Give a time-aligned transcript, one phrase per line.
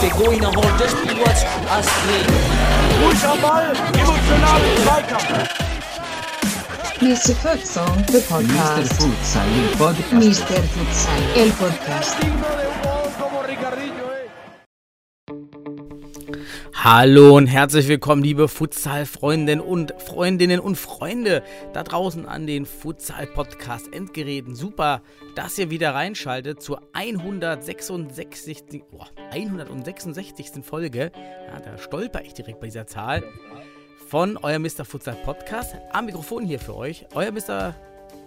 [0.00, 2.26] Der Goiner holt das Spiel was Astrid.
[3.04, 5.48] Ruhig am Ball, emotional Zweikampf.
[7.00, 7.34] Mr.
[7.36, 8.22] Futsal, the Mr.
[8.28, 8.92] podcast.
[8.94, 10.12] Futsal, el podcast.
[10.12, 10.62] Mr.
[10.74, 12.16] Futsal, el podcast.
[16.90, 21.42] Hallo und herzlich willkommen, liebe Futsal-Freundinnen und Freundinnen und Freunde
[21.74, 24.54] da draußen an den Futsal-Podcast-Endgeräten.
[24.54, 25.02] Super,
[25.34, 28.84] dass ihr wieder reinschaltet zur 166.
[28.90, 30.64] Oh, 166.
[30.64, 31.12] Folge.
[31.14, 33.22] Ja, da stolper ich direkt bei dieser Zahl.
[34.08, 34.86] Von euer Mr.
[34.86, 35.74] Futsal Podcast.
[35.92, 37.74] Am Mikrofon hier für euch, euer Mr.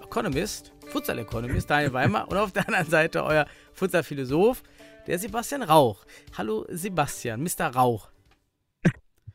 [0.03, 4.61] Economist, Futsal Economist Daniel Weimer und auf der anderen Seite euer Futsal Philosoph,
[5.07, 6.05] der Sebastian Rauch.
[6.37, 7.65] Hallo Sebastian, Mr.
[7.73, 8.11] Rauch.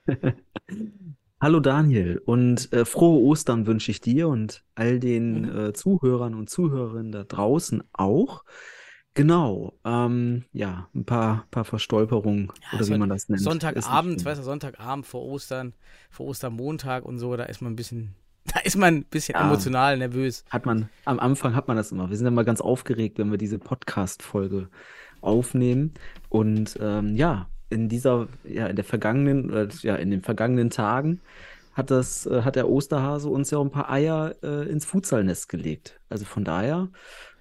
[1.40, 6.48] Hallo Daniel und äh, frohe Ostern wünsche ich dir und all den äh, Zuhörern und
[6.48, 8.44] Zuhörerinnen da draußen auch.
[9.14, 13.40] Genau, ähm, ja, ein paar, paar Verstolperungen Ja, oder wie man das nennt.
[13.40, 15.74] Sonntagabend, weißt du, Sonntagabend vor Ostern,
[16.10, 19.46] vor Ostermontag und so, da ist man ein bisschen, da ist man ein bisschen Ja.
[19.46, 20.44] emotional nervös.
[20.50, 22.10] Hat man, am Anfang hat man das immer.
[22.10, 24.68] Wir sind immer ganz aufgeregt, wenn wir diese Podcast-Folge
[25.22, 25.94] aufnehmen.
[26.28, 31.20] Und ähm, ja, in dieser, ja, in der vergangenen, oder, ja, in den vergangenen Tagen
[31.74, 35.48] hat das, äh, hat der Osterhase uns ja auch ein paar Eier äh, ins Futsalnest
[35.48, 36.00] gelegt.
[36.08, 36.88] Also von daher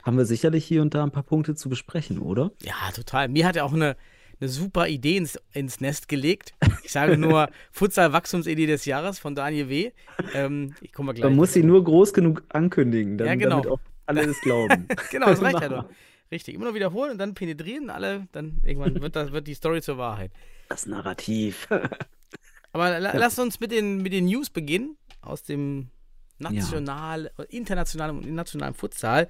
[0.03, 2.51] haben wir sicherlich hier und da ein paar Punkte zu besprechen, oder?
[2.61, 3.29] Ja, total.
[3.29, 3.95] Mir hat er auch eine,
[4.39, 6.53] eine super Idee ins, ins Nest gelegt.
[6.83, 9.91] Ich sage nur Futsal-Wachstumsidee des Jahres von Daniel W.
[10.33, 11.23] Ähm, ich komme gleich.
[11.23, 13.61] Man muss sie nur groß genug ankündigen, dann, Ja, genau.
[13.61, 14.87] damit auch alle es glauben.
[15.11, 15.85] Genau, das reicht ja doch.
[16.31, 19.81] Richtig, immer nur wiederholen und dann penetrieren alle, dann irgendwann wird, das, wird die Story
[19.81, 20.31] zur Wahrheit.
[20.69, 21.67] Das Narrativ.
[22.71, 25.89] Aber la lass uns mit den, mit den News beginnen aus dem
[26.37, 29.27] national, internationalen und nationalen Futsal.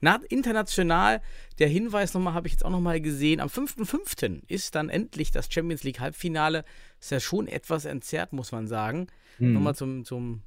[0.00, 1.22] Na, international,
[1.58, 4.42] der Hinweis nochmal, habe ich jetzt auch nochmal gesehen, am 5.5.
[4.48, 6.64] ist dann endlich das Champions League Halbfinale.
[7.00, 9.06] Ist ja schon etwas entzerrt, muss man sagen.
[9.36, 9.52] Hm.
[9.52, 10.42] Nochmal zum, zum,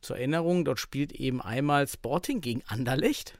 [0.00, 3.38] zur Erinnerung, dort spielt eben einmal Sporting gegen Anderlecht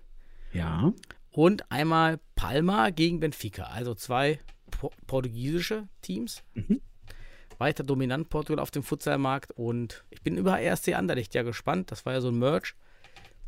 [0.53, 0.93] Ja.
[1.35, 3.65] Und einmal Palma gegen Benfica.
[3.65, 4.39] Also zwei
[4.71, 6.43] po portugiesische Teams.
[6.55, 6.81] Mhm.
[7.59, 11.91] Weiter dominant Portugal auf dem Futsalmarkt und ich bin über RSC Anderlecht ja gespannt.
[11.93, 12.75] Das war ja so ein Merch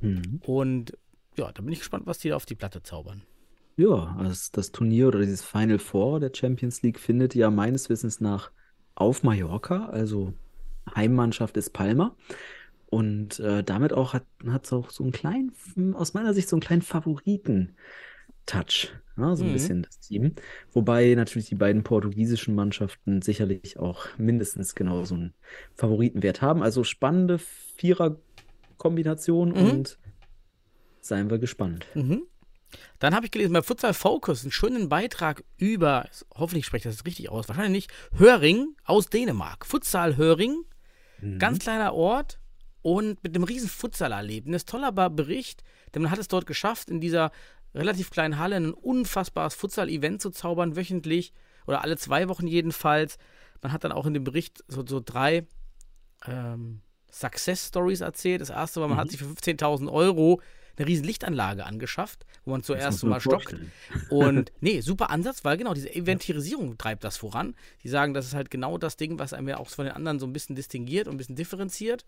[0.03, 0.43] Mhm.
[0.45, 0.93] und
[1.39, 3.23] ja, da bin ich gespannt, was die da auf die Platte zaubern.
[3.77, 8.21] Ja, also das Turnier oder dieses Final Four der Champions League findet ja meines Wissens
[8.21, 8.51] nach
[8.95, 10.35] auf Mallorca, also
[10.95, 12.15] Heimmannschaft ist Palma.
[12.97, 14.25] Und äh, damit auch hat
[14.65, 15.53] es auch so einen kleinen,
[15.95, 19.53] aus meiner Sicht so einen kleinen Favoriten-Touch, ne, so ein Mhm.
[19.53, 20.35] bisschen das Team.
[20.73, 25.35] Wobei natürlich die beiden portugiesischen Mannschaften sicherlich auch mindestens genau so einen
[25.75, 26.63] Favoritenwert haben.
[26.63, 29.57] Also spannende Vierer-Kombination Mhm.
[29.57, 29.99] und
[31.03, 31.87] seien wir gespannt.
[31.95, 32.23] Mhm.
[32.99, 37.05] Dann habe ich gelesen bei Futsal Focus einen schönen Beitrag über, hoffentlich spreche ich das
[37.05, 39.67] richtig aus, wahrscheinlich nicht, Höring aus Dänemark.
[39.67, 40.65] Futsal Höring,
[41.21, 41.39] Mhm.
[41.39, 42.41] ganz kleiner Ort
[42.87, 44.65] und mit einem riesen Futsal-Erlebnis.
[44.65, 47.33] Toller Bericht, denn man hat es dort geschafft, in dieser
[47.75, 51.33] relativ kleinen Halle ein unfassbares Futsal-Event zu zaubern, wöchentlich
[51.67, 53.19] oder alle zwei Wochen jedenfalls.
[53.61, 55.49] Man hat dann auch in dem Bericht so, so drei
[56.29, 56.81] ähm,
[57.11, 58.41] Success-Stories erzählt.
[58.41, 60.41] Das erste war, man hat sich für 15.000 Euro
[60.77, 63.51] eine riesen Lichtanlage angeschafft, wo man zuerst mal stockt.
[63.51, 63.73] vorstellen.
[64.11, 67.57] Und nee, super Ansatz, weil genau diese Eventierisierung treibt das voran.
[67.83, 70.21] Die sagen, das ist halt genau das Ding, was einem ja auch von den anderen
[70.21, 72.05] so ein bisschen distinguiert und ein bisschen differenziert.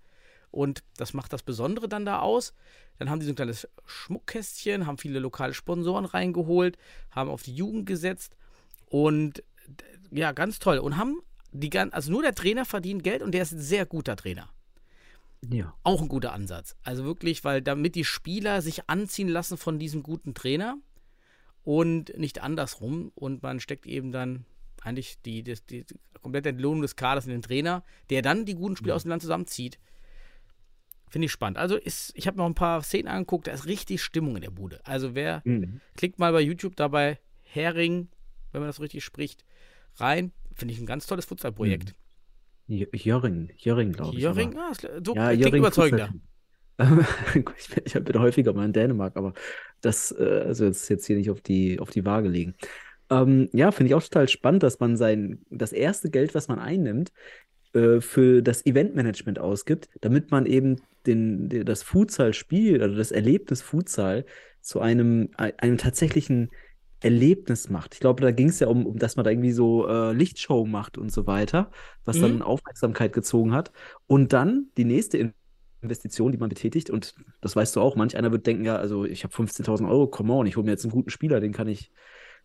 [0.50, 2.54] Und das macht das Besondere dann da aus.
[2.98, 6.78] Dann haben die so ein kleines Schmuckkästchen, haben viele lokale Sponsoren reingeholt,
[7.10, 8.36] haben auf die Jugend gesetzt
[8.86, 9.42] und
[10.10, 10.78] ja, ganz toll.
[10.78, 11.20] Und haben
[11.52, 14.50] die gan- also nur der Trainer verdient Geld und der ist ein sehr guter Trainer.
[15.48, 15.74] Ja.
[15.84, 16.74] Auch ein guter Ansatz.
[16.82, 20.78] Also wirklich, weil damit die Spieler sich anziehen lassen von diesem guten Trainer
[21.62, 23.12] und nicht andersrum.
[23.14, 24.46] Und man steckt eben dann
[24.82, 25.84] eigentlich die, die, die
[26.20, 29.22] komplette Entlohnung des Kaders in den Trainer, der dann die guten Spieler aus dem Land
[29.22, 29.78] zusammenzieht.
[31.10, 31.58] Finde ich spannend.
[31.58, 34.50] Also ist, ich habe noch ein paar Szenen angeguckt, da ist richtig Stimmung in der
[34.50, 34.80] Bude.
[34.84, 35.80] Also wer Mhm.
[35.96, 38.08] klickt mal bei YouTube dabei Hering,
[38.52, 39.44] wenn man das richtig spricht,
[39.96, 40.32] rein.
[40.54, 41.94] Finde ich ein ganz tolles Futsalprojekt.
[42.66, 44.22] J- Jöring, Jöring, glaube ich.
[44.22, 46.12] Jöring, ah, so Ja, klingt Jöring überzeugender.
[47.88, 49.32] Ich bin, häufiger mal in Dänemark, aber
[49.80, 52.54] das, äh, also das ist jetzt hier nicht auf die, auf die Waage legen.
[53.10, 56.58] Ähm, ja, finde ich auch total spannend, dass man sein, das erste Geld, was man
[56.58, 57.10] einnimmt,
[57.74, 63.62] äh, für das Eventmanagement ausgibt, damit man eben den, den, das Futsal-Spiel oder das Erlebnis
[63.62, 64.24] Futsal
[64.60, 66.50] zu einem, einem tatsächlichen
[67.00, 67.94] Erlebnis macht.
[67.94, 70.66] Ich glaube, da ging es ja um, um, dass man da irgendwie so äh, Lichtshow
[70.66, 71.70] macht und so weiter,
[72.04, 72.22] was Mhm.
[72.22, 73.72] dann Aufmerksamkeit gezogen hat.
[74.06, 75.32] Und dann die nächste
[75.80, 76.90] Investition, die man betätigt.
[76.90, 77.94] Und das weißt du auch.
[77.94, 80.72] Manch einer wird denken, ja, also ich habe 15.000 Euro, come on, ich hole mir
[80.72, 81.92] jetzt einen guten Spieler, den kann ich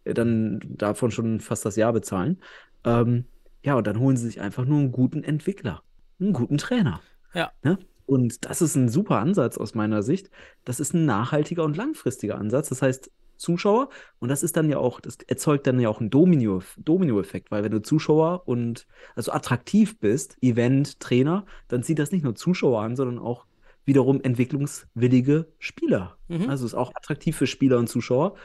[0.04, 2.40] äh, dann davon schon fast das Jahr bezahlen.
[2.84, 3.26] Ähm,
[3.64, 5.82] ja, und dann holen sie sich einfach nur einen guten Entwickler,
[6.20, 7.02] einen guten Trainer.
[7.34, 7.52] Ja.
[7.64, 7.80] Ne?
[8.06, 10.30] Und das ist ein super Ansatz aus meiner Sicht.
[10.66, 12.70] Das ist ein nachhaltiger und langfristiger Ansatz.
[12.70, 13.90] Das heißt, Zuschauer,
[14.20, 17.64] und das ist dann ja auch, das erzeugt dann ja auch einen Domino, Domino-Effekt, weil
[17.64, 22.82] wenn du Zuschauer und also attraktiv bist, Event, Trainer, dann zieht das nicht nur Zuschauer
[22.82, 23.46] an, sondern auch
[23.86, 26.18] wiederum entwicklungswillige Spieler.
[26.28, 26.50] Mhm.
[26.50, 28.36] Also ist auch attraktiv für Spieler und Zuschauer.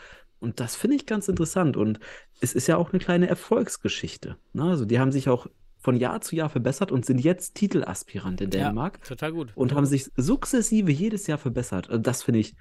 [0.41, 1.77] Und das finde ich ganz interessant.
[1.77, 2.01] Und
[2.41, 4.37] es ist ja auch eine kleine Erfolgsgeschichte.
[4.53, 4.65] Ne?
[4.65, 5.47] Also die haben sich auch
[5.89, 9.53] von Jahr zu Jahr verbessert und sind jetzt Titelaspirant in Dänemark Ja, total gut.
[9.55, 11.89] und haben sich sukzessive jedes Jahr verbessert.
[11.89, 12.55] Also das finde ich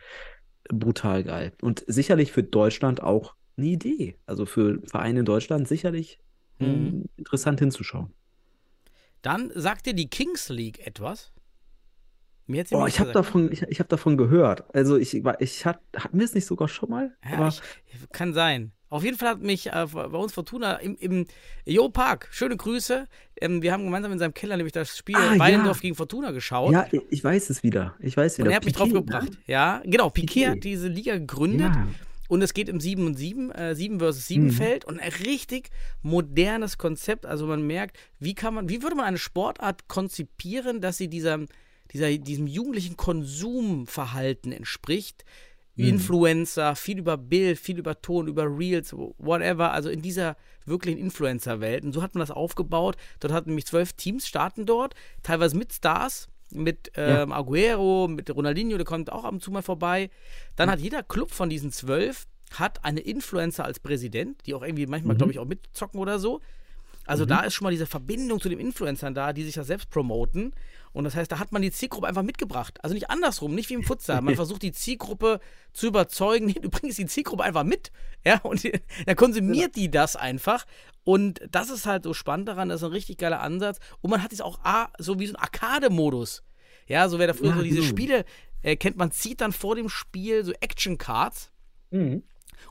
[0.69, 1.51] brutal geil.
[1.61, 4.17] Und sicherlich für Deutschland auch eine Idee.
[4.25, 6.19] Also für Vereine in Deutschland sicherlich
[6.59, 6.67] Mhm.
[6.67, 8.13] ähm, interessant hinzuschauen.
[9.21, 11.33] Dann sagt dir die Kings League etwas?
[12.45, 14.73] Mir Oh, ich habe davon, ich, ich hab davon gehört.
[14.73, 17.13] Also ich, war- ich hat, hatten wir es nicht sogar schon mal?
[17.29, 17.61] Ja, ich,
[18.13, 18.71] kann sein.
[18.89, 21.25] Auf jeden Fall hat mich äh, bei uns Fortuna im, im
[21.65, 23.07] Jo Park, schöne Grüße.
[23.41, 25.39] Ähm, wir haben gemeinsam in seinem Keller nämlich das Spiel Ah, ja.
[25.39, 26.71] Weilendorf gegen Fortuna geschaut.
[26.71, 27.95] ja, ich- weiß es wieder.
[27.99, 28.51] Ich weiß und wieder.
[28.51, 29.29] er hat mich drauf gebracht.
[29.45, 30.09] Ja, genau.
[30.09, 30.47] Piquet Piquet.
[30.49, 31.73] hat diese Liga gegründet.
[31.75, 31.87] Ja.
[32.29, 34.51] Und es geht im 7 und 7, äh, 7 versus 7 Mhm.
[34.51, 35.69] Feld und ein richtig
[36.01, 37.25] modernes Konzept.
[37.25, 41.39] Also man merkt, wie kann man, wie würde man eine Sportart konzipieren, dass sie dieser,
[41.93, 45.23] dieser, diesem jugendlichen Konsumverhalten entspricht.
[45.77, 45.85] Mhm.
[45.89, 50.35] Influencer, viel über Bild, viel über Ton, über Reels, whatever, also in dieser
[50.65, 51.83] wirklichen Influencer-Welt.
[51.85, 52.97] Und so hat man das aufgebaut.
[53.19, 57.23] Dort hatten nämlich zwölf Teams starten dort, teilweise mit Stars, mit Ja.
[57.23, 60.09] ähm, Aguero, mit Ronaldinho, der kommt auch ab und zu mal vorbei.
[60.55, 64.87] Dann hat jeder Club von diesen zwölf hat eine Influencer als Präsident, die auch irgendwie
[64.87, 65.17] manchmal, Mhm.
[65.17, 66.39] glaube ich, auch mitzocken oder so.
[67.05, 69.89] Also da ist schon mal diese Verbindung zu den Influencern da, die sich ja selbst
[69.89, 70.51] promoten.
[70.93, 72.83] Und das heißt, da hat man die Zielgruppe einfach mitgebracht.
[72.83, 74.21] Also nicht andersrum, nicht wie im Futsal.
[74.23, 75.39] Man versucht die Zielgruppe
[75.73, 76.47] zu überzeugen.
[76.47, 77.91] Nee, du bringst die Zielgruppe einfach mit.
[78.25, 80.65] Ja, und die, dann konsumiert die das einfach.
[81.03, 83.79] Und das ist halt so spannend daran, das ist ein richtig geiler Ansatz.
[84.01, 86.43] Und man hat es auch ah, so wie so ein Arcade-Modus.
[86.87, 87.87] Ja, so wer da früher Ja, so diese genau.
[87.87, 88.25] Spiele
[88.63, 91.51] äh, kennt, man zieht dann vor dem Spiel so Action-Cards.
[91.91, 92.23] Mhm.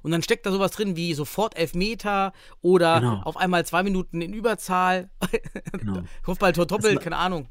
[0.02, 3.22] Und dann steckt da sowas drin wie sofort Elfmeter oder Genau.
[3.22, 5.10] auf einmal zwei Minuten in Überzahl.
[5.78, 6.02] Genau.
[6.22, 7.48] Kopfballtor doppelt, keine Ahnung.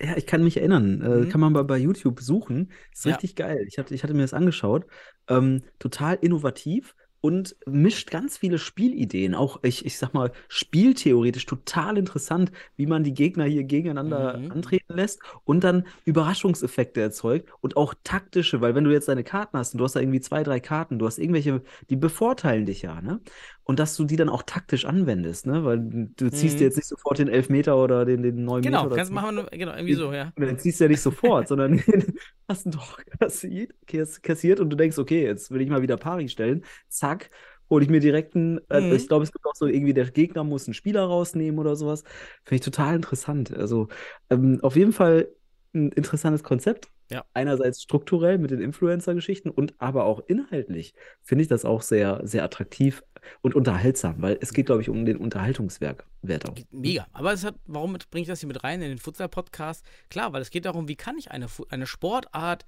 [0.00, 1.02] Ja, ich kann mich erinnern.
[1.02, 1.28] Äh, Mhm.
[1.28, 2.70] Kann man bei, bei YouTube suchen.
[2.92, 3.14] Ist Ja.
[3.14, 3.64] richtig geil.
[3.68, 4.86] Ich hatte, ich hatte mir das angeschaut.
[5.28, 9.34] Ähm, total innovativ und mischt ganz viele Spielideen.
[9.34, 14.52] Auch, ich, ich sag mal, spieltheoretisch total interessant, wie man die Gegner hier gegeneinander Mhm.
[14.52, 19.58] antreten lässt und dann Überraschungseffekte erzeugt und auch taktische, weil wenn du jetzt deine Karten
[19.58, 22.82] hast und du hast da irgendwie zwei, drei Karten, du hast irgendwelche, die bevorteilen dich
[22.82, 23.20] ja, ne?
[23.68, 25.64] Und dass du die dann auch taktisch anwendest, ne?
[25.64, 26.60] Weil du ziehst Mhm.
[26.60, 29.44] dir jetzt nicht sofort den Elfmeter oder den, den 9 Genau, Meter kannst machen wir,
[29.58, 30.32] genau, irgendwie so, ja.
[30.36, 31.82] Dann ziehst du ja nicht sofort, sondern
[32.48, 35.96] hast ihn doch kassiert, kass- kassiert und du denkst, okay, jetzt will ich mal wieder
[35.96, 36.64] Pari stellen.
[36.88, 37.30] Zack,
[37.70, 38.58] hole ich mir direkt einen.
[38.70, 38.96] Äh, Mhm.
[38.96, 42.04] Ich glaube, es gibt auch so irgendwie, der Gegner muss einen Spieler rausnehmen oder sowas.
[42.44, 43.52] Finde ich total interessant.
[43.56, 43.88] Also
[44.30, 45.28] ähm, auf jeden Fall
[45.74, 46.88] ein interessantes Konzept.
[47.10, 47.24] Ja.
[47.32, 52.44] Einerseits strukturell mit den Influencer-Geschichten und aber auch inhaltlich finde ich das auch sehr, sehr
[52.44, 53.02] attraktiv
[53.40, 56.54] und unterhaltsam, weil es geht, glaube ich, um den Unterhaltungswert Wert auch.
[56.70, 57.06] Mega.
[57.12, 59.84] Aber es hat, warum bringe ich das hier mit rein in den Futsal-Podcast?
[60.10, 62.66] Klar, weil es geht darum, wie kann ich eine, eine Sportart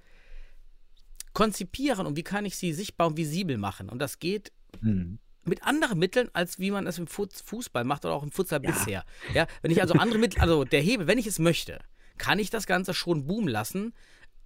[1.33, 3.89] konzipieren und wie kann ich sie sichtbar und visibel machen.
[3.89, 4.51] Und das geht
[4.81, 5.19] Mhm.
[5.43, 8.69] mit anderen Mitteln, als wie man es im Fußball macht oder auch im Futsal Ja.
[8.71, 9.05] bisher.
[9.33, 11.79] Ja, wenn ich also andere Mittel, also der Hebel, wenn ich es möchte,
[12.17, 13.93] kann ich das Ganze schon boomen lassen.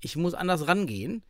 [0.06, 1.24] Ich muss anders rangehen.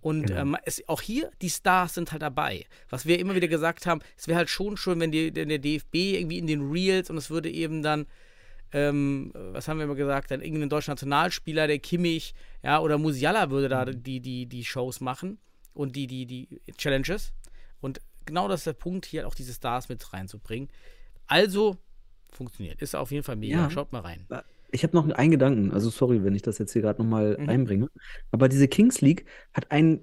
[0.00, 0.40] Und Genau.
[0.40, 2.64] ähm, es, auch hier, die Stars sind halt dabei.
[2.90, 5.58] Was wir immer wieder gesagt haben, es wäre halt schon schön, wenn, die, wenn der
[5.58, 8.06] DFB irgendwie in den Reels und es würde eben dann,
[8.72, 13.50] ähm, was haben wir immer gesagt, dann irgendein deutscher Nationalspieler, der Kimmich, ja, oder Musiala
[13.50, 14.02] würde da Mhm.
[14.02, 15.38] die, die, die Shows machen
[15.74, 17.32] und die, die, die Challenges.
[17.80, 20.68] Und genau das ist der Punkt, hier auch diese Stars mit reinzubringen.
[21.26, 21.76] Also
[22.30, 22.82] funktioniert.
[22.82, 23.56] Ist auf jeden Fall mega.
[23.62, 23.70] Ja.
[23.70, 24.26] Schaut mal rein.
[24.76, 27.48] Ich habe noch einen Gedanken, also sorry, wenn ich das jetzt hier gerade nochmal Mhm.
[27.48, 27.88] einbringe,
[28.30, 30.00] aber diese Kings League hat einen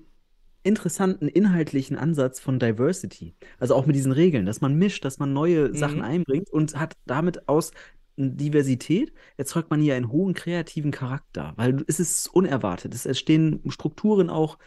[0.63, 3.35] interessanten inhaltlichen Ansatz von Diversity.
[3.59, 5.75] Also auch mit diesen Regeln, dass man mischt, dass man neue Mhm.
[5.75, 7.71] Sachen einbringt und hat damit aus
[8.17, 12.93] Diversität erzeugt man hier einen hohen kreativen Charakter, weil es ist unerwartet.
[12.93, 14.57] Es entstehen Strukturen auch,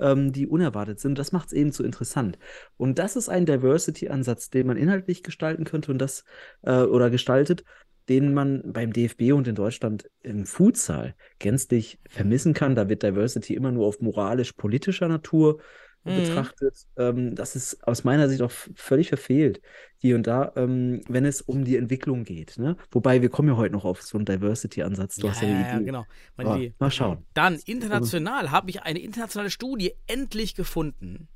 [0.00, 1.18] ähm, die unerwartet sind.
[1.18, 2.38] Das macht es eben so interessant.
[2.76, 6.24] Und das ist ein Diversity-Ansatz, den man inhaltlich gestalten könnte und das
[6.62, 7.64] äh, oder gestaltet,
[8.08, 12.74] den man beim DFB und in Deutschland im Futsal gänzlich vermissen kann.
[12.74, 15.60] Da wird Diversity immer nur auf moralisch-politischer Natur
[16.04, 16.16] Mhm.
[16.16, 19.62] betrachtet, ähm, das ist aus meiner Sicht auch völlig verfehlt,
[19.96, 22.58] hier und da, ähm, wenn es um die Entwicklung geht.
[22.58, 22.76] Ne?
[22.90, 25.16] Wobei, wir kommen ja heute noch auf so einen Diversity-Ansatz.
[25.16, 25.84] Du hast ja eine Idee.
[25.86, 26.04] genau.
[26.38, 26.74] Ja, Idee.
[26.78, 27.24] mal schauen.
[27.32, 31.28] Dann international habe ich eine internationale Studie endlich gefunden,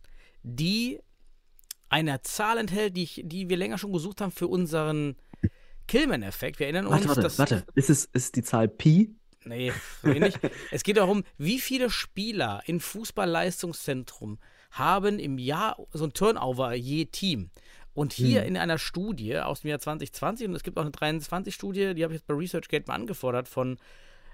[0.43, 1.01] die
[1.89, 5.17] eine Zahl enthält, die, ich, die wir länger schon gesucht haben für unseren
[5.89, 6.61] Killman-Effekt.
[6.61, 7.39] Wir erinnern uns, Warte, warte, dass.
[7.39, 7.65] warte.
[7.75, 9.15] Ist es ist die Zahl Pi?
[9.45, 10.35] Nee, so ähnlich.
[10.71, 14.39] es geht darum, wie viele Spieler im Fußballleistungszentrum
[14.73, 17.51] haben im Jahr so ein Turnover je Team.
[17.95, 18.49] Und hier Hm.
[18.49, 22.13] in einer Studie aus dem Jahr 2020, und es gibt auch eine 23-Studie, die habe
[22.13, 23.77] ich jetzt bei ResearchGate mal angefordert, von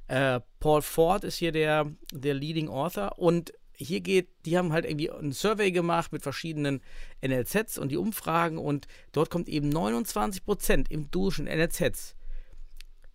[0.08, 3.18] äh, Paul Ford ist hier der, der Leading Author.
[3.18, 6.80] Und hier geht, die haben halt irgendwie ein Survey gemacht mit verschiedenen
[7.26, 12.14] NLZs und die Umfragen und dort kommt eben 29 Prozent im Durchschnitt NLZs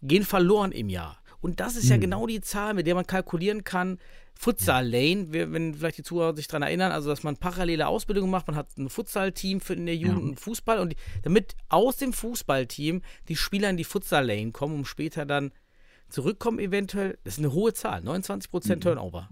[0.02, 1.22] gehen verloren im Jahr.
[1.42, 2.02] Und das ist ja Hm.
[2.02, 3.98] genau die Zahl, mit der man kalkulieren kann.
[4.34, 8.48] Futsal Lane, wenn vielleicht die Zuhörer sich daran erinnern, also dass man parallele Ausbildung macht,
[8.48, 10.30] man hat ein Futsal-Team für in der Jugend Ja.
[10.30, 14.76] und Fußball und die, damit aus dem Fußballteam die Spieler in die Futsal Lane kommen,
[14.76, 15.52] um später dann
[16.08, 17.18] zurückkommen eventuell.
[17.26, 18.82] Das ist eine hohe Zahl, 29% Mhm.
[18.82, 19.30] Turnover.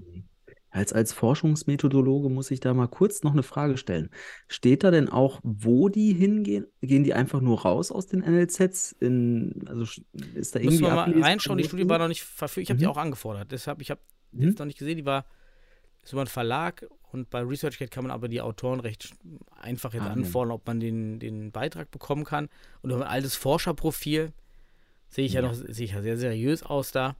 [0.77, 4.12] Als, als Forschungsmethodologe muss ich da mal kurz noch eine Frage stellen.
[4.48, 6.67] Steht da denn auch, wo die hingehen?
[6.81, 8.91] Gehen die einfach nur raus aus den NLZs?
[9.00, 10.03] In, also ist
[10.53, 12.62] da Müssen irgendwie wir mal reinschauen, die Studie die- war noch nicht verfügbar.
[12.63, 12.91] Ich habe die Mhm.
[12.91, 14.01] auch angefordert, deshalb, ich habe
[14.34, 14.43] Mhm.
[14.50, 15.25] jetzt noch nicht gesehen, die war
[16.03, 19.13] ist über einen Verlag und bei ResearchGate kann man aber die Autoren recht
[19.60, 22.50] einfach jetzt Ah, anfordern, ob man den, den Beitrag bekommen kann.
[22.84, 24.31] Und über ein altes Forscherprofil
[25.10, 25.48] sehe ich ja, Ja.
[25.48, 27.15] noch sehe ich ja sehr seriös aus da.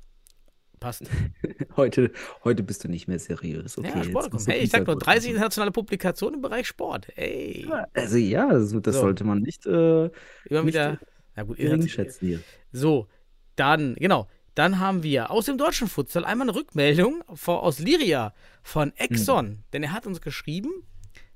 [0.80, 1.04] Passt.
[1.76, 2.12] Heute,
[2.44, 3.78] heute bist du nicht mehr seriös.
[3.78, 5.36] Okay, ja, Sport du Hey, ich sag nur Fußball 30 gucken.
[5.36, 7.08] internationale Publikationen im Bereich Sport.
[7.16, 9.02] Ey, Ja, Also ja, also das So.
[9.02, 10.12] sollte man nicht, äh, immer
[10.50, 11.00] nicht wieder.
[11.36, 11.60] Ja gut,
[11.92, 12.40] schätzen hier.
[12.72, 13.08] So,
[13.56, 14.28] dann, genau.
[14.56, 19.64] Dann haben wir aus dem deutschen Futsal einmal eine Rückmeldung vor, aus Liria von Exxon.
[19.72, 20.70] Denn er hat uns geschrieben,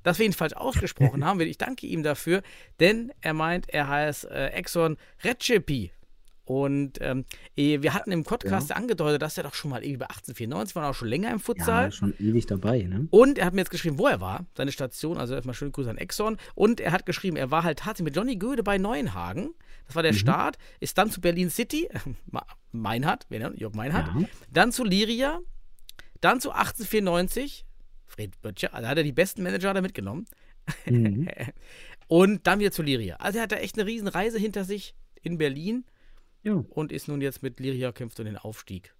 [0.01, 1.39] dass wir ihn falsch ausgesprochen haben.
[1.41, 2.41] Ich danke ihm dafür,
[2.79, 5.91] denn er meint, er heißt äh, Exxon Recepi.
[6.43, 10.05] Und ähm, eh, wir hatten im Podcast angedeutet, dass er doch schon mal irgendwie bei
[10.07, 11.85] 1894 war, auch schon länger im Futsal.
[11.85, 13.07] Ja, schon ewig dabei, ne?
[13.11, 15.17] Und er hat mir jetzt geschrieben, wo er war, seine Station.
[15.17, 16.37] Also erstmal schöne Grüße an Exxon.
[16.55, 19.53] Und er hat geschrieben, er war halt tatsächlich mit Johnny Göde bei Neuenhagen.
[19.85, 20.57] Das war der Start.
[20.79, 21.87] Ist dann zu Berlin City,
[22.31, 24.07] Ma- Meinhard, wer nennt Jörg Meinhard.
[24.07, 24.27] Ja.
[24.51, 25.39] Dann zu Liria.
[26.21, 27.65] Dann zu 1894.
[28.07, 30.25] Fred Böttcher, also hat er die besten Manager da mitgenommen.
[30.85, 31.29] Mhm.
[32.07, 33.15] Und dann wieder zu Liria.
[33.17, 35.85] Also er hat da echt eine riesen Reise hinter sich in Berlin
[36.43, 38.95] Ja, und ist nun jetzt mit Liria kämpft um den Aufstieg.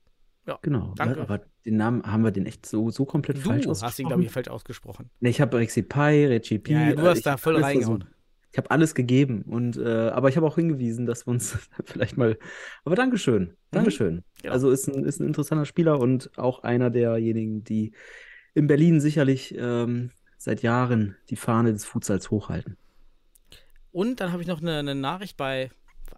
[0.47, 0.93] Ja, genau.
[0.95, 1.21] Danke.
[1.21, 4.23] Aber den Namen haben wir den echt so, so komplett Du falsch hast ihn, glaube
[4.23, 4.33] ich, ausgesprochen.
[4.33, 5.09] falsch ausgesprochen.
[5.19, 6.71] Nee, ich habe Rexy Pi, Recipe.
[6.71, 8.05] Ja, du äh, hast ich da voll reingehauen.
[8.51, 12.17] Ich habe alles gegeben und äh, aber ich habe auch hingewiesen, dass wir uns vielleicht
[12.17, 12.37] mal.
[12.83, 14.23] Aber Dankeschön, Dankeschön.
[14.41, 14.53] Genau.
[14.53, 17.93] Also ist ein, ist ein interessanter Spieler und auch einer derjenigen, die
[18.53, 22.75] in Berlin sicherlich ähm, seit Jahren die Fahne des Futsals hochhalten.
[23.93, 25.69] Und dann habe ich noch eine, eine Nachricht bei,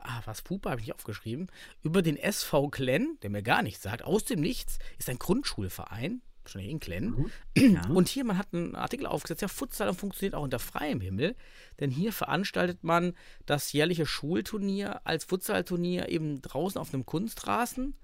[0.03, 1.47] ah, was Pupa habe ich nicht aufgeschrieben,
[1.81, 4.03] über den SV Klenn, der mir gar nichts sagt.
[4.03, 7.31] Aus dem Nichts ist ein Grundschulverein, wahrscheinlich in Klenn.
[7.55, 7.87] Ja.
[7.87, 11.35] Und hier, man hat einen Artikel aufgesetzt, ja, Futsal funktioniert auch unter freiem Himmel,
[11.79, 13.13] denn hier veranstaltet man
[13.45, 17.95] das jährliche Schulturnier als Futsalturnier eben draußen auf einem Kunstrasen.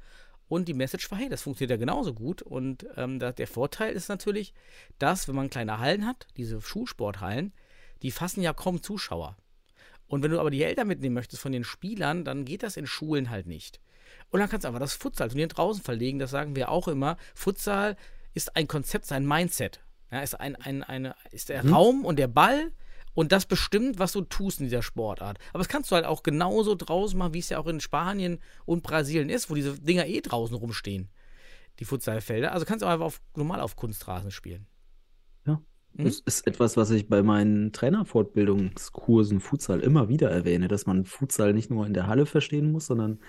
[0.47, 2.41] Und die Message war, hey, das funktioniert ja genauso gut.
[2.41, 4.53] Und ähm, der Vorteil ist natürlich,
[4.97, 7.53] dass, wenn man kleine Hallen hat, diese Schulsporthallen,
[8.01, 9.37] die fassen ja kaum Zuschauer.
[10.09, 12.87] Und wenn du aber die Eltern mitnehmen möchtest von den Spielern, dann geht das in
[12.87, 13.79] Schulen halt nicht.
[14.31, 16.19] Und dann kannst du einfach das Futsal-Turnier draußen verlegen.
[16.19, 17.15] Das sagen wir auch immer.
[17.35, 17.95] Futsal
[18.33, 19.81] ist ein Konzept, ist ein Mindset.
[20.11, 22.71] Ja, ist, ein, ein, eine, ist der Raum und der Ball
[23.13, 25.37] und das bestimmt, was du tust in dieser Sportart.
[25.49, 28.39] Aber das kannst du halt auch genauso draußen machen, wie es ja auch in Spanien
[28.65, 31.09] und Brasilien ist, wo diese Dinger eh draußen rumstehen,
[31.79, 32.51] die Futsalfelder.
[32.51, 34.65] Also kannst du auch einfach auf, normal auf Kunstrasen spielen.
[35.93, 36.03] Mhm.
[36.05, 41.53] Das ist etwas, was ich bei meinen Trainerfortbildungskursen Futsal immer wieder erwähne, dass man Futsal
[41.53, 43.19] nicht nur in der Halle verstehen muss, sondern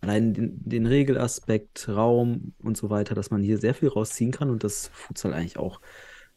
[0.00, 4.50] allein den, den Regelaspekt, Raum und so weiter, dass man hier sehr viel rausziehen kann
[4.50, 5.80] und das Futsal eigentlich auch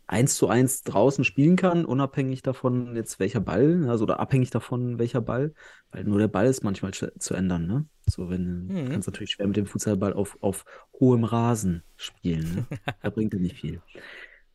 [0.07, 4.99] eins zu eins draußen spielen kann, unabhängig davon jetzt welcher Ball, also oder abhängig davon
[4.99, 5.53] welcher Ball,
[5.91, 7.85] weil nur der Ball ist manchmal zu, zu ändern, ne?
[8.07, 8.75] So, wenn, Mhm.
[8.75, 10.65] du kannst natürlich schwer mit dem Futsalball auf, auf
[10.99, 12.67] hohem Rasen spielen, ne?
[13.01, 13.81] Da bringt er nicht viel.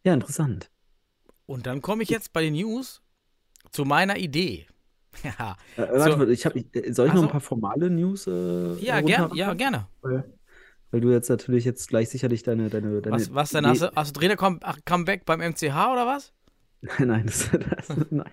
[0.04, 0.70] Ja, interessant.
[1.46, 3.02] Und dann komme ich jetzt bei den News
[3.70, 4.66] zu meiner Idee.
[5.22, 6.16] ja, Äh, warte, So.
[6.18, 9.30] mal, ich hab, äh, soll ich Ach noch ein paar formale News äh, ja, ger
[9.34, 9.86] ja gerne.
[10.02, 10.24] Weil,
[10.90, 13.66] weil du jetzt natürlich jetzt gleich sicherlich deine, deine, deine Was, was denn?
[13.66, 16.32] Hast du, hast du Trainer come, Comeback beim MCH oder was?
[16.98, 18.30] Nein, das, das, nein,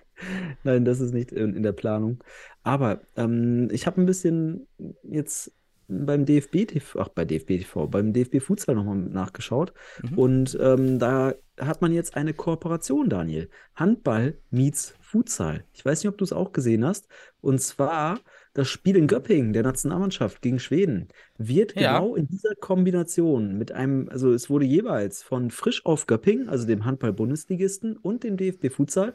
[0.62, 2.22] nein, das ist nicht in, in der Planung.
[2.62, 4.68] Aber ähm, ich habe ein bisschen
[5.02, 5.50] jetzt
[5.88, 9.72] beim DFB TV, ach bei DFB TV, beim DFB Futsal nochmal nachgeschaut.
[10.02, 10.18] Mhm.
[10.18, 13.48] Und ähm, da hat man jetzt eine Kooperation, Daniel.
[13.74, 15.64] Handball meets Futsal.
[15.72, 17.06] Ich weiß nicht, ob du es auch gesehen hast.
[17.40, 18.20] Und zwar
[18.54, 21.08] das Spiel in Göppingen der Nationalmannschaft gegen Schweden
[21.38, 21.98] wird Ja.
[21.98, 26.66] genau in dieser Kombination mit einem, also es wurde jeweils von Frisch auf Göppingen, also
[26.66, 29.14] dem Handball-Bundesligisten und dem DFB Futsal,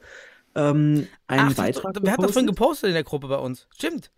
[0.56, 2.48] ähm, ein Ach, Beitrag wer hat davon gepostet.
[2.48, 3.68] gepostet in der Gruppe bei uns?
[3.76, 4.12] Stimmt.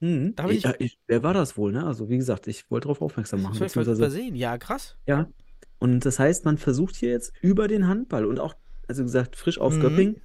[0.00, 1.84] Hab ich- Ja, ich, wer war das wohl, ne?
[1.84, 3.58] Also, wie gesagt, ich wollte darauf aufmerksam machen.
[3.58, 4.36] Das beziehungsweise, übersehen.
[4.36, 4.96] Ja, krass.
[5.06, 5.26] ja.
[5.78, 8.54] Und das heißt, man versucht hier jetzt über den Handball und auch,
[8.88, 9.80] also gesagt, frisch auf Mhm.
[9.80, 10.16] Göppingen,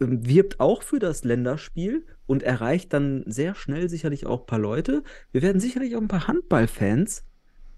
[0.00, 4.58] ähm, wirbt auch für das Länderspiel und erreicht dann sehr schnell sicherlich auch ein paar
[4.58, 5.02] Leute.
[5.32, 7.24] Wir werden sicherlich auch ein paar Handballfans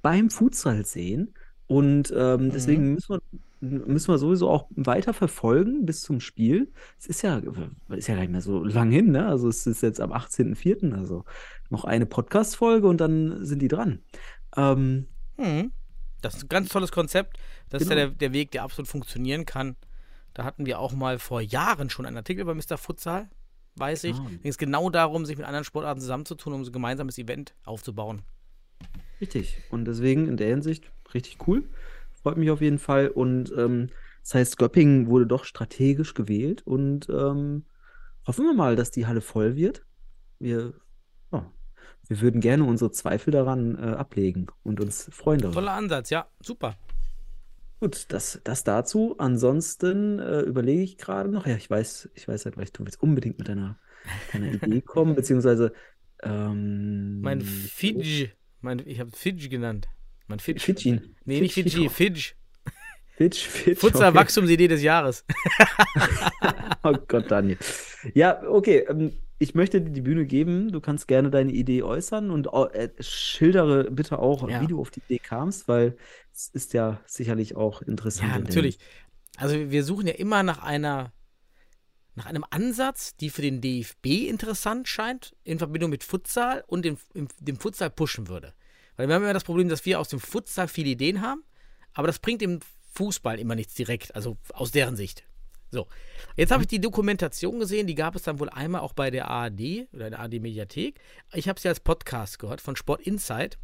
[0.03, 1.35] beim Futsal sehen.
[1.67, 3.21] Und ähm, deswegen müssen wir,
[3.61, 6.71] müssen wir sowieso auch weiter verfolgen bis zum Spiel.
[6.99, 7.43] Es ist ja,
[7.91, 9.27] ist ja gar nicht mehr so lang hin, ne?
[9.27, 11.25] Also es ist jetzt am 18.04., also
[11.71, 14.01] noch eine Podcast-Folge und dann sind die dran.
[14.57, 15.73] Ähm, Hm.
[16.23, 17.39] Das ist ein ganz tolles Konzept.
[17.69, 18.09] Das ist ja Genau.
[18.09, 19.77] der, der Weg, der absolut funktionieren kann.
[20.35, 22.77] Da hatten wir auch mal vor Jahren schon einen Artikel bei Mr.
[22.77, 23.29] Futsal,
[23.77, 24.17] weiß ich.
[24.17, 27.55] Da ging es genau darum, sich mit anderen Sportarten zusammenzutun, um so ein gemeinsames Event
[27.65, 28.23] aufzubauen.
[29.21, 29.59] Richtig.
[29.71, 31.69] Und deswegen in der Hinsicht richtig cool.
[32.23, 33.09] Freut mich auf jeden Fall.
[33.09, 33.89] Und ähm,
[34.23, 37.65] das heißt, Göppingen wurde doch strategisch gewählt und ähm,
[38.27, 39.85] hoffen wir mal, dass die Halle voll wird.
[40.39, 40.75] Wir,
[42.09, 45.61] wir würden gerne unsere Zweifel daran äh, ablegen und uns freuen darüber.
[45.61, 46.77] Toller Ansatz, ja, super.
[47.81, 49.17] Gut, das, das dazu.
[49.19, 53.39] Ansonsten äh, überlege ich gerade noch, ja, ich weiß, ich weiß halt, du willst unbedingt
[53.39, 53.79] mit deiner,
[54.33, 55.73] deiner Idee kommen, beziehungsweise
[56.23, 58.29] ähm, Mein Fidj,
[58.61, 59.89] mein, ich habe Fidj genannt.
[60.29, 60.61] Mein Fidj.
[60.61, 61.01] Fidschi.
[61.25, 62.35] Nee, nicht Fidji, Fidj.
[63.17, 63.81] Fitch, Fitch.
[63.81, 64.19] Futsal okay.
[64.19, 65.25] Wachstumsidee des Jahres.
[66.83, 67.59] Oh Gott, Daniel.
[68.15, 68.87] Ja, okay.
[68.89, 70.73] Ähm, ich möchte dir die Bühne geben.
[70.73, 74.63] Du kannst gerne deine Idee äußern und äh, schildere bitte auch, Ja.
[74.63, 75.97] wie du auf die Idee kamst, weil
[76.33, 78.33] es ist ja sicherlich auch interessant.
[78.33, 78.79] Ja, natürlich.
[79.37, 81.13] Also wir suchen ja immer nach einer,
[82.15, 86.97] nach einem Ansatz, die für den DFB interessant scheint, in Verbindung mit Futsal und dem,
[87.41, 88.55] dem Futsal pushen würde.
[88.97, 91.45] Weil wir haben immer das Problem, dass wir aus dem Futsal viele Ideen haben,
[91.93, 92.61] aber das bringt dem
[92.95, 95.25] Fußball immer nichts direkt, also aus deren Sicht.
[95.77, 95.89] So,
[96.37, 99.29] jetzt habe ich die Dokumentation gesehen, die gab es dann wohl einmal auch bei der
[99.29, 100.99] ARD oder der ARD-Mediathek.
[101.35, 103.59] Ich habe sie als Podcast gehört von Sport Insight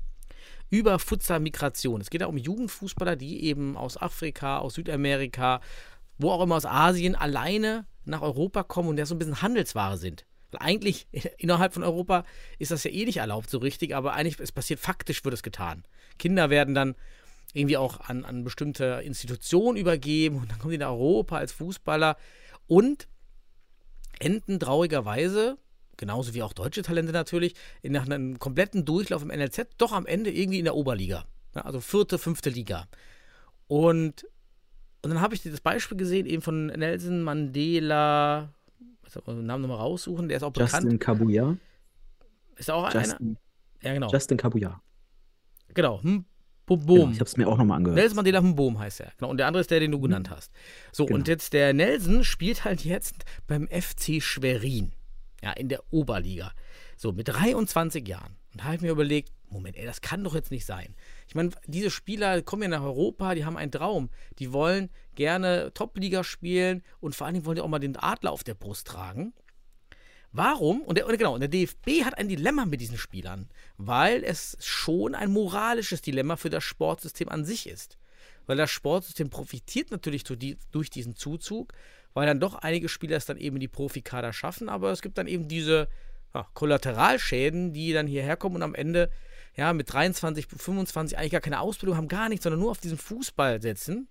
[0.68, 2.03] über Futsal-Migration.
[2.03, 5.62] Es geht da um Jugendfußballer, die eben aus Afrika, aus Südamerika,
[6.18, 9.96] wo auch immer aus Asien alleine nach Europa kommen und ja so ein bisschen Handelsware
[9.96, 10.27] sind.
[10.51, 11.07] Weil eigentlich
[11.38, 12.27] innerhalb von Europa
[12.59, 15.42] ist das ja eh nicht erlaubt so richtig, aber eigentlich, es passiert faktisch, wird es
[15.42, 15.85] getan.
[16.18, 16.94] Kinder werden dann
[17.52, 22.16] irgendwie auch an, an bestimmte Institutionen übergeben und dann kommen die nach Europa als Fußballer
[22.66, 23.08] und
[24.18, 25.58] enden traurigerweise,
[25.96, 30.06] genauso wie auch deutsche Talente natürlich, in nach einem kompletten Durchlauf im NLZ doch am
[30.06, 31.24] Ende irgendwie in der Oberliga.
[31.54, 32.86] Also vierte, fünfte Liga.
[33.66, 34.24] Und,
[35.02, 38.52] und dann habe ich das Beispiel gesehen, eben von Nelson Mandela,
[39.02, 40.84] was soll man den Namen nochmal raussuchen, der ist auch bekannt.
[40.84, 41.56] Justin Kabuya.
[42.56, 43.00] Ist auch einer?
[43.00, 43.36] Justin,
[43.82, 44.10] Ja, genau.
[44.10, 44.80] Justin Kabuya.
[45.74, 46.02] genau.
[46.02, 46.24] Hm,
[46.66, 47.12] Genau, Boom.
[47.12, 47.96] ich habe es mir auch nochmal angehört.
[47.98, 49.12] Nelson Mandela Mboom heißt er.
[49.18, 49.31] Genau.
[49.31, 50.51] Und der andere ist der, den du genannt hast.
[50.92, 51.18] So, Genau.
[51.18, 53.14] und jetzt der Nelson spielt halt jetzt
[53.46, 54.92] beim FC Schwerin.
[55.42, 56.53] Ja, in der Oberliga.
[56.96, 58.37] So, mit 23 Jahren.
[58.53, 60.94] Und da habe ich mir überlegt, Moment, ey, das kann doch jetzt nicht sein.
[61.29, 64.09] Ich meine, diese Spieler kommen ja nach Europa, die haben einen Traum.
[64.38, 68.31] Die wollen gerne Top-Liga spielen und vor allen Dingen wollen die auch mal den Adler
[68.33, 69.35] auf der Brust tragen.
[70.33, 70.81] Warum?
[70.83, 75.14] Und, der, genau, und der DFB hat ein Dilemma mit diesen Spielern, weil es schon
[75.14, 77.99] ein moralisches Dilemma für das Sportsystem an sich ist.
[78.47, 81.75] Weil das Sportsystem profitiert natürlich durch, die, durch diesen Zuzug,
[82.14, 85.18] weil dann doch einige Spieler es dann eben in die Profikader schaffen, aber es gibt
[85.18, 85.88] dann eben diese
[86.35, 89.11] ja, Kollateralschäden, die dann hierher kommen und am Ende
[89.55, 92.99] ja, mit 23, 25 eigentlich gar keine Ausbildung haben, gar nichts, sondern nur auf diesen
[92.99, 94.09] Fußball setzen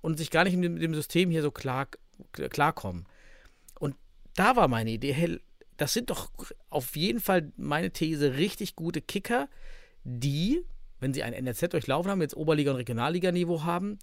[0.00, 1.88] und sich gar nicht mit dem, mit dem System hier so klar,
[2.32, 3.06] klarkommen.
[4.38, 5.40] Da war meine Idee, hey,
[5.78, 6.30] das sind doch
[6.70, 9.48] auf jeden Fall meine These richtig gute Kicker,
[10.04, 10.62] die,
[11.00, 13.98] wenn sie ein NRZ durchlaufen haben, jetzt Oberliga- und Regionalliganiveau haben,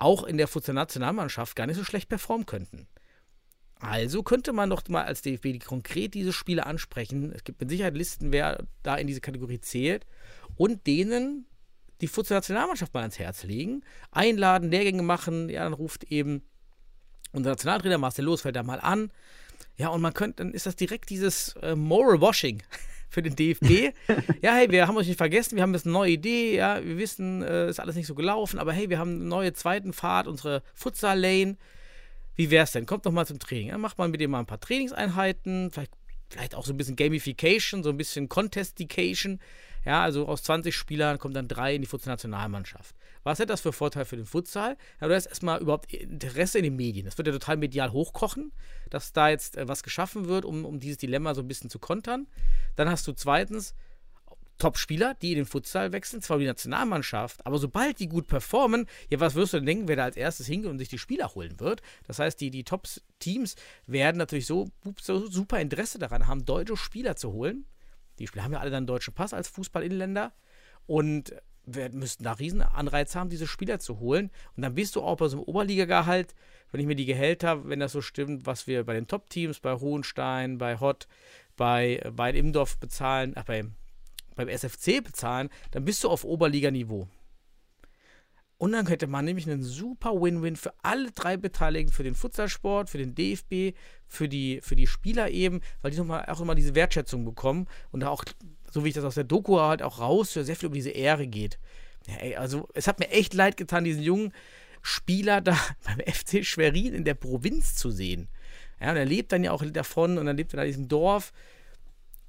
[0.00, 2.88] auch in der Futsal-Nationalmannschaft gar nicht so schlecht performen könnten.
[3.78, 7.30] Also könnte man doch mal als DFB konkret diese Spiele ansprechen.
[7.32, 10.06] Es gibt mit Sicherheit Listen, wer da in diese Kategorie zählt
[10.56, 11.46] und denen
[12.00, 15.48] die Futsal-Nationalmannschaft mal ans Herz legen, einladen, Lehrgänge machen.
[15.48, 16.42] Ja, dann ruft eben
[17.30, 19.12] unser Nationaltrainer Marcel Losfeld da mal an.
[19.76, 22.62] Ja, und man könnte, dann ist das direkt dieses äh, Moral Washing
[23.08, 23.94] für den DFB.
[24.42, 26.98] ja, hey, wir haben euch nicht vergessen, wir haben jetzt eine neue Idee, ja, wir
[26.98, 30.26] wissen, äh, ist alles nicht so gelaufen, aber hey, wir haben eine neue zweiten Fahrt,
[30.26, 31.56] unsere Futsal-Lane.
[32.34, 32.86] Wie wär's denn?
[32.86, 33.68] Kommt doch mal zum Training.
[33.68, 35.92] Dann macht man mit dem mal ein paar Trainingseinheiten, vielleicht,
[36.30, 39.38] vielleicht auch so ein bisschen Gamification, so ein bisschen Contestication.
[39.84, 42.94] Ja, also aus 20 Spielern kommen dann drei in die Futsal-Nationalmannschaft.
[43.24, 44.76] Was hat das für Vorteil für den Futsal?
[45.00, 47.04] Ja, du hast erstmal überhaupt Interesse in den Medien.
[47.04, 48.52] Das wird ja total medial hochkochen,
[48.90, 51.78] dass da jetzt äh, was geschaffen wird, um, um dieses Dilemma so ein bisschen zu
[51.78, 52.26] kontern.
[52.76, 53.74] Dann hast du zweitens
[54.58, 59.18] Top-Spieler, die in den Futsal wechseln, zwar die Nationalmannschaft, aber sobald die gut performen, ja,
[59.18, 61.58] was wirst du denn denken, wer da als erstes hingeht und sich die Spieler holen
[61.58, 61.82] wird?
[62.06, 63.56] Das heißt, die, die Top-Teams
[63.86, 64.68] werden natürlich so,
[65.00, 67.64] so super Interesse daran haben, deutsche Spieler zu holen.
[68.20, 70.32] Die Spieler haben ja alle dann einen deutschen Pass als Fußball-Inländer
[70.86, 74.30] und wir müssten da riesen Anreiz haben, diese Spieler zu holen.
[74.56, 76.34] Und dann bist du auch bei so einem Oberligagehalt,
[76.70, 79.74] wenn ich mir die Gehälter, wenn das so stimmt, was wir bei den Top-Teams, bei
[79.74, 81.06] Hohenstein, bei Hott,
[81.56, 83.64] bei, bei Imdorf bezahlen, ach, bei
[84.34, 87.08] beim SFC bezahlen, dann bist du auf Oberliganiveau.
[88.58, 92.90] Und dann könnte man nämlich einen super Win-Win für alle drei Beteiligten, für den Futsalsport,
[92.90, 96.76] für den DFB, für die, für die Spieler eben, weil die nochmal auch immer diese
[96.76, 98.24] Wertschätzung bekommen und auch,
[98.72, 101.26] so wie ich das aus der Doku halt auch raus, sehr viel über diese Ehre
[101.26, 101.58] geht.
[102.06, 104.32] Ja, ey, also es hat mir echt leid getan, diesen jungen
[104.82, 108.28] Spieler da beim FC Schwerin in der Provinz zu sehen.
[108.80, 111.32] Ja, und er lebt dann ja auch davon und dann lebt er in diesem Dorf.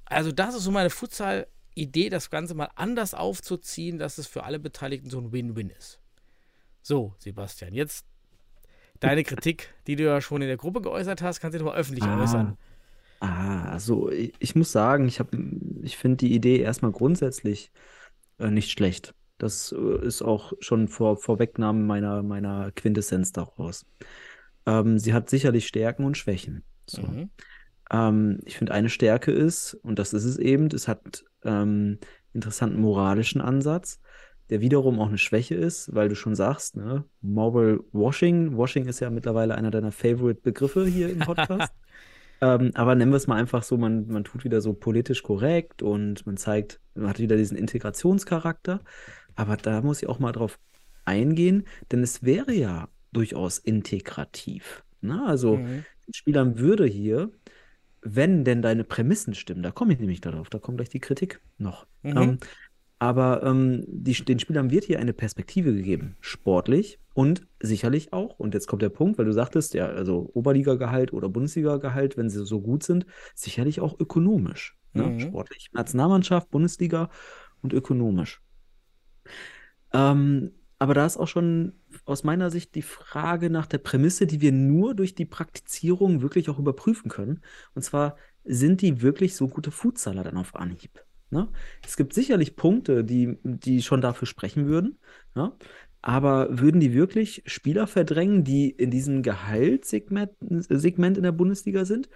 [0.04, 4.44] Also das ist so meine Futsal- Idee, das Ganze mal anders aufzuziehen, dass es für
[4.44, 6.00] alle Beteiligten so ein Win-Win ist.
[6.82, 8.06] So, Sebastian, jetzt
[9.00, 12.04] deine Kritik, die du ja schon in der Gruppe geäußert hast, kannst du nochmal öffentlich
[12.04, 12.58] ah, äußern.
[13.24, 15.18] Ah, also ich, ich muss sagen, ich,
[15.82, 17.72] ich finde die Idee erstmal grundsätzlich
[18.38, 19.14] äh, nicht schlecht.
[19.38, 23.86] Das äh, ist auch schon vor Vorwegnahme meiner, meiner Quintessenz daraus.
[24.66, 26.64] Ähm, sie hat sicherlich Stärken und Schwächen.
[26.86, 27.00] So.
[27.00, 27.30] Mhm.
[27.90, 31.98] Ähm, ich finde, eine Stärke ist, und das ist es eben, es hat ähm,
[32.34, 34.00] interessanten moralischen Ansatz,
[34.50, 38.54] der wiederum auch eine Schwäche ist, weil du schon sagst, ne, Moral Washing.
[38.58, 41.72] Washing ist ja mittlerweile einer deiner Favorite-Begriffe hier im Podcast.
[42.40, 45.82] ähm, aber nennen wir es mal einfach so, man, man tut wieder so politisch korrekt
[45.82, 48.80] und man zeigt, man hat wieder diesen Integrationscharakter.
[49.34, 50.58] Aber da muss ich auch mal drauf
[51.04, 54.84] eingehen, denn es wäre ja durchaus integrativ.
[55.00, 55.24] Ne?
[55.26, 55.84] Also mhm.
[56.12, 57.30] Spielern würde hier
[58.04, 61.40] wenn denn deine Prämissen stimmen, da komme ich nämlich darauf, da kommt gleich die Kritik
[61.58, 61.86] noch.
[62.02, 62.16] Mhm.
[62.16, 62.38] Ähm,
[62.98, 68.54] aber ähm, die, den Spielern wird hier eine Perspektive gegeben, sportlich und sicherlich auch, und
[68.54, 72.60] jetzt kommt der Punkt, weil du sagtest, ja, also Oberliga-Gehalt oder Bundesliga-Gehalt, wenn sie so
[72.60, 75.04] gut sind, sicherlich auch ökonomisch, ne?
[75.04, 75.20] mhm.
[75.20, 75.70] sportlich.
[75.72, 77.08] Nationalmannschaft, Bundesliga
[77.62, 78.42] und ökonomisch.
[79.92, 81.72] Ähm, aber da ist auch schon
[82.04, 86.50] aus meiner Sicht die Frage nach der Prämisse, die wir nur durch die Praktizierung wirklich
[86.50, 87.40] auch überprüfen können.
[87.74, 91.04] Und zwar, sind die wirklich so gute Futsaler dann auf Anhieb?
[91.30, 91.48] Ne?
[91.84, 94.98] Es gibt sicherlich Punkte, die, die schon dafür sprechen würden.
[95.34, 95.52] Ne?
[96.06, 100.32] Aber würden die wirklich Spieler verdrängen, die in diesem Gehaltssegment
[100.68, 102.10] Segment in der Bundesliga sind?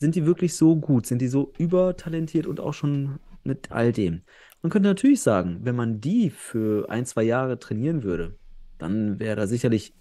[0.00, 1.06] Sind die wirklich so gut?
[1.06, 4.22] Sind die so übertalentiert und auch schon mit all dem?
[4.60, 8.36] Man könnte natürlich sagen, wenn man die für ein, zwei Jahre trainieren würde,
[8.76, 9.94] dann wäre da sicherlich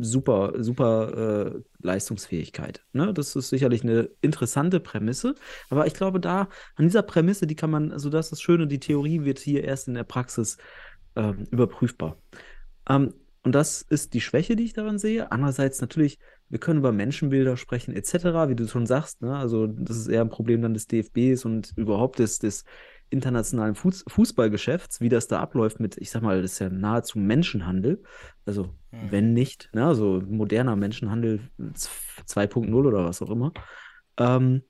[0.00, 2.82] super, super äh, Leistungsfähigkeit.
[2.94, 3.12] Ne?
[3.12, 5.34] Das ist sicherlich eine interessante Prämisse.
[5.68, 8.66] Aber ich glaube, da, an dieser Prämisse, die kann man, also das ist das Schöne,
[8.66, 10.56] die Theorie wird hier erst in der Praxis
[11.16, 12.16] äh, überprüfbar.
[12.88, 15.30] Ähm, und das ist die Schwäche, die ich daran sehe.
[15.30, 19.22] Andererseits natürlich, wir können über Menschenbilder sprechen, etc., wie du schon sagst.
[19.22, 19.36] Ne?
[19.36, 22.64] Also, das ist eher ein Problem dann des DFBs und überhaupt des, des
[23.08, 27.20] internationalen Fuß Fußballgeschäfts, wie das da abläuft mit, ich sag mal, das ist ja nahezu
[27.20, 28.02] Menschenhandel.
[28.46, 29.10] Also, mhm.
[29.10, 33.52] wenn nicht, ne, also moderner Menschenhandel 2.0 oder was auch immer.
[34.18, 34.62] Ähm,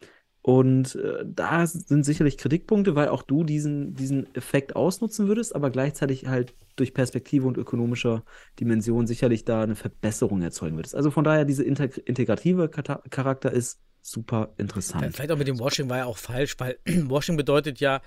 [0.46, 5.70] und äh, da sind sicherlich Kritikpunkte, weil auch du diesen, diesen Effekt ausnutzen würdest, aber
[5.70, 8.22] gleichzeitig halt durch Perspektive und ökonomischer
[8.61, 10.94] Dimension sicherlich da eine Verbesserung erzeugen würdest.
[10.94, 15.16] Also von daher, dieser integrative Charakter ist super interessant.
[15.16, 18.00] Vielleicht auch mit dem Washing war ja auch falsch, weil Washing bedeutet ja,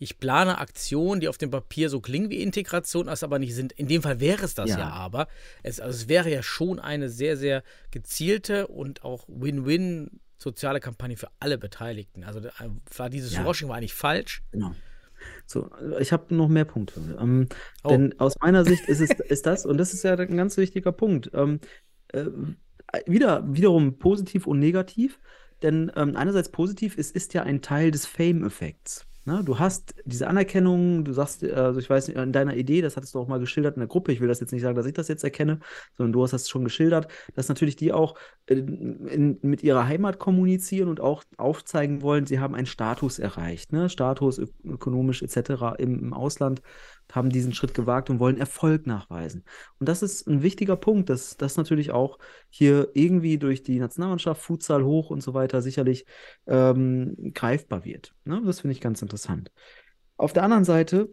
[0.00, 3.70] ich plane Aktionen, die auf dem Papier so klingen wie Integration, es aber nicht sind.
[3.70, 5.28] In dem Fall wäre es das ja, ja aber.
[5.62, 11.16] Es, also es wäre ja schon eine sehr, sehr gezielte und auch Win-Win soziale Kampagne
[11.16, 12.22] für alle Beteiligten.
[12.22, 12.40] Also
[12.96, 13.44] war dieses ja.
[13.44, 14.42] Washing war eigentlich falsch.
[14.52, 14.74] Genau.
[15.46, 17.00] So, ich habe noch mehr Punkte.
[17.18, 17.48] Ähm,
[17.82, 17.88] oh.
[17.88, 20.92] Denn aus meiner Sicht ist es ist das, und das ist ja ein ganz wichtiger
[20.92, 21.30] Punkt.
[21.34, 21.60] Ähm,
[22.08, 22.26] äh,
[23.06, 25.18] wieder, wiederum positiv und negativ.
[25.62, 29.06] Denn ähm, einerseits positiv, es ist ja ein Teil des Fame-Effekts.
[29.26, 29.42] Ne?
[29.44, 33.14] Du hast diese Anerkennung, du sagst, also ich weiß nicht, in deiner Idee, das hattest
[33.14, 34.92] du auch mal geschildert in der Gruppe, ich will das jetzt nicht sagen, dass ich
[34.92, 35.60] das jetzt erkenne,
[35.96, 40.18] sondern du hast das schon geschildert, dass natürlich die auch äh, in, mit ihrer Heimat
[40.18, 43.88] kommunizieren und auch aufzeigen wollen, sie haben einen Status erreicht, ne?
[43.88, 45.76] Status ökonomisch etc.
[45.78, 46.60] Im, im Ausland
[47.12, 49.44] haben diesen Schritt gewagt und wollen Erfolg nachweisen.
[49.78, 54.42] Und das ist ein wichtiger Punkt, dass das natürlich auch hier irgendwie durch die Nationalmannschaft,
[54.42, 56.06] Futsal hoch und so weiter sicherlich
[56.46, 58.14] ähm, greifbar wird.
[58.24, 58.42] Ne?
[58.44, 59.52] Das finde ich ganz interessant.
[60.16, 61.10] Auf der anderen Seite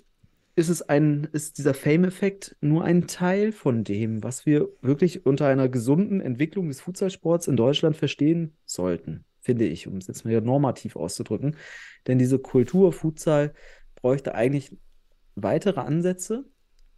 [0.56, 5.48] ist es ein, ist dieser Fame-Effekt nur ein Teil von dem, was wir wirklich unter
[5.48, 10.42] einer gesunden Entwicklung des Futsalsports in Deutschland verstehen sollten, finde ich, um es jetzt mal
[10.42, 11.56] normativ auszudrücken.
[12.08, 13.54] Denn diese Kultur Futsal
[13.96, 14.76] bräuchte eigentlich
[15.36, 16.46] weitere Ansätze.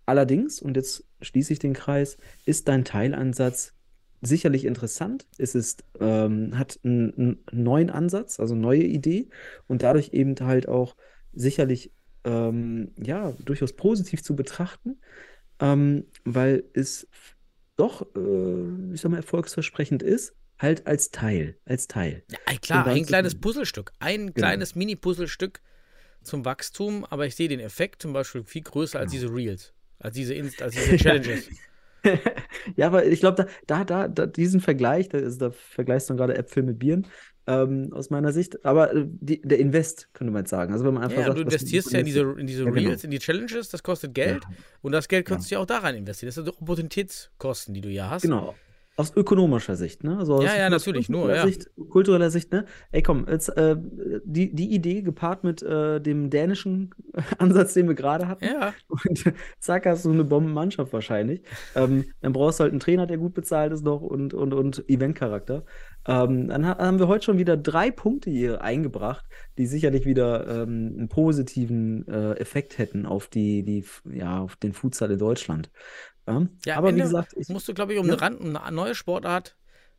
[0.06, 3.74] Allerdings, und jetzt schließe ich den Kreis, ist dein Teilansatz
[4.22, 5.28] sicherlich interessant.
[5.38, 9.30] Es ist, ähm, hat einen, einen neuen Ansatz, also neue Idee
[9.67, 10.96] und dadurch eben halt auch
[11.34, 11.91] sicherlich
[12.24, 14.98] ähm, ja, durchaus positiv zu betrachten,
[15.60, 17.08] ähm, weil es
[17.76, 22.24] doch, äh, ich sag mal, erfolgsversprechend ist, halt als Teil, als Teil.
[22.30, 24.34] Ja, klar, ein kleines Puzzlestück, ein genau.
[24.34, 25.62] kleines Mini-Puzzlestück
[26.24, 29.24] zum Wachstum, aber ich sehe den Effekt zum Beispiel viel größer als genau.
[29.24, 31.50] diese Reels, als diese, Inst als diese Challenges.
[32.76, 36.38] ja, aber ich glaube, da, da, da, diesen Vergleich, da, also da vergleichst du gerade
[36.38, 37.08] Äpfel mit Bieren,
[37.48, 38.66] ähm, aus meiner Sicht.
[38.66, 40.74] Aber äh, die, der Invest, könnte man jetzt sagen.
[40.74, 42.90] Also wenn man einfach ja, sagt, du investierst ja in diese, in diese ja, genau.
[42.90, 44.44] Reels, in die Challenges, das kostet Geld.
[44.44, 44.56] Ja.
[44.82, 46.28] Und das Geld kannst du ja auch da rein investieren.
[46.28, 48.24] Das sind doch Opportunitätskosten, die du ja hast.
[48.24, 48.56] Genau.
[48.96, 50.18] Aus ökonomischer Sicht, ne?
[50.18, 51.48] Also ja, ja, natürlich, nur, ja.
[51.48, 52.66] Sicht, kultureller Sicht, ne?
[52.92, 53.76] Ey, komm, jetzt, äh,
[54.24, 56.94] die, die Idee gepaart mit äh, dem dänischen
[57.40, 58.46] Ansatz, den wir gerade hatten.
[58.46, 58.74] Ja.
[58.88, 61.42] Und zack, hast du eine Bombenmannschaft wahrscheinlich.
[61.76, 64.88] Ähm, dann brauchst du halt einen Trainer, der gut bezahlt ist noch und, und, und
[64.88, 65.64] Eventcharakter.
[66.06, 69.26] Ähm, dann ha haben wir heute schon wieder drei Punkte hier eingebracht,
[69.58, 74.74] die sicherlich wieder ähm, einen positiven äh, Effekt hätten auf die, die, ja, auf den
[74.74, 75.72] Futsal in Deutschland.
[76.28, 78.13] Ja, ja aber wie gesagt, ich, musst du, glaube ich, um ja.
[78.13, 79.56] eine, Rand, eine neue Sportart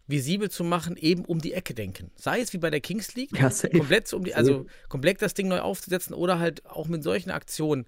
[0.06, 2.10] visibel zu machen, eben um die Ecke denken.
[2.14, 5.48] Sei es wie bei der Kings League, ja, komplett um die, also komplett das Ding
[5.48, 7.86] neu aufzusetzen oder halt auch mit solchen Aktionen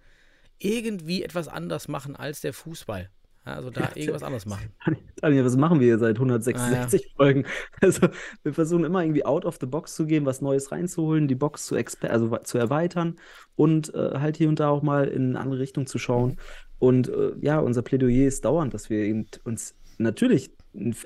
[0.59, 3.11] irgendwie etwas anders machen als der Fußball.
[3.47, 4.71] Also da irgendwas anderes machen.
[5.21, 7.15] Daniel, was machen wir hier seit 166 ah, ja.
[7.17, 7.45] Folgen?
[7.81, 8.09] Also
[8.43, 11.67] wir versuchen immer irgendwie out of the box zu gehen, was Neues reinzuholen, die Box
[11.67, 13.17] zu, also zu erweitern
[13.55, 16.39] und äh, halt hier und da auch mal in eine andere Richtung zu schauen.
[16.79, 20.51] Und äh, ja, unser Plädoyer ist dauernd, dass wir eben uns natürlich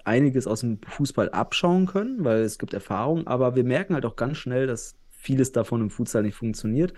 [0.05, 4.17] einiges aus dem Fußball abschauen können, weil es gibt Erfahrung, aber wir merken halt auch
[4.17, 6.95] ganz schnell, dass vieles davon im Futsal nicht funktioniert.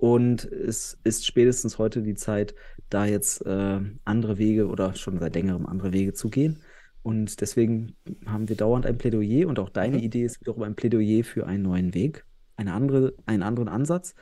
[0.00, 2.54] Und es ist spätestens heute die Zeit,
[2.88, 6.62] da jetzt äh, andere Wege oder schon seit längerem andere Wege zu gehen.
[7.02, 10.02] Und deswegen haben wir dauernd ein Plädoyer und auch deine mhm.
[10.02, 12.24] Idee ist wiederum ein Plädoyer für einen neuen Weg,
[12.56, 14.14] eine andere, einen anderen Ansatz,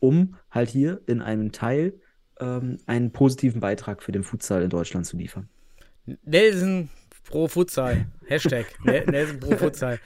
[0.00, 1.92] um halt hier in einem Teil
[2.40, 5.50] ähm, einen positiven Beitrag für den Futsal in Deutschland zu liefern.
[6.24, 6.88] Nelson
[7.24, 8.06] pro Futsal.
[8.26, 9.98] Hashtag Nelson pro Futsal.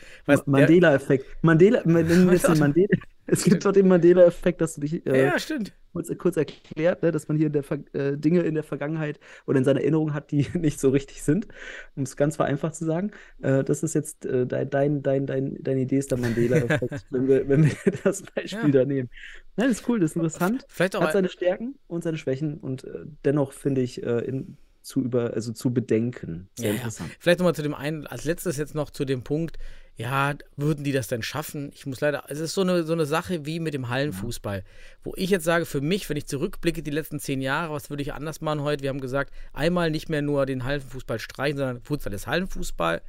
[0.47, 1.25] Mandela-Effekt.
[1.43, 2.97] Mandela, Mandela, Mandela,
[3.31, 5.73] es gibt doch den Mandela-Effekt, dass du dich äh, ja, stimmt.
[5.93, 9.59] Kurz, kurz erklärt, ne, dass man hier in der äh, Dinge in der Vergangenheit oder
[9.59, 11.49] in seiner Erinnerung hat, die nicht so richtig sind,
[11.97, 13.13] um es ganz vereinfacht zu sagen.
[13.41, 17.29] Äh, das ist jetzt äh, dein, dein, dein, dein, deine Idee ist der Mandela-Effekt, wenn,
[17.29, 18.81] wir, wenn wir das Beispiel ja.
[18.81, 19.11] da nehmen.
[19.57, 20.65] Nein, das ist cool, das ist interessant.
[20.69, 24.57] Vielleicht auch hat seine Stärken und seine Schwächen und äh, dennoch finde ich äh, in
[24.91, 26.49] zu über, also zu bedenken.
[26.57, 27.11] Sehr ja, interessant.
[27.11, 27.17] Ja.
[27.21, 29.57] Vielleicht nochmal zu dem einen, als letztes jetzt noch zu dem Punkt,
[29.97, 31.71] ja, würden die das denn schaffen?
[31.75, 34.65] Ich muss leider, es ist so eine, so eine Sache wie mit dem Hallenfußball,
[35.05, 38.03] wo ich jetzt sage, für mich, wenn ich zurückblicke, die letzten zehn Jahre, was würde
[38.03, 38.83] ich anders machen heute?
[38.83, 43.03] Wir haben gesagt, einmal nicht mehr nur den Hallenfußball streichen, sondern Futsal ist Hallenfußball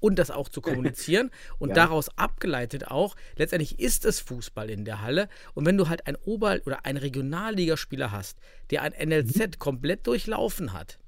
[0.00, 1.74] und das auch zu kommunizieren und ja.
[1.74, 6.16] daraus abgeleitet auch, letztendlich ist es Fußball in der Halle und wenn du halt ein
[6.16, 8.38] Ober- oder ein Regionalligaspieler hast,
[8.70, 9.58] der ein NLZ mhm.
[9.58, 10.99] komplett durchlaufen hat,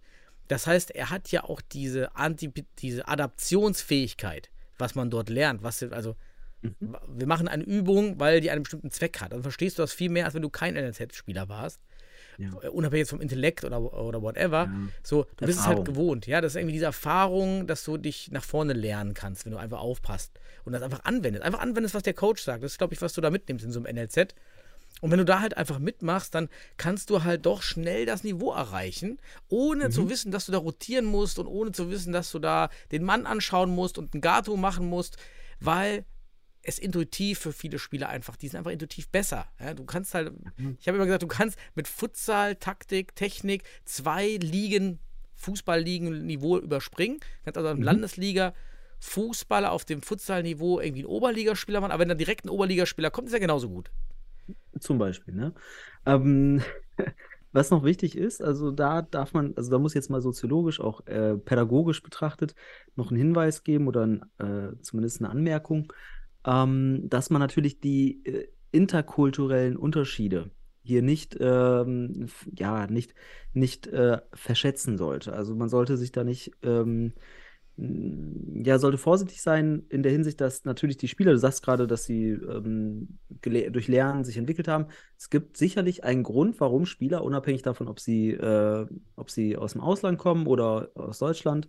[0.53, 5.63] das heißt, er hat ja auch diese, Anti diese Adaptionsfähigkeit, was man dort lernt.
[5.63, 6.15] Was, also,
[6.61, 6.95] mhm.
[7.09, 9.33] wir machen eine Übung, weil die einen bestimmten Zweck hat.
[9.33, 11.81] Dann verstehst du das viel mehr, als wenn du kein NLZ-Spieler warst.
[12.37, 12.51] Ja.
[12.63, 14.65] Äh, unabhängig vom Intellekt oder, oder whatever.
[14.65, 14.89] Ja.
[15.03, 16.27] So, du bist es halt gewohnt.
[16.27, 19.59] Ja, das ist irgendwie diese Erfahrung, dass du dich nach vorne lernen kannst, wenn du
[19.59, 21.47] einfach aufpasst und das einfach anwendest.
[21.47, 22.63] Einfach anwendest, was der Coach sagt.
[22.63, 24.35] Das ist, glaube ich, was du da mitnimmst in so einem NLZ.
[25.01, 28.53] Und wenn du da halt einfach mitmachst, dann kannst du halt doch schnell das Niveau
[28.53, 29.93] erreichen, ohne mhm.
[29.93, 33.03] zu wissen, dass du da rotieren musst und ohne zu wissen, dass du da den
[33.03, 35.17] Mann anschauen musst und ein Gato machen musst,
[35.59, 36.05] weil
[36.63, 39.47] es intuitiv für viele Spieler einfach, die sind einfach intuitiv besser.
[39.59, 40.77] Ja, du kannst halt, mhm.
[40.81, 45.01] ich habe immer gesagt, du kannst mit Futsal, Taktik, Technik zwei Ligen,
[45.35, 47.19] Fußballligen-Niveau überspringen.
[47.19, 47.83] Du kannst also mhm.
[47.83, 48.55] Landesliga
[49.01, 53.27] Fußballer auf dem Futsal-Niveau irgendwie einen Oberligaspieler machen, aber wenn dann direkt ein Oberligaspieler kommt,
[53.27, 53.91] ist er genauso gut.
[54.79, 55.55] Zum Beispiel, ne?
[56.07, 56.61] Ähm,
[57.53, 61.07] was noch wichtig ist, also da darf man, also da muss jetzt mal soziologisch, auch
[61.07, 62.55] äh, pädagogisch betrachtet,
[62.97, 65.93] noch einen Hinweis geben oder ein, äh, zumindest eine Anmerkung,
[66.47, 70.51] ähm, dass man natürlich die äh, interkulturellen Unterschiede
[70.83, 72.27] hier nicht, ähm,
[72.57, 73.15] ja, nicht,
[73.53, 75.33] nicht äh, verschätzen sollte.
[75.33, 77.13] Also man sollte sich da nicht ähm,
[77.77, 82.05] ja, sollte vorsichtig sein in der Hinsicht, dass natürlich die Spieler, du sagst gerade, dass
[82.05, 84.87] sie ähm, durch Lernen sich entwickelt haben.
[85.19, 89.73] Es gibt sicherlich einen Grund, warum Spieler, unabhängig davon, ob sie, äh, ob sie aus
[89.73, 91.69] dem Ausland kommen oder aus Deutschland,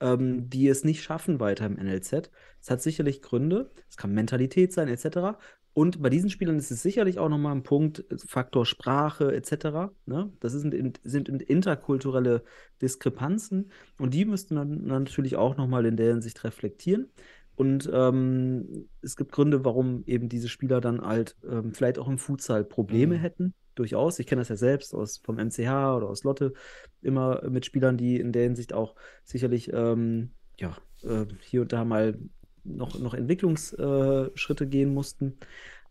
[0.00, 2.30] ähm, die es nicht schaffen weiter im NLZ.
[2.60, 3.70] Es hat sicherlich Gründe.
[3.88, 5.38] Es kann Mentalität sein, etc.
[5.78, 9.92] Und bei diesen Spielern ist es sicherlich auch nochmal ein Punkt, äh, Faktor Sprache etc.
[10.06, 10.32] Ne?
[10.40, 12.42] Das sind, in- sind interkulturelle
[12.82, 17.12] Diskrepanzen und die müssten dann natürlich auch nochmal in der Hinsicht reflektieren.
[17.54, 22.18] Und ähm, es gibt Gründe, warum eben diese Spieler dann halt ähm, vielleicht auch im
[22.18, 23.20] Futsal Probleme Mhm.
[23.20, 23.54] hätten.
[23.76, 24.18] Durchaus.
[24.18, 26.54] Ich kenne das ja selbst aus vom MCH oder aus Lotte.
[27.02, 31.84] Immer mit Spielern, die in der Hinsicht auch sicherlich ähm, ja, äh, hier und da
[31.84, 32.18] mal
[32.64, 35.38] noch, noch Entwicklungsschritte äh, gehen mussten.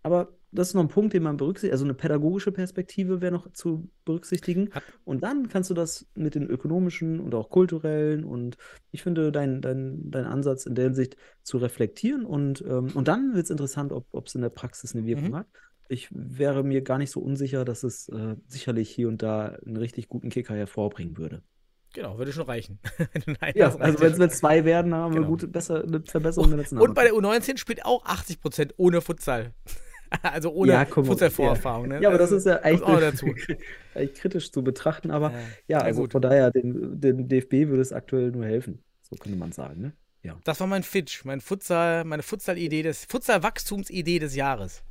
[0.03, 1.73] Aber das ist noch ein Punkt, den man berücksichtigt.
[1.73, 4.69] Also eine pädagogische Perspektive wäre noch zu berücksichtigen.
[5.03, 8.57] Und dann kannst du das mit den ökonomischen und auch kulturellen und
[8.91, 13.33] ich finde dein, dein, dein Ansatz in der Hinsicht zu reflektieren und, ähm, und dann
[13.33, 15.35] wird es interessant, ob es in der Praxis eine Wirkung Mhm.
[15.35, 15.47] hat.
[15.89, 19.77] Ich wäre mir gar nicht so unsicher, dass es äh, sicherlich hier und da einen
[19.77, 21.43] richtig guten Kicker hervorbringen würde.
[21.97, 22.77] Genau, würde schon reichen.
[23.55, 25.31] Ja, also wenn es zwei werden, dann haben wir Genau.
[25.31, 29.55] gute, besser, eine Verbesserung der letzten Und bei der U19 spielt auch 80% ohne Futsal.
[30.21, 31.87] also ohne Ja, Futsal-Vorerfahrung.
[31.87, 31.99] Ne?
[31.99, 33.57] Ja, aber das Also, ist ja eigentlich,
[33.95, 35.09] eigentlich kritisch zu betrachten.
[35.09, 35.39] Aber Ja.
[35.67, 36.11] ja, also gut.
[36.11, 38.83] von daher, dem, dem DFB würde es aktuell nur helfen.
[39.01, 39.81] So könnte man sagen.
[39.81, 39.93] Ne?
[40.43, 44.83] Das war mein Fitch, mein Futsal, meine Futsal-Idee des, Futsal-Wachstumsidee des Jahres.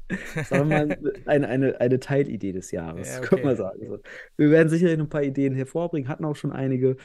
[0.48, 3.44] Sagen wir mal, eine, eine, eine Teilidee des Jahres, Ja, könnte okay.
[3.44, 3.86] man sagen.
[3.88, 3.98] So.
[4.36, 6.96] Wir werden sicherlich noch ein paar Ideen hervorbringen, hatten auch schon einige.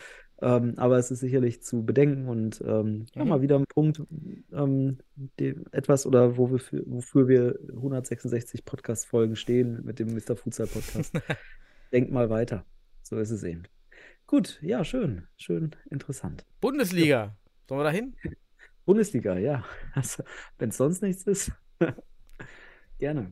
[0.43, 3.29] Ähm, aber es ist sicherlich zu bedenken und ähm, ja, Mhm.
[3.29, 4.01] mal wieder ein Punkt,
[4.51, 4.97] ähm,
[5.39, 10.35] dem, etwas oder wo wir für, wofür wir 166 Podcast-Folgen stehen mit dem Mr.
[10.35, 11.13] Futsal Podcast.
[11.91, 12.65] Denkt mal weiter.
[13.03, 13.63] So ist es eben.
[14.25, 16.45] Gut, ja, schön, schön interessant.
[16.59, 17.35] Bundesliga.
[17.71, 18.13] Sollen wir da hin?
[18.85, 19.63] Bundesliga, ja.
[20.59, 21.53] Wenn es sonst nichts ist,
[22.99, 23.31] gerne.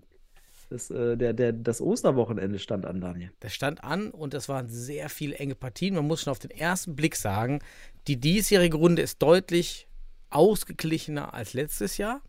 [0.69, 3.33] Das, äh, der, der, das Osterwochenende stand an, Daniel.
[3.41, 5.93] Das stand an und es waren sehr viele enge Partien.
[5.93, 7.59] Man muss schon auf den ersten Blick sagen,
[8.07, 9.89] die diesjährige Runde ist deutlich
[10.29, 12.21] ausgeglichener als letztes Jahr.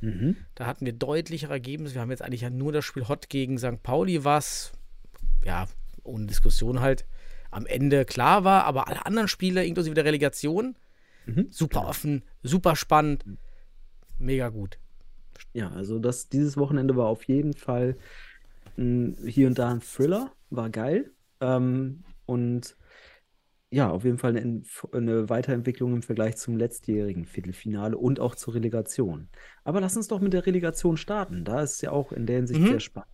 [0.00, 0.36] Mhm.
[0.54, 1.96] Da hatten wir deutlichere Ergebnisse.
[1.96, 3.82] Wir haben jetzt eigentlich ja nur das Spiel Hott gegen St.
[3.82, 4.70] Pauli, was,
[5.44, 5.66] ja,
[6.04, 7.04] ohne Diskussion halt
[7.50, 8.62] am Ende klar war.
[8.62, 10.76] Aber alle anderen Spiele, inklusive der Relegation,
[11.28, 11.46] Mhm.
[11.50, 13.24] super offen, super spannend,
[14.18, 14.78] mega gut.
[15.52, 17.96] Ja, also das, dieses Wochenende war auf jeden Fall
[18.76, 21.12] mh, hier und da ein Thriller, war geil.
[21.40, 22.76] Ähm, und
[23.70, 24.62] ja, auf jeden Fall eine,
[24.92, 29.28] eine Weiterentwicklung im Vergleich zum letztjährigen Viertelfinale und auch zur Relegation.
[29.62, 31.44] Aber lass uns doch mit der Relegation starten.
[31.44, 32.66] Da ist es ja auch in der Hinsicht Mhm.
[32.66, 33.12] sehr spannend.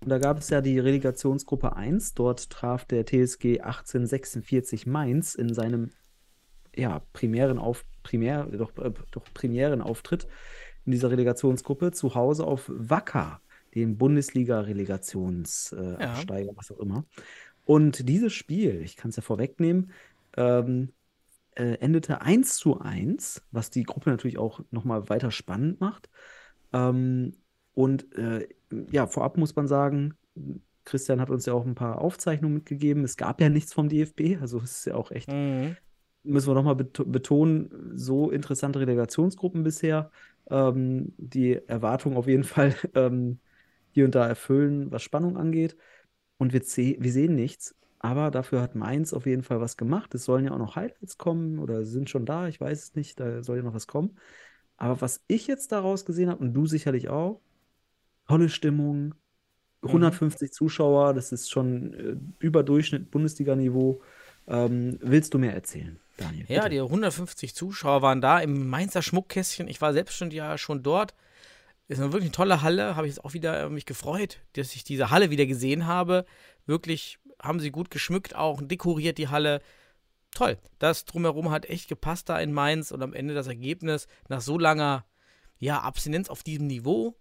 [0.00, 2.14] Und da gab es ja die Relegationsgruppe 1.
[2.14, 5.90] Dort traf der TSG 1846 Mainz in seinem
[6.76, 10.26] ja, primären auf primär, doch, äh, doch primären Auftritt
[10.84, 13.40] in dieser Relegationsgruppe zu Hause auf Wacker,
[13.74, 16.52] den Bundesliga-Relegationsabsteiger, äh, Ja.
[16.56, 17.04] Was auch immer.
[17.64, 19.92] Und dieses Spiel, ich kann es ja vorwegnehmen,
[20.36, 20.92] ähm,
[21.54, 26.08] äh, endete 1 zu 1, was die Gruppe natürlich auch nochmal weiter spannend macht.
[26.72, 27.32] Ähm,
[27.74, 28.48] und äh,
[28.90, 30.14] ja, vorab muss man sagen,
[30.84, 33.04] Christian hat uns ja auch ein paar Aufzeichnungen mitgegeben.
[33.04, 35.76] Es gab ja nichts vom DFB, also es ist ja auch echt Mhm.
[36.22, 40.10] Müssen wir nochmal beto betonen, so interessante Relegationsgruppen bisher,
[40.50, 43.38] ähm, die Erwartungen auf jeden Fall ähm,
[43.92, 45.76] hier und da erfüllen, was Spannung angeht.
[46.38, 50.14] Und wir, wir sehen nichts, aber dafür hat Mainz auf jeden Fall was gemacht.
[50.14, 53.20] Es sollen ja auch noch Highlights kommen oder sind schon da, ich weiß es nicht,
[53.20, 54.16] da soll ja noch was kommen.
[54.78, 57.42] Aber was ich jetzt daraus gesehen habe, und du sicherlich auch,
[58.26, 59.14] tolle Stimmung,
[59.82, 64.00] 150 Zuschauer, das ist schon äh, über Durchschnitt Bundesliga-Niveau.
[64.46, 66.46] Ähm, willst du mehr erzählen, Daniel?
[66.48, 66.70] Ja, Bitte.
[66.70, 69.68] die 150 Zuschauer waren da im Mainzer Schmuckkästchen.
[69.68, 71.14] Ich war selbst schon ja schon dort.
[71.88, 72.94] Ist eine wirklich tolle Halle.
[72.94, 76.24] Habe ich jetzt auch wieder mich gefreut, dass ich diese Halle wieder gesehen habe.
[76.66, 79.60] Wirklich haben sie gut geschmückt, auch dekoriert die Halle.
[80.32, 80.58] Toll.
[80.78, 84.58] Das drumherum hat echt gepasst da in Mainz und am Ende das Ergebnis nach so
[84.58, 85.04] langer
[85.58, 87.16] ja, Abstinenz auf diesem Niveau.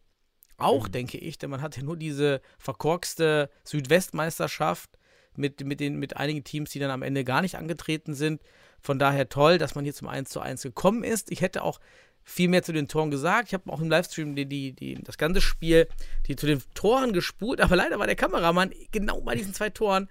[0.57, 4.98] Auch, denke ich, denn man hat ja nur diese verkorkste Südwestmeisterschaft
[5.35, 8.41] mit, mit, den, mit einigen Teams, die dann am Ende gar nicht angetreten sind.
[8.81, 11.31] Von daher toll, dass man hier zum 1 zu 1 gekommen ist.
[11.31, 11.79] Ich hätte auch
[12.23, 13.47] viel mehr zu den Toren gesagt.
[13.47, 15.87] Ich habe auch im Livestream die, die, die, das ganze Spiel
[16.27, 20.09] die zu den Toren gespult, aber leider war der Kameramann genau bei diesen zwei Toren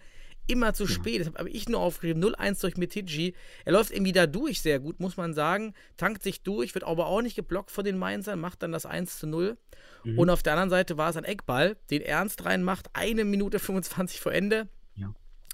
[0.49, 1.20] immer zu spät.
[1.20, 3.34] Deshalb habe ich nur aufgeschrieben, 0-1 durch Metigi.
[3.64, 5.74] Er läuft irgendwie da durch sehr gut, muss man sagen.
[5.97, 9.18] Tankt sich durch, wird aber auch nicht geblockt von den Mainzern, macht dann das 1
[9.18, 9.57] zu 0.
[10.05, 10.18] Mhm.
[10.18, 14.20] Und auf der anderen Seite war es ein Eckball, den Ernst reinmacht, eine Minute 25
[14.20, 14.68] vor Ende.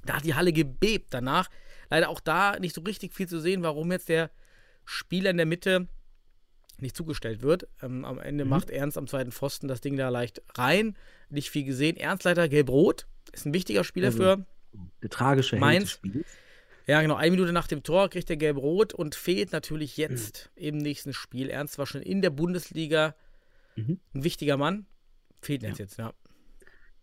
[0.04, 0.12] Ja.
[0.12, 1.48] Da hat die Halle gebebt danach.
[1.90, 4.30] Leider auch da nicht so richtig viel zu sehen, warum jetzt der
[4.84, 5.88] Spieler in der Mitte
[6.78, 7.68] nicht zugestellt wird.
[7.82, 8.50] Ähm, am Ende Mhm.
[8.50, 10.96] macht Ernst am zweiten Pfosten das Ding da leicht rein.
[11.30, 11.96] Nicht viel gesehen.
[11.96, 13.06] Ernst leider gelb-rot.
[13.32, 14.46] Ist ein wichtiger Spieler Also, für.
[15.02, 16.00] Der tragische Mainz.
[16.86, 17.14] Ja, genau.
[17.14, 20.02] Eine Minute nach dem Tor kriegt er gelb-rot und fehlt natürlich Mhm.
[20.02, 21.48] jetzt im nächsten Spiel.
[21.48, 23.14] Ernst war schon in der Bundesliga
[23.76, 24.00] Mhm.
[24.14, 24.86] ein wichtiger Mann.
[25.40, 26.12] Fehlt jetzt jetzt, ja.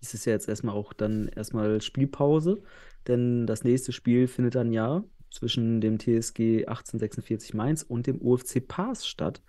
[0.01, 2.61] Es ist ja jetzt erstmal auch dann erstmal Spielpause,
[3.07, 8.65] denn das nächste Spiel findet dann ja zwischen dem TSG 1846 Mainz und dem UFC
[8.65, 9.41] Paas statt.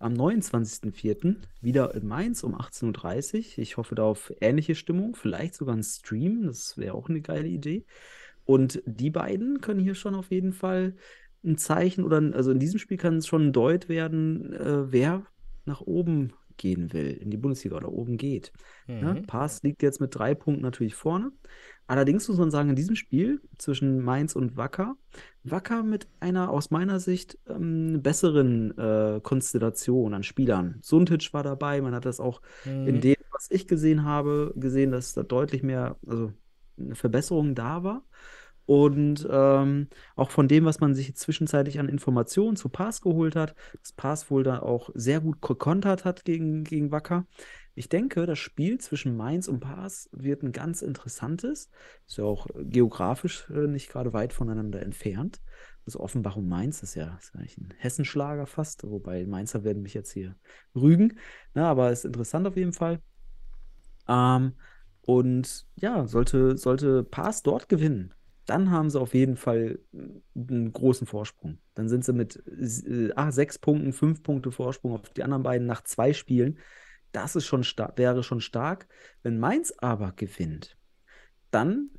[0.00, 1.36] Am 29.04.
[1.60, 3.58] wieder in Mainz um 18.30 Uhr.
[3.58, 7.48] Ich hoffe da auf ähnliche Stimmung, vielleicht sogar ein Stream, das wäre auch eine geile
[7.48, 7.84] Idee.
[8.44, 10.94] Und die beiden können hier schon auf jeden Fall
[11.44, 15.26] ein Zeichen oder also in diesem Spiel kann es schon ein Deut werden, äh, wer
[15.64, 18.52] nach oben gehen will, in die Bundesliga oder oben geht.
[19.00, 19.26] Ja, Mhm.
[19.26, 21.32] Paas liegt jetzt mit drei Punkten natürlich vorne.
[21.86, 24.96] Allerdings muss man sagen, in diesem Spiel zwischen Mainz und Wacker,
[25.44, 30.78] Wacker mit einer aus meiner Sicht ähm, besseren äh, Konstellation an Spielern.
[30.82, 32.42] Suntic war dabei, man hat das auch
[32.84, 33.00] in Mhm.
[33.00, 36.32] dem, was ich gesehen habe, gesehen, dass da deutlich mehr, also
[36.78, 38.04] eine Verbesserung da war.
[38.68, 43.54] Und ähm, auch von dem, was man sich zwischenzeitlich an Informationen zu Pass geholt hat,
[43.80, 47.24] dass Pass wohl da auch sehr gut gekontert hat gegen, gegen Wacker.
[47.74, 51.70] Ich denke, das Spiel zwischen Mainz und Pass wird ein ganz interessantes.
[52.06, 55.40] Ist ja auch geografisch äh, nicht gerade weit voneinander entfernt.
[55.86, 59.94] Also Offenbach und Mainz ist ja, ist eigentlich ein Hessenschlager fast, wobei Mainzer werden mich
[59.94, 60.36] jetzt hier
[60.74, 61.18] rügen.
[61.54, 63.00] Na, aber ist interessant auf jeden Fall.
[64.06, 64.52] Ähm,
[65.00, 68.12] und ja, sollte, sollte Paas dort gewinnen,
[68.48, 69.78] dann haben sie auf jeden Fall
[70.34, 71.58] einen großen Vorsprung.
[71.74, 75.66] Dann sind sie mit äh, ah, sechs Punkten, fünf Punkte Vorsprung auf die anderen beiden
[75.66, 76.58] nach zwei Spielen.
[77.12, 77.62] Das ist schon
[77.96, 78.88] wäre schon stark.
[79.22, 80.78] Wenn Mainz aber gewinnt,
[81.50, 81.90] dann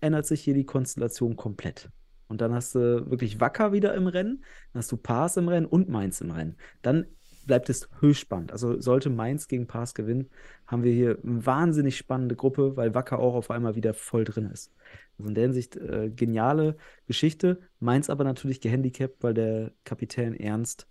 [0.00, 1.88] ändert sich hier die Konstellation komplett.
[2.28, 5.66] Und dann hast du wirklich Wacker wieder im Rennen, dann hast du Paas im Rennen
[5.66, 6.56] und Mainz im Rennen.
[6.82, 7.06] Dann
[7.46, 8.52] bleibt es höchst spannend.
[8.52, 10.28] Also sollte Mainz gegen Paas gewinnen,
[10.66, 14.50] haben wir hier eine wahnsinnig spannende Gruppe, weil Wacker auch auf einmal wieder voll drin
[14.50, 14.72] ist.
[15.18, 16.76] Also in der Hinsicht äh, geniale
[17.06, 17.60] Geschichte.
[17.80, 20.86] Mainz aber natürlich gehandicapt, weil der Kapitän Ernst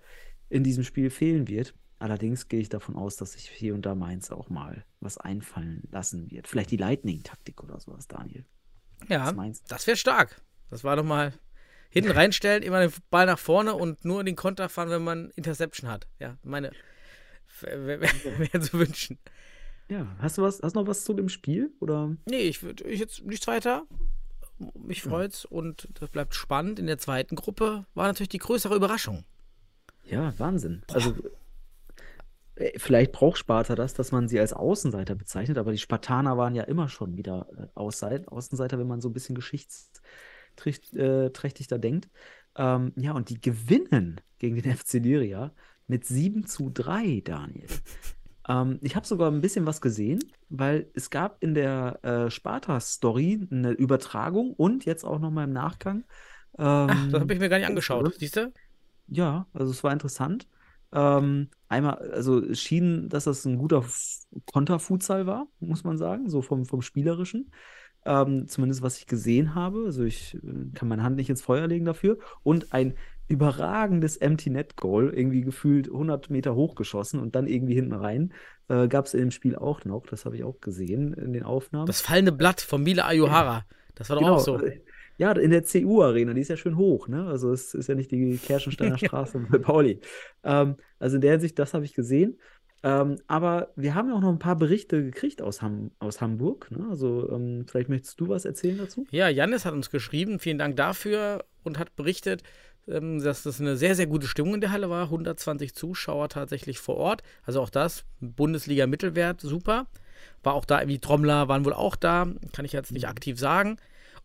[0.50, 1.76] in diesem Spiel fehlen wird.
[2.00, 5.88] Allerdings gehe ich davon aus, dass sich hier und da Mainz auch mal was einfallen
[5.92, 6.48] lassen wird.
[6.48, 8.46] Vielleicht die Lightning-Taktik oder sowas, Daniel.
[9.08, 9.54] Ja, du?
[9.68, 10.42] das wäre stark.
[10.70, 11.34] Das war doch mal
[11.96, 15.90] hinten reinstellen, immer den Ball nach vorne und nur den Konter fahren, wenn man Interception
[15.90, 16.08] hat.
[16.20, 16.72] Ja, meine,
[17.62, 19.18] wäre zu wünschen.
[19.88, 21.72] Ja, hast du was, hast noch was zu dem Spiel?
[21.80, 22.18] Oder?
[22.26, 23.84] Nee, ich würde ich jetzt nichts weiter.
[24.78, 26.80] Mich freut's und das bleibt spannend.
[26.80, 29.24] In der zweiten Gruppe war natürlich die größere Überraschung.
[30.04, 30.84] Ja, Wahnsinn.
[30.92, 31.14] Also,
[32.56, 36.56] äh, vielleicht braucht Sparta das, dass man sie als Außenseiter bezeichnet, aber die Spartaner waren
[36.56, 40.04] ja immer schon wieder äh, Außenseiter, wenn man so ein bisschen geschichtsträchtig
[41.68, 42.10] da denkt.
[42.58, 45.54] Ähm, ja, und die gewinnen gegen den FC Liria
[45.88, 47.68] mit 7 zu 3, Daniel.
[48.48, 53.48] Ähm, ich habe sogar ein bisschen was gesehen, weil es gab in der äh, Sparta-Story
[53.52, 56.06] eine Übertragung und jetzt auch nochmal im Nachgang.
[56.58, 58.14] Ach, ähm, das habe ich mir gar nicht angeschaut.
[58.18, 58.54] Siehst du?
[59.08, 60.48] ja, also es war interessant.
[60.92, 63.84] Ähm, einmal, also es schien, dass das ein guter
[64.52, 67.52] Konterfutsal war, muss man sagen, so vom, vom Spielerischen.
[68.06, 69.84] Ähm, zumindest was ich gesehen habe.
[69.86, 70.40] Also ich äh,
[70.74, 72.18] kann meine Hand nicht ins Feuer legen dafür.
[72.44, 72.94] Und ein
[73.28, 78.34] überragendes Empty Net Goal, irgendwie gefühlt 100 Meter hochgeschossen und dann irgendwie hinten rein.
[78.68, 81.44] Äh, Gab es in dem Spiel auch noch, das habe ich auch gesehen in den
[81.44, 81.88] Aufnahmen.
[81.88, 83.66] Das fallende Blatt von Mila Ayuhara.
[83.96, 84.58] Das war doch Genau, auch so.
[84.60, 84.82] äh,
[85.18, 87.26] Ja, in der CU-Arena, die ist ja schön hoch, ne?
[87.28, 90.02] Also es ist ja nicht die Kerschensteiner Straße bei Pauli.
[90.44, 92.40] Ähm, also in der Hinsicht, das habe ich gesehen.
[92.86, 96.70] Ähm, aber wir haben ja auch noch ein paar Berichte gekriegt aus, Ham aus Hamburg.
[96.70, 96.86] Ne?
[96.88, 99.08] Also ähm, vielleicht möchtest du was erzählen dazu?
[99.10, 102.44] Ja, Jannis hat uns geschrieben, vielen Dank dafür und hat berichtet,
[102.88, 105.06] ähm, dass das eine sehr, sehr gute Stimmung in der Halle war.
[105.06, 107.24] 120 Zuschauer tatsächlich vor Ort.
[107.44, 109.88] Also auch das, Bundesliga-Mittelwert, super.
[110.44, 113.78] War auch da, wie Trommler waren wohl auch da, kann ich jetzt nicht aktiv sagen.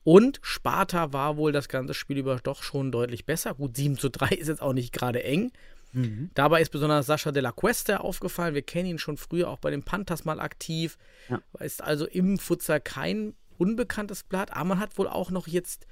[0.05, 3.55] Und Sparta war wohl das ganze Spiel über doch schon deutlich besser.
[3.55, 5.51] Gut, 7 zu 3 ist jetzt auch nicht gerade eng.
[6.35, 8.55] Dabei ist besonders Sascha de la Cuesta aufgefallen.
[8.55, 10.99] Wir kennen ihn schon früher auch bei den Panthers mal aktiv.
[11.29, 11.41] Ja.
[11.59, 14.53] Ist also im Futsal kein unbekanntes Blatt.
[14.53, 15.87] Aber man hat wohl auch noch jetzt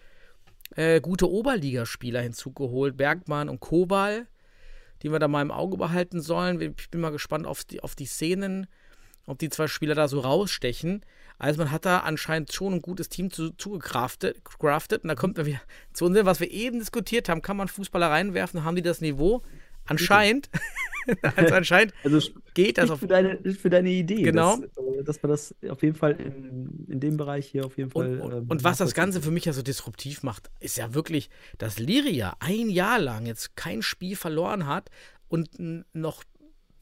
[0.76, 2.96] äh, gute Oberligaspieler hinzugeholt.
[2.96, 4.26] Bergmann und Kobal,
[5.02, 6.60] die wir da mal im Auge behalten sollen.
[6.60, 8.66] Ich bin mal gespannt auf die, auf die Szenen,
[9.26, 11.04] ob die zwei Spieler da so rausstechen.
[11.38, 13.52] Also man hat da anscheinend schon ein gutes Team zu.
[13.64, 15.60] Und da kommt man wieder
[15.92, 17.42] zu uns, was wir eben diskutiert haben.
[17.42, 18.64] Kann man Fußballer reinwerfen?
[18.64, 19.42] Haben die das Niveau?
[19.88, 20.48] Anscheinend,
[21.36, 23.00] also anscheinend Also geht das auf.
[23.00, 24.56] für deine, für deine Idee, Genau.
[24.56, 27.90] dass, äh, dass man das auf jeden Fall in, in dem Bereich hier auf jeden
[27.90, 28.20] Fall.
[28.20, 30.94] Und, und, ähm, und was das Ganze für mich ja so disruptiv macht, ist ja
[30.94, 34.90] wirklich, dass Liria ein Jahr lang jetzt kein Spiel verloren hat
[35.28, 35.48] und
[35.92, 36.24] noch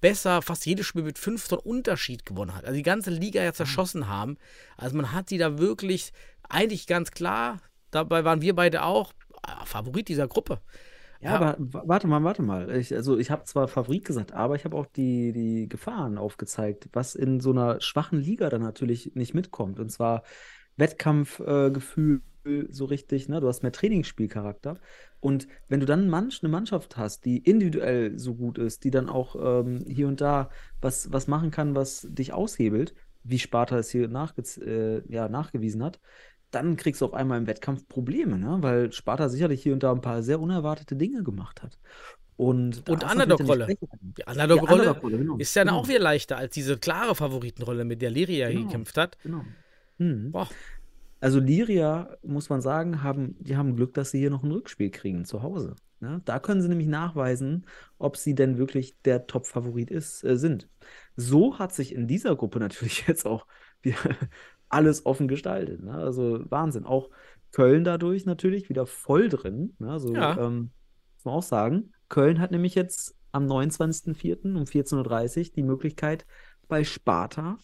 [0.00, 2.64] besser fast jedes Spiel mit fünf Tonnen Unterschied gewonnen hat.
[2.64, 4.36] Also die ganze Liga ja zerschossen haben.
[4.76, 6.12] Also man hat sie da wirklich
[6.48, 9.12] eigentlich ganz klar, dabei waren wir beide auch
[9.46, 10.60] äh, Favorit dieser Gruppe.
[11.20, 12.70] Ja, aber wa- warte mal, warte mal.
[12.76, 16.88] Ich, also ich habe zwar Favorit gesagt, aber ich habe auch die, die Gefahren aufgezeigt,
[16.92, 19.80] was in so einer schwachen Liga dann natürlich nicht mitkommt.
[19.80, 20.22] Und zwar
[20.76, 23.40] Wettkampfgefühl äh, so richtig, ne?
[23.40, 24.78] Du hast mehr Trainingsspielcharakter.
[25.20, 29.08] Und wenn du dann manch, eine Mannschaft hast, die individuell so gut ist, die dann
[29.08, 30.50] auch ähm, hier und da
[30.80, 32.94] was, was machen kann, was dich aushebelt,
[33.24, 35.98] wie Sparta es hier nachgez äh, ja, nachgewiesen hat,
[36.50, 38.58] dann kriegst du auf einmal im Wettkampf Probleme, ne?
[38.60, 41.78] weil Sparta sicherlich hier und da ein paar sehr unerwartete Dinge gemacht hat.
[42.36, 43.66] Und, Und Underdog-Rolle.
[44.02, 45.36] die Underdog-Rolle Underdog-Rolle, genau.
[45.38, 48.66] ist ja dann genau, auch wieder leichter als diese klare Favoritenrolle, mit der Liria Genau.
[48.66, 49.16] gekämpft hat.
[49.22, 49.42] Genau.
[49.98, 50.48] Boah.
[51.20, 54.90] Also Liria, muss man sagen, haben, die haben Glück, dass sie hier noch ein Rückspiel
[54.90, 55.76] kriegen zu Hause.
[56.00, 56.20] Ne?
[56.26, 57.66] Da können sie nämlich nachweisen,
[57.98, 60.68] ob sie denn wirklich der Top-Favorit ist, äh, sind.
[61.16, 63.46] So hat sich in dieser Gruppe natürlich jetzt auch
[63.80, 63.96] wieder
[64.68, 65.82] alles offen gestaltet.
[65.82, 65.94] Ne?
[65.94, 66.84] Also Wahnsinn.
[66.84, 67.10] Auch
[67.52, 69.74] Köln dadurch natürlich wieder voll drin.
[69.78, 69.90] Ne?
[69.90, 70.36] Also Ja.
[70.46, 70.70] ähm,
[71.16, 74.56] muss man auch sagen, Köln hat nämlich jetzt am 29.04.
[74.56, 76.26] um 14.30 Uhr die Möglichkeit,
[76.68, 77.58] bei Sparta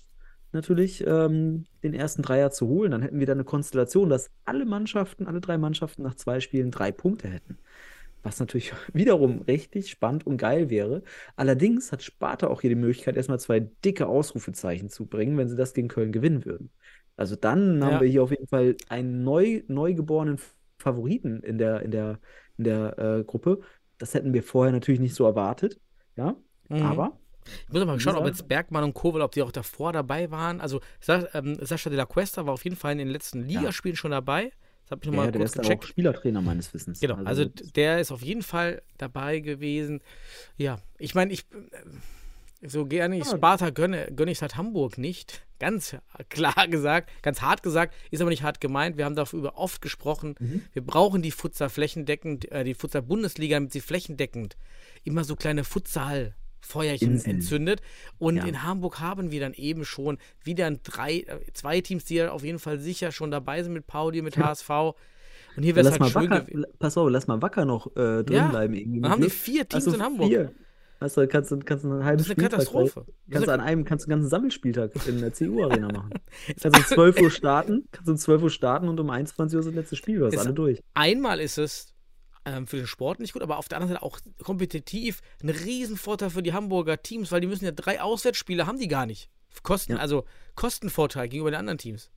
[0.53, 2.91] natürlich ähm, den ersten Dreier zu holen.
[2.91, 6.71] Dann hätten wir da eine Konstellation, dass alle Mannschaften, alle drei Mannschaften nach zwei Spielen
[6.71, 7.59] drei Punkte hätten.
[8.23, 11.03] Was natürlich wiederum richtig spannend und geil wäre.
[11.37, 15.57] Allerdings hat Sparta auch hier die Möglichkeit, erstmal zwei dicke Ausrufezeichen zu bringen, wenn sie
[15.57, 16.71] das gegen Köln gewinnen würden.
[17.17, 17.87] Also dann Ja.
[17.87, 20.39] haben wir hier auf jeden Fall einen neu, neugeborenen
[20.79, 22.19] Favoriten in der, in der,
[22.59, 23.61] in der äh, Gruppe.
[23.99, 25.79] Das hätten wir vorher natürlich nicht so erwartet.
[26.17, 26.37] Ja,
[26.69, 26.83] Mhm.
[26.83, 27.19] aber
[27.67, 30.61] Ich muss mal schauen, ob jetzt Bergmann und Kowal, ob die auch davor dabei waren.
[30.61, 33.97] Also Sa ähm, Sascha de la Cuesta war auf jeden Fall in den letzten Ligaspielen
[33.97, 34.53] schon dabei.
[34.85, 35.85] Das habe ich noch ja, mal der kurz ist auch gecheckt.
[35.87, 37.01] Spielertrainer meines Wissens.
[37.01, 40.01] Genau, also d- der ist auf jeden Fall dabei gewesen.
[40.57, 41.57] Ja, ich meine, ich äh,
[42.67, 43.25] so gerne ich.
[43.27, 45.45] Sparta gönne, gönne ich es halt Hamburg nicht.
[45.59, 45.97] Ganz
[46.29, 48.97] klar gesagt, ganz hart gesagt, ist aber nicht hart gemeint.
[48.97, 50.35] Wir haben darüber oft gesprochen.
[50.41, 50.63] Mhm.
[50.73, 54.57] Wir brauchen die Futsal flächendeckend, äh, die Futsal Bundesliga, damit sie flächendeckend
[55.05, 56.35] immer so kleine Futsal
[56.65, 57.37] Feuerchen Inseln.
[57.37, 57.83] entzündet.
[58.19, 58.45] Und Ja.
[58.45, 62.45] in Hamburg haben wir dann eben schon wieder drei, äh, zwei Teams, die ja auf
[62.45, 64.71] jeden Fall sicher schon dabei sind mit Pauli, mit HSV.
[65.57, 66.65] Und hier wäre es halt schön gewesen.
[66.79, 68.75] pass auf, lass mal Wacker noch äh, drin Ja, bleiben.
[68.75, 69.39] Irgendwie Dann haben die Glück.
[69.39, 70.29] vier Teams Also in Hamburg.
[70.29, 70.53] Vier.
[71.03, 73.07] Weißt du, kannst du kannst du einen halben Das ist eine Spieltag, Katastrophe.
[73.31, 76.11] Kannst an einem kannst du einen ganzen Sammelspieltag in der CU-Arena machen.
[76.61, 79.67] Kannst um 12 Uhr starten, kannst um 12 Uhr starten und um 21 Uhr ist
[79.67, 80.81] das letzte Spiel, du hast alle durch.
[80.95, 81.93] Einmal ist es
[82.45, 86.31] ähm, für den Sport nicht gut, aber auf der anderen Seite auch kompetitiv ein Riesenvorteil
[86.31, 89.29] für die Hamburger Teams, weil die müssen ja drei Auswärtsspiele haben die gar nicht.
[89.63, 89.99] Kosten, Ja.
[89.99, 90.25] also
[90.55, 92.11] Kostenvorteil gegenüber den anderen Teams.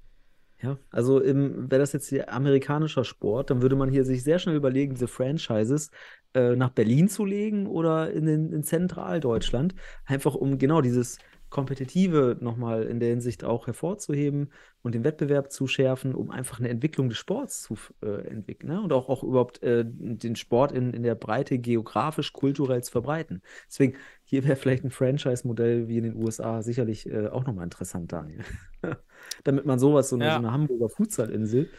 [0.62, 4.94] Ja, also wäre das jetzt amerikanischer Sport, dann würde man hier sich sehr schnell überlegen,
[4.94, 5.92] diese Franchises
[6.34, 9.76] äh, nach Berlin zu legen oder in, den, in Zentraldeutschland,
[10.06, 11.18] einfach um genau dieses
[11.50, 14.52] Kompetitive nochmal in der Hinsicht auch hervorzuheben
[14.82, 18.82] und den Wettbewerb zu schärfen, um einfach eine Entwicklung des Sports zu äh, entwickeln ne?
[18.82, 23.42] und auch, auch überhaupt äh, den Sport in, in der Breite geografisch, kulturell zu verbreiten.
[23.70, 23.96] Deswegen,
[24.28, 28.44] hier wäre vielleicht ein Franchise-Modell wie in den USA sicherlich äh, auch nochmal interessant, Daniel.
[29.44, 30.32] Damit man sowas, so eine, Ja.
[30.34, 31.70] so eine Hamburger Futsalinsel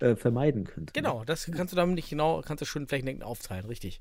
[0.00, 0.92] äh, vermeiden könnte.
[0.92, 1.02] ne?
[1.02, 4.00] Genau, das kannst du damit nicht genau, kannst du schön flächendeckend aufteilen, richtig.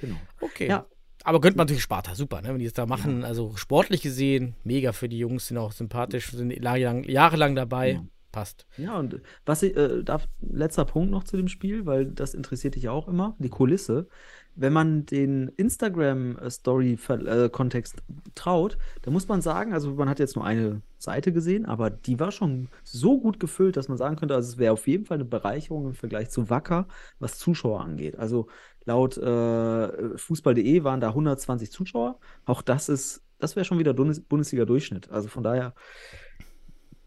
[0.00, 0.16] Genau.
[0.40, 0.68] Okay.
[0.68, 0.86] Ja.
[1.24, 2.48] Aber gönnt man natürlich Sparta, super, ne?
[2.48, 3.24] wenn die das da machen.
[3.24, 7.92] Also sportlich gesehen, mega für die Jungs, sind auch sympathisch, sind jahrelang, jahrelang dabei.
[7.92, 8.04] Ja.
[8.32, 8.66] Passt.
[8.76, 12.76] Ja, und was ich, äh, darf, letzter Punkt noch zu dem Spiel, weil das interessiert
[12.76, 14.06] dich auch immer, die Kulisse.
[14.54, 18.04] Wenn man den Instagram-Story-Kontext
[18.36, 22.20] traut, dann muss man sagen, also man hat jetzt nur eine Seite gesehen, aber die
[22.20, 25.16] war schon so gut gefüllt, dass man sagen könnte, also es wäre auf jeden Fall
[25.16, 26.86] eine Bereicherung im Vergleich zu Wacker,
[27.18, 28.16] was Zuschauer angeht.
[28.16, 28.46] Also
[28.84, 32.20] laut äh, Fußball.de waren da 120 Zuschauer.
[32.44, 35.10] Auch das ist, das wäre schon wieder Bundes Bundesliga-Durchschnitt.
[35.10, 35.74] Also von daher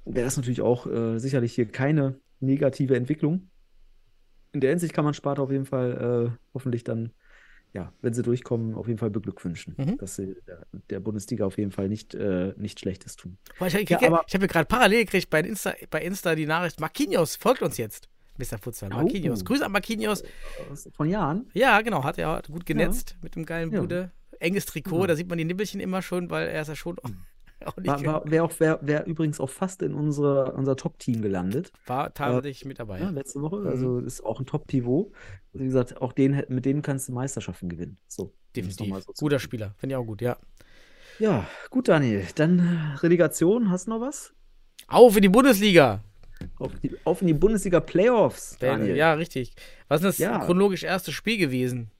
[0.05, 3.49] wäre das natürlich auch äh, sicherlich hier keine negative Entwicklung.
[4.51, 7.11] In der Hinsicht kann man Sparta auf jeden Fall äh, hoffentlich dann,
[7.73, 9.97] ja, wenn sie durchkommen, auf jeden Fall beglückwünschen, Mhm.
[9.97, 13.37] dass sie der, der Bundesliga auf jeden Fall nicht, äh, nicht Schlechtes tun.
[13.57, 13.97] Boah, ich ich, Ja,
[14.27, 18.09] ich, habe gerade parallel gekriegt bei Insta, bei Insta die Nachricht, Marquinhos folgt uns jetzt.
[18.37, 18.57] Mr.
[18.59, 18.97] Futsal, Oh.
[18.97, 19.45] Marquinhos.
[19.45, 20.23] Grüße an Marquinhos.
[20.93, 21.49] Von Jahren?
[21.53, 23.81] Ja, genau, hat er gut genetzt mit dem geilen Ja.
[23.81, 24.11] Bude.
[24.39, 25.07] Enges Trikot, Ja.
[25.07, 27.15] da sieht man die Nippelchen immer schon, weil er ist ja schon nicht
[27.75, 31.71] War, war, Wäre auch, wär, wär übrigens auch fast in unsere, unser Top-Team gelandet.
[31.85, 32.99] war tatsächlich mit dabei.
[32.99, 33.57] Ja, letzte Woche.
[33.57, 33.67] Mhm.
[33.67, 35.11] Also ist auch ein Top-Pivot.
[35.53, 37.97] Wie gesagt, auch den, mit denen kannst du Meisterschaften gewinnen.
[38.07, 38.33] So.
[38.55, 38.93] definitiv.
[39.05, 39.39] so Guter.
[39.39, 40.37] Spieler, finde ich auch gut, ja.
[41.19, 42.25] Ja, gut, Daniel.
[42.35, 44.33] Dann äh, Relegation, hast du noch was?
[44.87, 46.03] Auf in die Bundesliga!
[46.59, 48.95] Auf, die, auf in die Bundesliga-Playoffs, Daniel.
[48.97, 49.53] Ja, richtig.
[49.87, 50.39] Was ist das Ja.
[50.39, 51.91] chronologisch erste Spiel gewesen?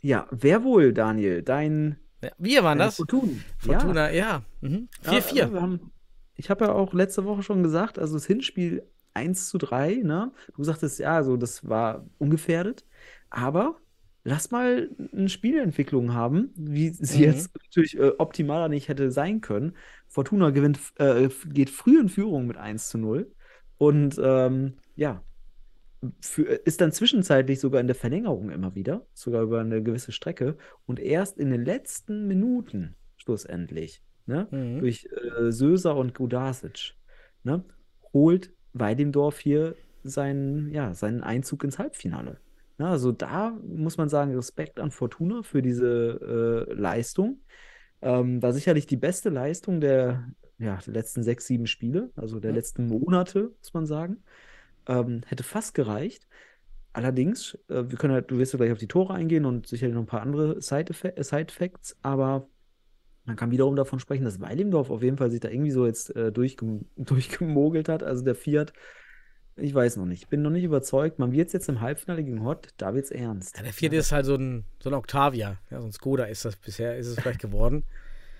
[0.00, 1.42] Ja, wer wohl, Daniel?
[1.42, 1.98] Dein
[2.38, 2.96] Wir waren dein das?
[2.96, 3.32] Fortuna.
[3.58, 4.42] Fortuna, ja.
[4.60, 4.88] Mhm.
[5.02, 5.36] 4-4.
[5.36, 5.92] Ja, wir haben,
[6.34, 8.82] ich habe ja auch letzte Woche schon gesagt, also das Hinspiel
[9.14, 10.32] 1 zu 3, ne?
[10.56, 12.84] Du sagtest, ja, also das war ungefährdet.
[13.30, 13.76] Aber
[14.24, 17.24] lass mal eine Spielentwicklung haben, wie sie Mhm.
[17.24, 19.76] jetzt natürlich äh, optimaler nicht hätte sein können.
[20.08, 23.30] Fortuna gewinnt, äh, geht früh in Führung mit 1 zu 0.
[23.78, 25.22] Und ähm, ja,
[26.20, 30.56] für, ist dann zwischenzeitlich sogar in der Verlängerung immer wieder, sogar über eine gewisse Strecke.
[30.86, 34.78] Und erst in den letzten Minuten, schlussendlich, ne, Mhm.
[34.78, 36.94] durch äh, Söser und Gudasic,
[37.42, 37.64] ne,
[38.12, 42.40] holt Weidemdorf hier seinen, ja, seinen Einzug ins Halbfinale.
[42.78, 47.42] Ne, also da muss man sagen, Respekt an Fortuna für diese äh, Leistung.
[48.00, 52.52] Ähm, war sicherlich die beste Leistung der, ja, der letzten sechs, sieben Spiele, also der
[52.52, 52.56] Mhm.
[52.56, 54.22] letzten Monate, muss man sagen.
[54.88, 56.26] Ähm, hätte fast gereicht.
[56.92, 59.94] Allerdings, äh, wir können halt, du wirst ja gleich auf die Tore eingehen und sicherlich
[59.94, 62.48] noch ein paar andere Side-Facts, aber
[63.24, 66.16] man kann wiederum davon sprechen, dass Weilimdorf auf jeden Fall sich da irgendwie so jetzt
[66.16, 68.02] äh, durchgem durchgemogelt hat.
[68.02, 68.72] Also der Fiat,
[69.56, 71.18] ich weiß noch nicht, bin noch nicht überzeugt.
[71.18, 73.56] Man wird jetzt im Halbfinale gegen Hott, da wird's ernst.
[73.58, 75.58] Ja, der vierte ist halt so ein, so ein Octavia.
[75.70, 77.84] Ja, so ein Skoda ist das bisher, ist es vielleicht geworden.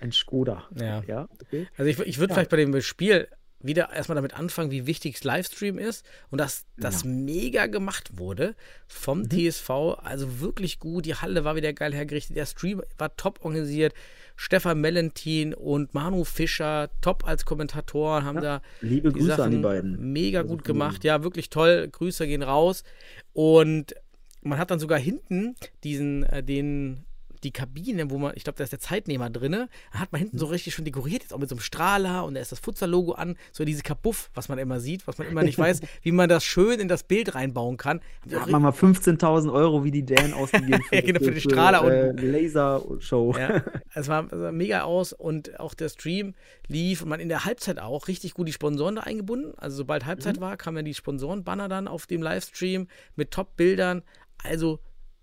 [0.01, 0.67] Ein Skoda.
[0.75, 1.03] Ja.
[1.07, 1.67] Ja, okay.
[1.77, 2.35] Also ich, ich würde Ja.
[2.35, 3.27] vielleicht bei dem Spiel
[3.61, 8.55] wieder erstmal damit anfangen, wie wichtig das Livestream ist und dass das mega gemacht wurde
[8.87, 9.29] vom Mhm.
[9.29, 9.69] TSV.
[10.01, 11.05] Also wirklich gut.
[11.05, 12.37] Die Halle war wieder geil hergerichtet.
[12.37, 13.93] Der Stream war top organisiert.
[14.37, 19.57] Stefan Mellentin und Manu Fischer, top als Kommentatoren, haben da Liebe die Grüße an die
[19.57, 20.13] Sachen beiden.
[20.13, 21.03] Mega Also gut gemacht.
[21.03, 21.89] Ja, wirklich toll.
[21.91, 22.85] Grüße gehen raus.
[23.33, 23.93] Und
[24.41, 27.03] man hat dann sogar hinten diesen, äh, den,
[27.43, 30.45] die Kabine, wo man, ich glaube, da ist der Zeitnehmer drin, hat man hinten so
[30.45, 33.37] richtig schon dekoriert, jetzt auch mit so einem Strahler und da ist das Futsal-Logo an,
[33.51, 36.43] so diese Kapuff, was man immer sieht, was man immer nicht weiß, wie man das
[36.43, 38.01] schön in das Bild reinbauen kann.
[38.25, 41.83] Da hat man mal 15.000 Euro wie die Dan ausgegeben Ja, genau, für die Strahler
[41.83, 43.35] äh, Lasershow.
[43.37, 43.63] Ja,
[43.93, 46.35] es war, sah mega aus und auch der Stream
[46.67, 49.53] lief und man in der Halbzeit auch richtig gut die Sponsoren da eingebunden.
[49.57, 50.41] Also sobald Halbzeit Mhm.
[50.41, 54.03] war, kamen ja die Sponsorenbanner dann auf dem Livestream mit Top-Bildern.
[54.43, 54.79] Also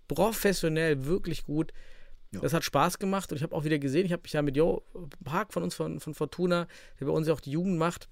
[0.07, 1.73] professionell, wirklich gut.
[2.37, 2.43] Ja.
[2.43, 4.55] Das hat Spaß gemacht und ich habe auch wieder gesehen, ich habe mich ja mit
[4.55, 4.83] Jo
[5.23, 6.67] Park von uns von, von Fortuna,
[6.99, 8.07] der bei uns ja auch die Jugend macht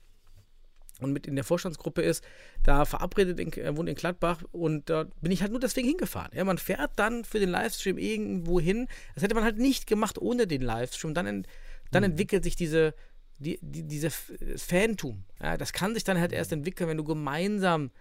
[1.01, 2.23] und mit in der Vorstandsgruppe ist,
[2.63, 6.31] da verabredet, in, er wohnt in Gladbach und da bin ich halt nur deswegen hingefahren.
[6.33, 8.87] Ja, man fährt dann für den Livestream irgendwo hin.
[9.13, 11.13] Das hätte man halt nicht gemacht ohne den Livestream.
[11.13, 11.47] Dann, en-
[11.91, 12.93] dann entwickelt sich diese,
[13.39, 15.25] die, die, diese Fantum.
[15.41, 17.91] Ja, das kann sich dann halt erst entwickeln, wenn du gemeinsam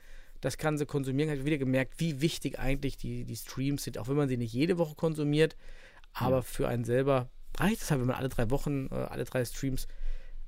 [0.41, 1.39] das Ganze konsumieren kannst.
[1.39, 4.37] Ich habe wieder gemerkt, wie wichtig eigentlich die, die Streams sind, auch wenn man sie
[4.37, 5.57] nicht jede Woche konsumiert.
[6.15, 9.45] Aber für einen selber reicht es halt, wenn man alle drei Wochen, äh, alle drei
[9.45, 9.87] Streams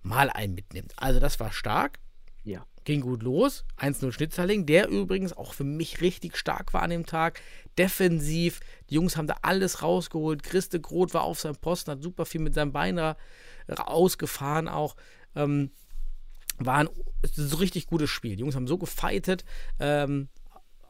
[0.02, 0.92] mal einen mitnimmt.
[0.96, 1.98] Also das war stark
[2.44, 2.64] Ja.
[2.84, 3.64] ging gut los.
[3.76, 7.40] 1-0 Schnitzerling, der übrigens auch für mich richtig stark war an dem Tag.
[7.78, 10.42] Defensiv, die Jungs haben da alles rausgeholt.
[10.44, 13.16] Christe Groth war auf seinem Posten, hat super viel mit seinem Bein ra-
[13.68, 14.94] ausgefahren auch.
[15.34, 15.70] Ähm,
[16.58, 16.88] war ein
[17.34, 18.36] so richtig gutes Spiel.
[18.36, 19.44] Die Jungs haben so gefightet.
[19.80, 20.28] Ähm,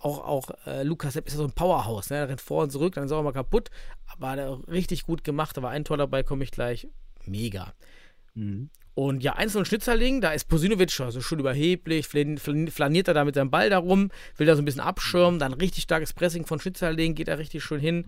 [0.06, 2.10] auch auch äh, Lukas Sepp ist ja so ein Powerhouse.
[2.10, 2.16] Ne?
[2.16, 3.70] Der rennt vor und zurück, dann ist er auch mal kaputt.
[4.06, 5.56] Aber er richtig gut gemacht.
[5.56, 6.88] Da war ein Tor dabei, komme ich gleich.
[7.26, 7.72] Mega.
[8.34, 8.70] Mhm.
[8.94, 13.24] Und ja, einzelnen Schnitzerling, da ist Posinovic also schon überheblich, flan- flan- flaniert er da
[13.26, 16.60] mit seinem Ball darum, will da so ein bisschen abschirmen, dann richtig starkes Pressing von
[16.60, 18.06] Schnitzerling, geht da richtig schön hin.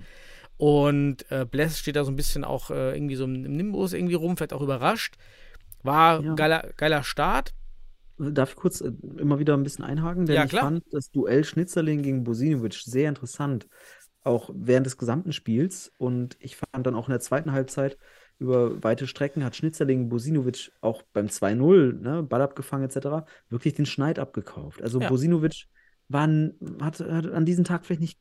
[0.57, 4.15] Und äh, Bless steht da so ein bisschen auch äh, irgendwie so im Nimbus irgendwie
[4.15, 5.17] rum, vielleicht auch überrascht.
[5.83, 6.35] War Ja.
[6.35, 7.53] geiler, geiler Start.
[8.19, 10.27] Darf ich kurz äh, immer wieder ein bisschen einhaken?
[10.27, 13.69] Denn Ja, ich fand das Duell Schnitzerling gegen Bosinovic sehr interessant,
[14.23, 15.93] auch während des gesamten Spiels.
[15.99, 17.99] Und ich fand dann auch in der zweiten Halbzeit
[18.39, 23.87] über weite Strecken hat Schnitzerling Bosinovic auch beim 2-0, ne, Ball abgefangen etc., wirklich den
[23.87, 24.81] Schneid abgekauft.
[24.83, 25.09] Also Ja.
[25.09, 25.67] Bosinovic
[26.09, 26.29] war,
[26.81, 28.21] hat, hat an diesem Tag vielleicht nicht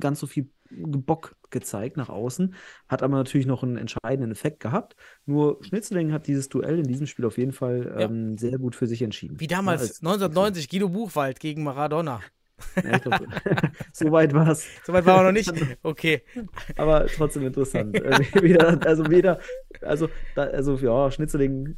[0.00, 2.54] ganz so viel Bock gezeigt nach außen,
[2.88, 4.96] hat aber natürlich noch einen entscheidenden Effekt gehabt.
[5.26, 8.00] Nur Schnitzerling hat dieses Duell in diesem Spiel auf jeden Fall Ja.
[8.06, 9.40] ähm, sehr gut für sich entschieden.
[9.40, 12.20] Wie damals, Ja, als- 1990, Guido Buchwald gegen Maradona.
[12.82, 13.20] Ja, glaub,
[13.92, 14.66] so weit war es.
[14.84, 15.52] Soweit war er noch nicht.
[15.82, 16.22] Okay.
[16.76, 17.96] Aber trotzdem interessant.
[18.08, 19.38] Äh, weder, also weder,
[19.82, 21.76] also, da, also ja, Schnitzerling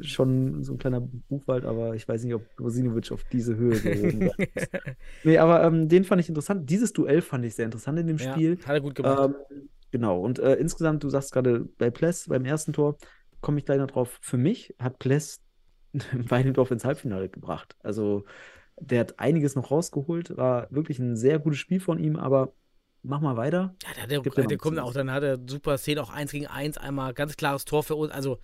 [0.00, 3.78] äh, schon so ein kleiner Buchwald, aber ich weiß nicht, ob Bosinovic auf diese Höhe
[3.80, 4.70] gehoben wird.
[5.24, 6.68] Nee, aber ähm, den fand ich interessant.
[6.70, 8.58] Dieses Duell fand ich sehr interessant in dem Ja, Spiel.
[8.64, 9.34] hat er gut gemacht.
[9.50, 12.96] Ähm, genau, und äh, insgesamt, du sagst gerade bei Pless, beim ersten Tor,
[13.40, 14.18] komme ich gleich noch drauf.
[14.22, 15.40] Für mich hat Pless
[16.12, 17.76] Weidendorf ins Halbfinale gebracht.
[17.82, 18.24] Also,
[18.80, 22.52] der hat einiges noch rausgeholt, war wirklich ein sehr gutes Spiel von ihm, aber
[23.02, 23.74] mach mal weiter.
[23.82, 26.78] Ja, der, der, der, kommt auch, dann hat er super Szene, auch 1 gegen 1,
[26.78, 28.12] einmal ganz klares Tor für uns.
[28.12, 28.38] Also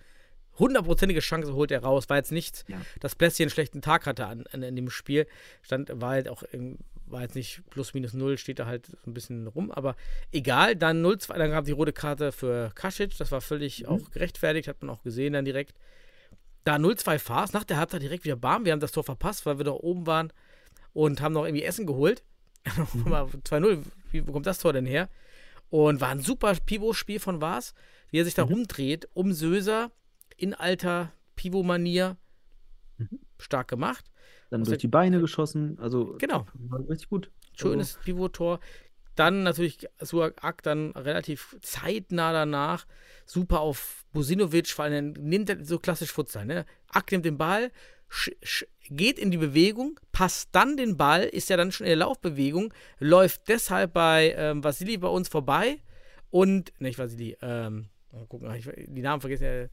[0.59, 2.09] hundertprozentige Chance holt er raus.
[2.09, 2.81] War jetzt nicht, Ja.
[2.99, 5.27] dass Plessi einen schlechten Tag hatte an, an, in dem Spiel.
[5.61, 6.43] Stand, war halt auch,
[7.05, 9.71] war jetzt nicht plus minus null, steht da halt so ein bisschen rum.
[9.71, 9.95] Aber
[10.31, 13.15] egal, dann 0-2, dann gab die rote Karte für Kasic.
[13.17, 13.87] Das war völlig Mhm.
[13.89, 15.75] auch gerechtfertigt, hat man auch gesehen dann direkt.
[16.67, 18.65] Da 0-2 Fahrs, nach der Halbzeit direkt wieder Bam.
[18.65, 20.33] Wir haben das Tor verpasst, weil wir da oben waren
[20.91, 22.25] und haben noch irgendwie Essen geholt.
[23.05, 25.07] Mal 2-0, wie, wo kommt das Tor denn her?
[25.69, 27.73] Und war ein super Pivot-Spiel von Vars,
[28.09, 29.91] wie er sich da rumdreht, um Söser
[30.35, 32.17] in alter Pivot-Manier.
[33.39, 34.03] Stark gemacht.
[34.49, 35.79] Dann durch die Beine geschossen.
[35.79, 36.47] Also Genau.
[36.55, 37.31] war richtig gut.
[37.53, 38.59] Schönes Pivot-Tor.
[39.17, 42.85] Dann natürlich Suak Ak dann relativ zeitnah danach.
[43.25, 46.45] Super auf Bosinovic, vor allem nimmt er so klassisch Futsal.
[46.45, 46.65] Ne?
[46.89, 47.71] Ak nimmt den Ball,
[48.89, 52.73] geht in die Bewegung, passt dann den Ball, ist ja dann schon in der Laufbewegung,
[52.99, 55.81] läuft deshalb bei ähm, Vasili bei uns vorbei
[56.29, 59.69] und, nicht Vasili, ähm, mal gucken, ich, die Namen vergessen äh,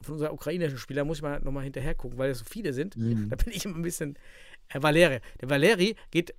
[0.00, 2.96] von unserer ukrainischen Spieler, muss ich mal nochmal hinterher gucken, weil es so viele sind.
[2.96, 3.28] Mhm.
[3.30, 4.16] Da bin ich immer ein bisschen.
[4.68, 5.20] Äh, Valeri.
[5.40, 6.34] Der Valeri geht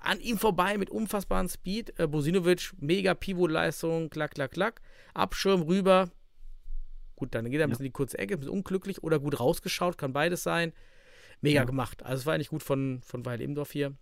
[0.00, 1.98] an ihm vorbei mit unfassbarem Speed.
[1.98, 4.80] Äh, Bosinovic, mega Pivot-Leistung, klack, klack, klack.
[5.14, 6.10] Abschirm rüber.
[7.16, 9.40] Gut, dann geht er ein bisschen in die kurze Ecke, ein bisschen unglücklich oder gut
[9.40, 10.72] rausgeschaut, kann beides sein.
[11.40, 11.64] Mega Ja.
[11.64, 12.04] gemacht.
[12.04, 13.94] Also es war eigentlich gut von, von Weil Imdorf hier.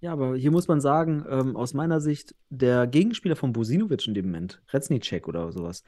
[0.00, 4.14] Ja, aber hier muss man sagen, ähm, aus meiner Sicht, der Gegenspieler von Bosinovic in
[4.14, 5.82] dem Moment, Reznicek oder sowas,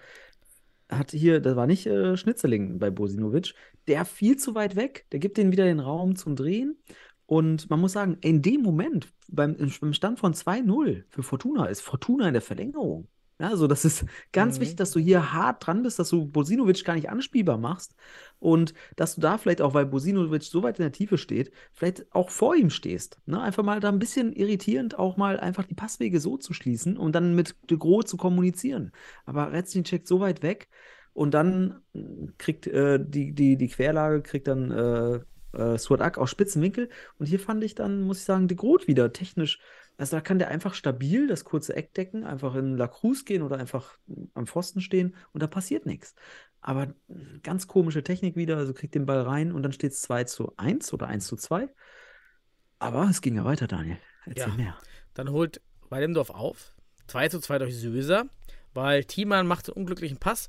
[0.91, 3.55] hat hier, das war nicht äh, Schnitzerling bei Bosinovic,
[3.87, 6.77] der viel zu weit weg, der gibt denen wieder den Raum zum Drehen.
[7.31, 11.81] Und man muss sagen, in dem Moment, beim, im Stand von 2-0 für Fortuna, ist
[11.81, 13.07] Fortuna in der Verlängerung.
[13.39, 14.63] Ja, also das ist ganz Mhm.
[14.63, 17.95] wichtig, dass du hier hart dran bist, dass du Bosinovic gar nicht anspielbar machst
[18.41, 22.13] und dass du da vielleicht auch, weil Bosinovic so weit in der Tiefe steht, vielleicht
[22.15, 23.19] auch vor ihm stehst.
[23.27, 23.41] Ne?
[23.41, 27.15] Einfach mal da ein bisschen irritierend auch mal einfach die Passwege so zu schließen und
[27.15, 28.93] dann mit De Gros zu kommunizieren.
[29.25, 30.69] Aber Reznicek so weit weg
[31.15, 35.21] und dann mm, kriegt äh, die, die, die Querlage, kriegt dann äh,
[35.53, 36.89] äh, Suat aus spitzen Winkel.
[37.19, 39.61] Und hier fand ich dann, muss ich sagen, De Groot wieder technisch.
[39.97, 43.43] Also da kann der einfach stabil das kurze Eck decken, einfach in La Cruz gehen
[43.43, 43.99] oder einfach
[44.33, 46.15] am Pfosten stehen und da passiert nichts.
[46.63, 46.95] Aber
[47.43, 50.55] ganz komische Technik wieder, also kriegt den Ball rein und dann steht es 2 zu
[50.57, 51.69] 1 oder 1 zu 2.
[52.79, 53.99] Aber es ging ja weiter, Daniel.
[54.25, 54.55] Erzähl Ja.
[54.55, 54.79] mehr.
[55.13, 56.75] Dann holt Weidemdorf auf.
[57.07, 58.27] 2 zu 2 durch Söser,
[58.73, 60.49] weil Thiemann macht einen unglücklichen Pass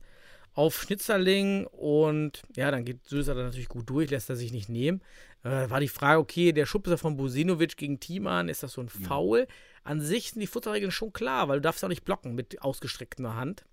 [0.54, 4.70] auf Schnitzerling und ja, dann geht Söser dann natürlich gut durch, lässt er sich nicht
[4.70, 5.02] nehmen.
[5.44, 8.90] Äh, war die Frage, okay, der Schubser von Bosinovic gegen Thiemann, ist das so ein
[8.90, 9.48] Foul?
[9.84, 13.36] An sich sind die Futterregeln schon klar, weil du darfst auch nicht blocken mit ausgestreckter
[13.36, 13.66] Hand.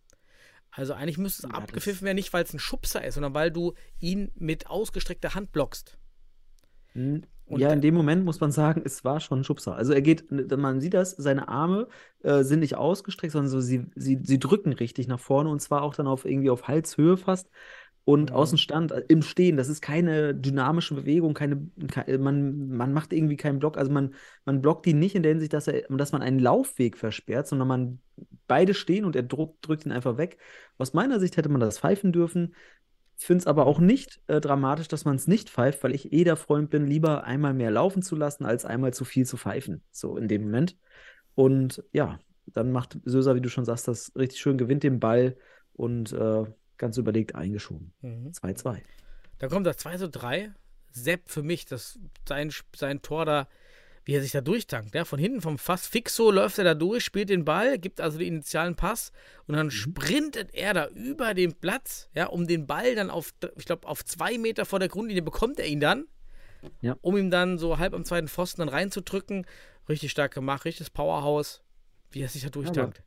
[0.71, 3.51] Also eigentlich müsste es Ja, abgepfiffen werden, nicht weil es ein Schubser ist, sondern weil
[3.51, 5.99] du ihn mit ausgestreckter Hand blockst.
[6.93, 9.75] Hm, Und ja, in dem Moment muss man sagen, es war schon ein Schubser.
[9.75, 11.89] Also er geht, man sieht das, seine Arme
[12.23, 15.83] äh, sind nicht ausgestreckt, sondern so, sie, sie, sie drücken richtig nach vorne und zwar
[15.83, 17.49] auch dann auf irgendwie auf Halshöhe fast.
[18.05, 18.37] Und Mhm.
[18.37, 22.93] aus dem Stand, äh, im Stehen, das ist keine dynamische Bewegung, keine, kei- man, man
[22.95, 23.77] macht irgendwie keinen Block.
[23.77, 24.15] Also man,
[24.47, 27.69] man blockt ihn nicht in der Hinsicht, dass, er, dass man einen Laufweg versperrt, sondern
[27.69, 28.01] man
[28.47, 30.39] beide stehen und er druck, drückt ihn einfach weg.
[30.79, 32.55] Aus meiner Sicht hätte man das pfeifen dürfen.
[33.19, 36.13] Ich finde es aber auch nicht äh, dramatisch, dass man es nicht pfeift, weil ich
[36.13, 39.37] eh der Freund bin, lieber einmal mehr laufen zu lassen, als einmal zu viel zu
[39.37, 39.83] pfeifen.
[39.91, 40.77] So in dem Moment.
[41.35, 45.37] Und ja, dann macht Söser, wie du schon sagst, das richtig schön, gewinnt den Ball
[45.73, 46.45] und äh,
[46.77, 47.93] ganz überlegt eingeschoben.
[48.03, 48.29] Mhm.
[48.29, 48.83] 2-2.
[49.39, 50.53] Dann kommt das 2 zu 3.
[50.91, 53.49] Sepp für mich, das, sein, sein Tor da,
[54.09, 54.95] wie er sich da durchtankt.
[54.95, 55.05] Ja?
[55.05, 58.29] Von hinten vom Fass fixo läuft er da durch, spielt den Ball, gibt also den
[58.29, 59.13] initialen Pass
[59.47, 63.67] und dann sprintet er da über den Platz, ja, um den Ball dann auf, ich
[63.67, 66.07] glaube, auf zwei Meter vor der Grundlinie bekommt er ihn dann,
[66.81, 66.97] Ja.
[67.03, 69.45] um ihm dann so halb am zweiten Pfosten dann reinzudrücken.
[69.91, 71.61] Richtig stark gemacht, richtiges Powerhouse,
[72.11, 73.03] wie er sich da durchtankt.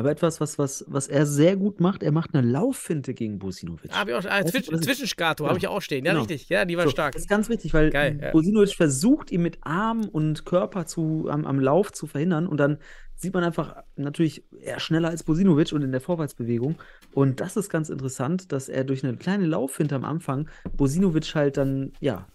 [0.00, 3.90] Aber etwas, was, was, was er sehr gut macht, er macht eine Lauffinte gegen Businovic.
[3.92, 5.48] Ah, hab ich auch, ah, ich- Zwischenskato Genau.
[5.50, 6.04] habe ich auch stehen.
[6.04, 6.24] Ja, Genau.
[6.24, 6.48] richtig.
[6.48, 7.12] Ja, die war So, stark.
[7.12, 8.30] Das ist ganz wichtig, weil Geil, ja.
[8.32, 12.78] Bosinovic versucht, ihn mit Arm und Körper zu, am, am Lauf zu verhindern und dann
[13.14, 16.76] sieht man einfach natürlich eher schneller als Bosinovic und in der Vorwärtsbewegung.
[17.12, 21.58] Und das ist ganz interessant, dass er durch eine kleine Lauffinte am Anfang Bosinovic halt
[21.58, 22.26] dann, ja,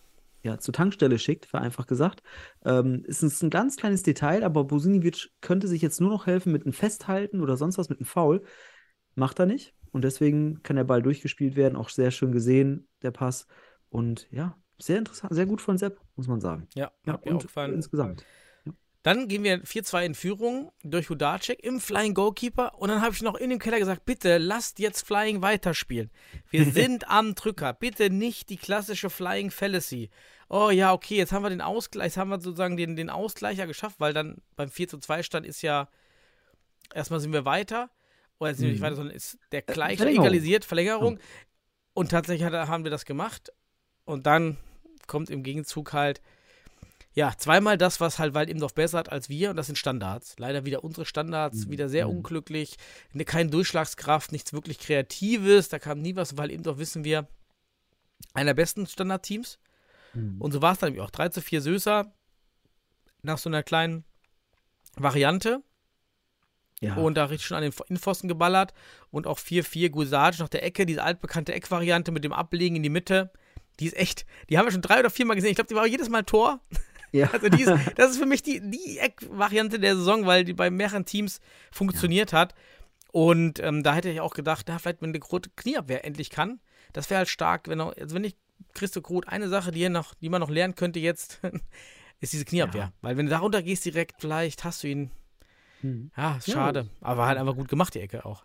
[0.46, 2.22] ja, zur Tankstelle schickt, vereinfacht gesagt.
[2.64, 6.28] Ähm, ist ein, ist ein ganz kleines Detail, aber Bosinovic könnte sich jetzt nur noch
[6.28, 8.44] helfen mit einem Festhalten oder sonst was mit einem Foul.
[9.16, 9.74] Macht er nicht.
[9.92, 11.76] Und deswegen kann der Ball durchgespielt werden.
[11.76, 13.48] Auch sehr schön gesehen, der Pass.
[13.90, 16.68] Und ja, sehr interessant, sehr gut von Sepp, muss man sagen.
[16.76, 17.74] Ja, Ja, hat mir auch und gefallen.
[17.74, 18.24] insgesamt.
[19.02, 23.22] Dann gehen wir 4-2 in Führung durch Hudacek im Flying Goalkeeper und dann habe ich
[23.22, 26.10] noch in dem Keller gesagt, bitte lasst jetzt Flying weiterspielen.
[26.50, 27.74] Wir sind am Drücker.
[27.74, 30.10] Bitte nicht die klassische Flying Fallacy.
[30.48, 33.66] Oh ja, okay, jetzt haben wir den Ausgleich, jetzt haben wir sozusagen den, den Ausgleicher
[33.68, 35.88] geschafft, weil dann beim 4 zu 2 stand ist ja
[36.94, 37.90] erstmal sind wir weiter,
[38.40, 38.86] oder sind wir nicht Mhm.
[38.86, 40.26] weiter, sondern ist der gleich Verlängerung.
[40.28, 41.20] egalisiert, Verlängerung.
[41.94, 43.52] Und tatsächlich hat, haben wir das gemacht.
[44.04, 44.58] Und dann
[45.08, 46.22] kommt im Gegenzug halt,
[47.14, 50.36] ja, zweimal das, was halt Waldimdorf besser hat als wir, und das sind Standards.
[50.38, 51.72] Leider wieder unsere Standards, Mhm.
[51.72, 52.18] wieder sehr Mhm.
[52.18, 52.76] unglücklich.
[53.14, 56.38] Ne, keine Durchschlagskraft, nichts wirklich Kreatives, da kam nie was.
[56.38, 57.28] Waldimdorf, wissen wir,
[58.34, 59.58] einer der besten Standardteams.
[60.16, 60.42] Mhm.
[60.42, 61.12] Und so war es dann auch.
[61.12, 62.14] 3 zu 4 Söser
[63.22, 64.06] nach so einer kleinen
[64.96, 65.62] Variante.
[66.80, 66.96] ja.
[66.96, 68.74] Und da richtig schon an den Innenpfosten geballert.
[69.12, 72.90] Und auch 4-4 Gusage nach der Ecke, diese altbekannte Eckvariante mit dem Ablegen in die
[72.90, 73.32] Mitte.
[73.80, 75.52] Die ist echt, die haben wir schon drei oder viermal gesehen.
[75.52, 76.62] Ich glaube, die war jedes Mal Tor.
[77.12, 77.30] ja.
[77.34, 80.70] Also die ist, das ist für mich die, die Eckvariante der Saison, weil die bei
[80.70, 81.42] mehreren Teams
[81.72, 82.56] funktioniert hat.
[83.12, 86.60] Und ähm, da hätte ich auch gedacht, na, vielleicht wenn der Knieabwehr endlich kann,
[86.92, 88.36] das wäre halt stark, wenn auch, also wenn ich
[88.74, 91.40] Christo Groth eine Sache, die, noch, die man noch lernen könnte jetzt,
[92.20, 92.82] ist diese Knieabwehr.
[92.84, 92.94] Ja.
[93.02, 95.12] Weil wenn du da runter gehst direkt, vielleicht hast du ihn.
[95.82, 96.12] Mhm.
[96.16, 96.56] Ja, ist Ja.
[96.56, 96.90] schade.
[97.02, 98.44] Aber halt einfach gut gemacht, die Ecke auch.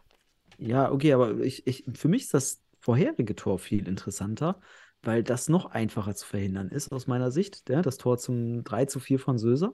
[0.58, 4.60] Ja, okay, aber ich, ich, für mich ist das vorherige Tor viel interessanter,
[5.02, 7.68] weil das noch einfacher zu verhindern ist, aus meiner Sicht.
[7.70, 9.72] Ja, das Tor zum 3 zu 4 von Söser.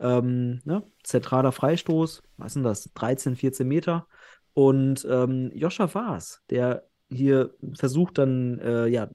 [0.00, 0.82] Ähm, ne?
[1.02, 2.90] Zentraler Freistoß, was sind das?
[2.94, 4.06] 13, 14 Meter.
[4.54, 9.08] Und ähm, Joscha Vaas, der hier versucht dann, äh, ja,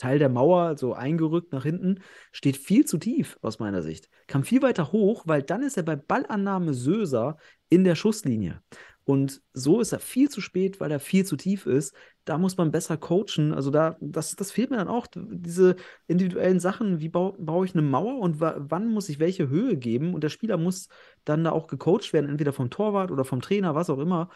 [0.00, 2.00] Teil der Mauer, so eingerückt nach hinten,
[2.32, 4.08] steht viel zu tief aus meiner Sicht.
[4.26, 7.36] Kam viel weiter hoch, weil dann ist er bei Ballannahme Söser
[7.68, 8.62] in der Schusslinie.
[9.04, 11.94] Und so ist er viel zu spät, weil er viel zu tief ist.
[12.24, 13.52] Da muss man besser coachen.
[13.52, 15.06] Also da, das, das fehlt mir dann auch.
[15.14, 15.76] Diese
[16.06, 19.76] individuellen Sachen, wie bau, baue ich eine Mauer und wa wann muss ich welche Höhe
[19.76, 20.14] geben?
[20.14, 20.88] Und der Spieler muss
[21.24, 24.30] dann da auch gecoacht werden, entweder vom Torwart oder vom Trainer, was auch immer,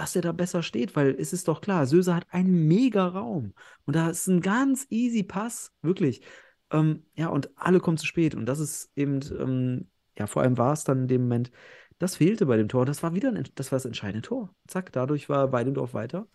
[0.00, 3.52] dass er da besser steht, weil es ist doch klar, Söser hat einen mega Raum.
[3.84, 6.22] Und da ist ein ganz easy Pass, wirklich.
[6.70, 8.34] Ähm, ja, und alle kommen zu spät.
[8.34, 11.50] Und das ist eben, ähm, ja, vor allem war es dann in dem Moment,
[11.98, 12.86] das fehlte bei dem Tor.
[12.86, 14.54] Das war wieder ein, das war das entscheidende Tor.
[14.68, 16.28] Zack, dadurch war Weidendorf weiter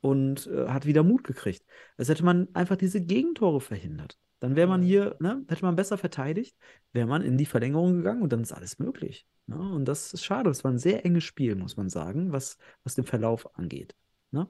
[0.00, 1.64] und äh, hat wieder Mut gekriegt.
[1.96, 4.16] Es hätte man einfach diese Gegentore verhindert.
[4.40, 6.56] Dann wäre man hier, ne, hätte man besser verteidigt,
[6.92, 9.26] wäre man in die Verlängerung gegangen und dann ist alles möglich.
[9.46, 9.56] Ne?
[9.56, 10.50] Und das ist schade.
[10.50, 13.94] Es war ein sehr enges Spiel, muss man sagen, was, was den Verlauf angeht.
[14.30, 14.46] Ne?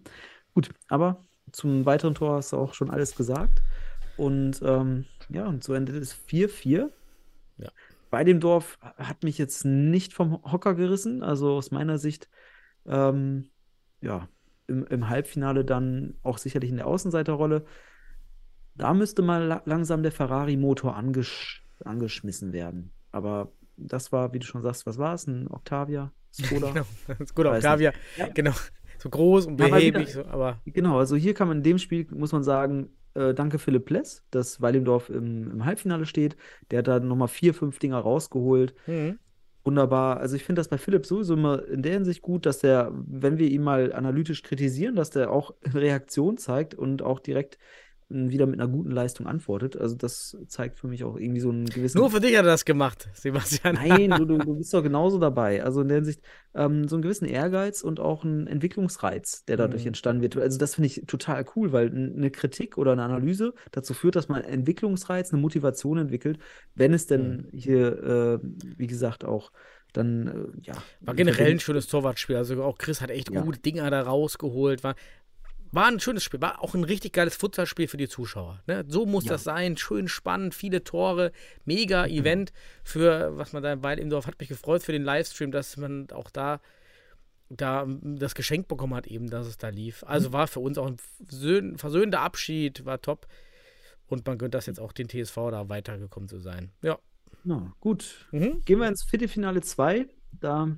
[0.55, 3.63] Gut, aber zum weiteren Tor hast du auch schon alles gesagt.
[4.17, 6.91] Und ähm, ja, und so endet es 4-4.
[7.59, 7.71] Ja.
[8.11, 11.23] Bei dem Dorf hat mich jetzt nicht vom Hocker gerissen.
[11.23, 12.29] Also aus meiner Sicht,
[12.87, 13.51] ähm,
[14.01, 14.29] ja,
[14.67, 17.65] im, im Halbfinale dann auch sicherlich in der Außenseiterrolle.
[18.79, 22.91] Da müsste mal la langsam der Ferrari-Motor angesch angeschmissen werden.
[23.13, 25.27] Aber das war, wie du schon sagst, was war es?
[25.27, 26.13] Ein Octavia?
[26.33, 26.73] Skoda?
[27.35, 27.51] Genau.
[27.51, 27.93] Weiß Octavia.
[28.17, 28.29] Ja.
[28.35, 28.53] Genau.
[28.99, 31.63] So groß und Ja, aber behäbig, wieder- so, aber Genau, also hier kann man in
[31.63, 36.37] dem Spiel, muss man sagen, äh, danke Philipp Pless, dass Weilendorf im, im Halbfinale steht.
[36.73, 38.75] Der hat da nochmal vier, fünf Dinger rausgeholt.
[38.87, 39.19] mhm.
[39.65, 40.17] Wunderbar.
[40.19, 43.37] Also ich finde das bei Philipp sowieso immer in der Hinsicht gut, dass der, wenn
[43.39, 47.59] wir ihn mal analytisch kritisieren, dass der auch Reaktion zeigt und auch direkt
[48.11, 49.77] wieder mit einer guten Leistung antwortet.
[49.77, 51.99] Also das zeigt für mich auch irgendwie so einen gewissen.
[51.99, 53.75] nur für dich hat er das gemacht, Sebastian.
[53.75, 55.63] Nein, du, du, bist doch genauso dabei.
[55.63, 56.23] Also in der Hinsicht
[56.55, 59.89] ähm, so einen gewissen Ehrgeiz und auch einen Entwicklungsreiz, der dadurch Mhm.
[59.89, 60.37] entstanden wird.
[60.39, 64.29] Also das finde ich total cool, weil eine Kritik oder eine Analyse dazu führt, dass
[64.29, 66.39] man einen Entwicklungsreiz, eine Motivation entwickelt,
[66.75, 68.39] wenn es denn hier, äh,
[68.79, 69.53] wie gesagt, auch
[69.95, 70.75] dann, äh, ja.
[71.01, 72.37] War generell ein schönes Torwartspiel.
[72.37, 73.41] Also auch Chris hat echt Ja.
[73.41, 74.85] gute Dinger da rausgeholt.
[74.85, 74.95] War,
[75.73, 76.41] war ein schönes Spiel.
[76.41, 78.63] War auch ein richtig geiles Futsalspiel für die Zuschauer.
[78.67, 78.85] Ne?
[78.89, 79.33] So muss Ja.
[79.33, 79.77] das sein.
[79.77, 81.33] Schön spannend, viele Tore.
[81.65, 82.53] Mega Event
[82.85, 85.77] für, was man da in Weil im Dorf hat mich gefreut für den Livestream, dass
[85.77, 86.61] man auch da
[87.51, 90.05] da das Geschenk bekommen hat, eben, dass es da lief.
[90.07, 93.27] Also war für uns auch ein versöhn- versöhnender Abschied, war top.
[94.07, 96.73] Und man gönnt das jetzt auch den TSV da weitergekommen zu sein.
[96.83, 96.99] Ja.
[97.45, 98.27] Na, gut.
[98.33, 98.63] Mhm.
[98.67, 100.07] Gehen wir ins Viertelfinale 2.
[100.33, 100.69] Da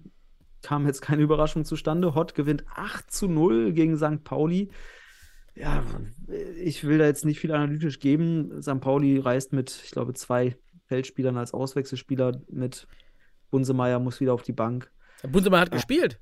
[0.63, 2.15] kam jetzt keine Überraschung zustande.
[2.15, 4.25] Hott gewinnt 8 zu 0 gegen St.
[4.25, 4.71] Pauli.
[5.55, 5.83] Ja,
[6.63, 8.63] ich will da jetzt nicht viel analytisch geben.
[8.63, 8.81] St.
[8.81, 10.57] Pauli reist mit, ich glaube, zwei
[10.87, 12.87] Feldspielern als Auswechselspieler mit.
[13.51, 14.91] Bunsemeyer muss wieder auf die Bank.
[15.29, 15.75] Bunsemann hat Ja.
[15.75, 16.21] gespielt.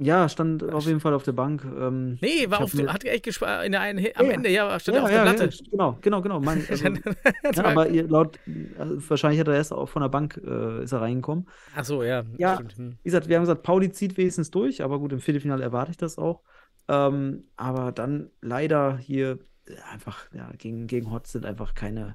[0.00, 1.64] Ja, stand auf jeden Fall auf der Bank.
[1.64, 4.32] Ähm, Nee, war auf, mir- hat echt gespielt in der einen, am Ja.
[4.32, 5.50] Ende, ja, stand ja, auf ja, der Platte.
[5.56, 6.40] Ja, genau, genau, genau.
[6.40, 8.38] Mein, also, ja, aber laut,
[8.78, 11.48] also wahrscheinlich hat er erst auch von der Bank äh, ist er reingekommen.
[11.74, 12.24] Ach so, ja.
[12.36, 12.54] Ja.
[12.54, 12.76] Stimmt.
[12.76, 12.90] Hm.
[13.02, 15.96] Wie gesagt, wir haben gesagt, Pauli zieht wenigstens durch, aber gut, im Viertelfinale erwarte ich
[15.96, 16.42] das auch.
[16.86, 22.14] Ähm, aber dann leider hier äh, einfach, ja, gegen, gegen Hotz sind einfach keine,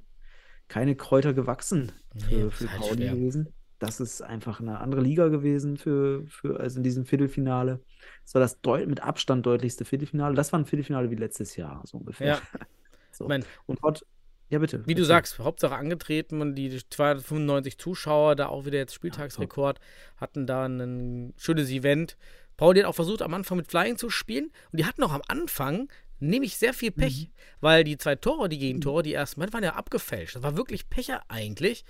[0.69, 3.11] keine Kräuter gewachsen für, Nee, für halt Pauli schwer.
[3.15, 3.47] gewesen.
[3.83, 7.81] Das ist einfach eine andere Liga gewesen für, für also in diesem Viertelfinale.
[8.23, 10.35] Das war das mit Abstand deutlichste Viertelfinale.
[10.35, 12.27] Das war ein Viertelfinale wie letztes Jahr, so ungefähr.
[12.27, 12.41] Ja.
[13.15, 13.25] So.
[13.25, 14.03] Ich mein, Und Hott,
[14.49, 14.87] Ja, bitte.
[14.87, 19.79] Wie du sagst, Hauptsache angetreten, man die 295 Zuschauer, da auch wieder jetzt Spieltagsrekord,
[20.17, 22.17] hatten da ein schönes Event.
[22.57, 25.21] Pauli hat auch versucht, am Anfang mit Flying zu spielen und die hatten auch am
[25.27, 25.89] Anfang
[26.27, 27.29] nämlich sehr viel Pech,
[27.61, 30.35] weil die zwei Tore, die Gegentore, die ersten Mal, waren ja abgefälscht.
[30.35, 31.85] Das war wirklich Pecher eigentlich.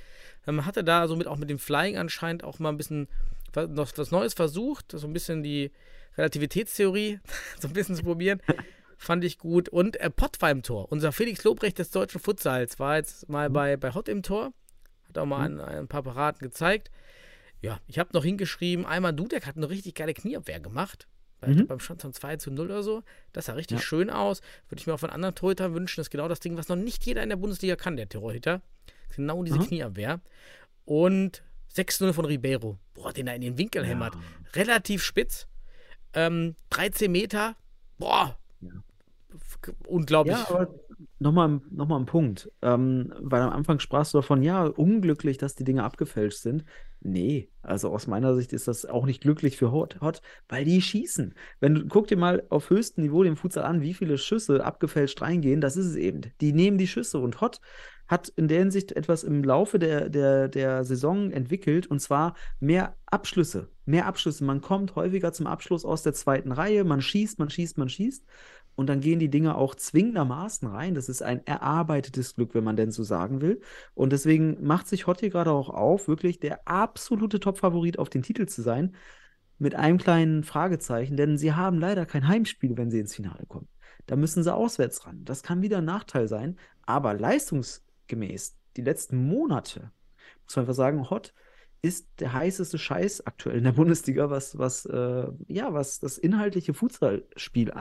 [0.45, 3.07] Man hatte da somit auch mit dem Flying anscheinend auch mal ein bisschen
[3.53, 5.71] was- noch was Neues versucht, so ein bisschen die
[6.17, 7.19] Relativitätstheorie
[7.59, 8.41] so ein bisschen zu probieren.
[8.97, 9.69] Fand ich gut.
[9.69, 10.91] Und äh, Pott war im Tor.
[10.91, 14.53] Unser Felix Lobrecht des deutschen Futsals war jetzt mal bei, bei Hot im Tor.
[15.09, 16.89] Hat auch mal ein, ein paar Paraden gezeigt.
[17.61, 21.07] Ja, ich habe noch hingeschrieben, einmal Dudek hat eine richtig geile Knieabwehr gemacht.
[21.47, 21.67] Mhm.
[21.67, 23.03] Beim Stand von 2 zu 0 oder so.
[23.31, 23.83] Das sah richtig Ja.
[23.83, 24.41] schön aus.
[24.69, 25.99] Würde ich mir auch von anderen Torhütern wünschen.
[25.99, 28.61] Das ist genau das Ding, was noch nicht jeder in der Bundesliga kann, der Torhüter.
[29.15, 29.65] Genau diese Aha.
[29.65, 30.19] Knieabwehr.
[30.85, 31.43] Und
[31.75, 32.77] 6-0 von Ribeiro.
[32.93, 34.15] Boah, den er in den Winkel hämmert.
[34.53, 35.47] Relativ spitz.
[36.13, 37.55] Ähm, 13 Meter.
[37.97, 38.37] Boah.
[39.88, 40.38] Unglaublich.
[40.38, 40.68] Ja,
[41.20, 42.51] nochmal noch mal ein Punkt.
[42.61, 46.66] Ähm, weil am Anfang sprachst du davon, ja, unglücklich, dass die Dinge abgefälscht sind.
[47.01, 50.82] Nee, also aus meiner Sicht ist das auch nicht glücklich für Hot, Hot weil die
[50.82, 51.34] schießen.
[51.59, 55.22] Wenn du, guck dir mal auf höchstem Niveau den Futsal an, wie viele Schüsse abgefälscht
[55.22, 56.22] reingehen, das ist es eben.
[56.39, 57.59] Die nehmen die Schüsse und Hot
[58.07, 62.95] hat in der Hinsicht etwas im Laufe der, der, der Saison entwickelt und zwar mehr
[63.05, 63.70] Abschlüsse.
[63.86, 64.43] Mehr Abschlüsse.
[64.43, 68.26] Man kommt häufiger zum Abschluss aus der zweiten Reihe, man schießt, man schießt, man schießt.
[68.76, 70.95] Und dann gehen die Dinge auch zwingendermaßen rein.
[70.95, 73.61] Das ist ein erarbeitetes Glück, wenn man denn so sagen will.
[73.93, 78.24] Und deswegen macht sich Hot hier gerade auch auf, wirklich der absolute Top-Favorit auf den
[78.24, 78.95] Titel zu sein.
[79.59, 83.67] Mit einem kleinen Fragezeichen, denn sie haben leider kein Heimspiel, wenn sie ins Finale kommen.
[84.07, 85.24] Da müssen sie auswärts ran.
[85.24, 86.57] Das kann wieder ein Nachteil sein.
[86.82, 89.91] Aber leistungsgemäß, die letzten Monate,
[90.43, 91.34] muss man einfach sagen, Hot
[91.84, 96.74] ist der heißeste Scheiß aktuell in der Bundesliga, was, was, äh, ja, was das inhaltliche
[96.74, 97.71] Fußballspiel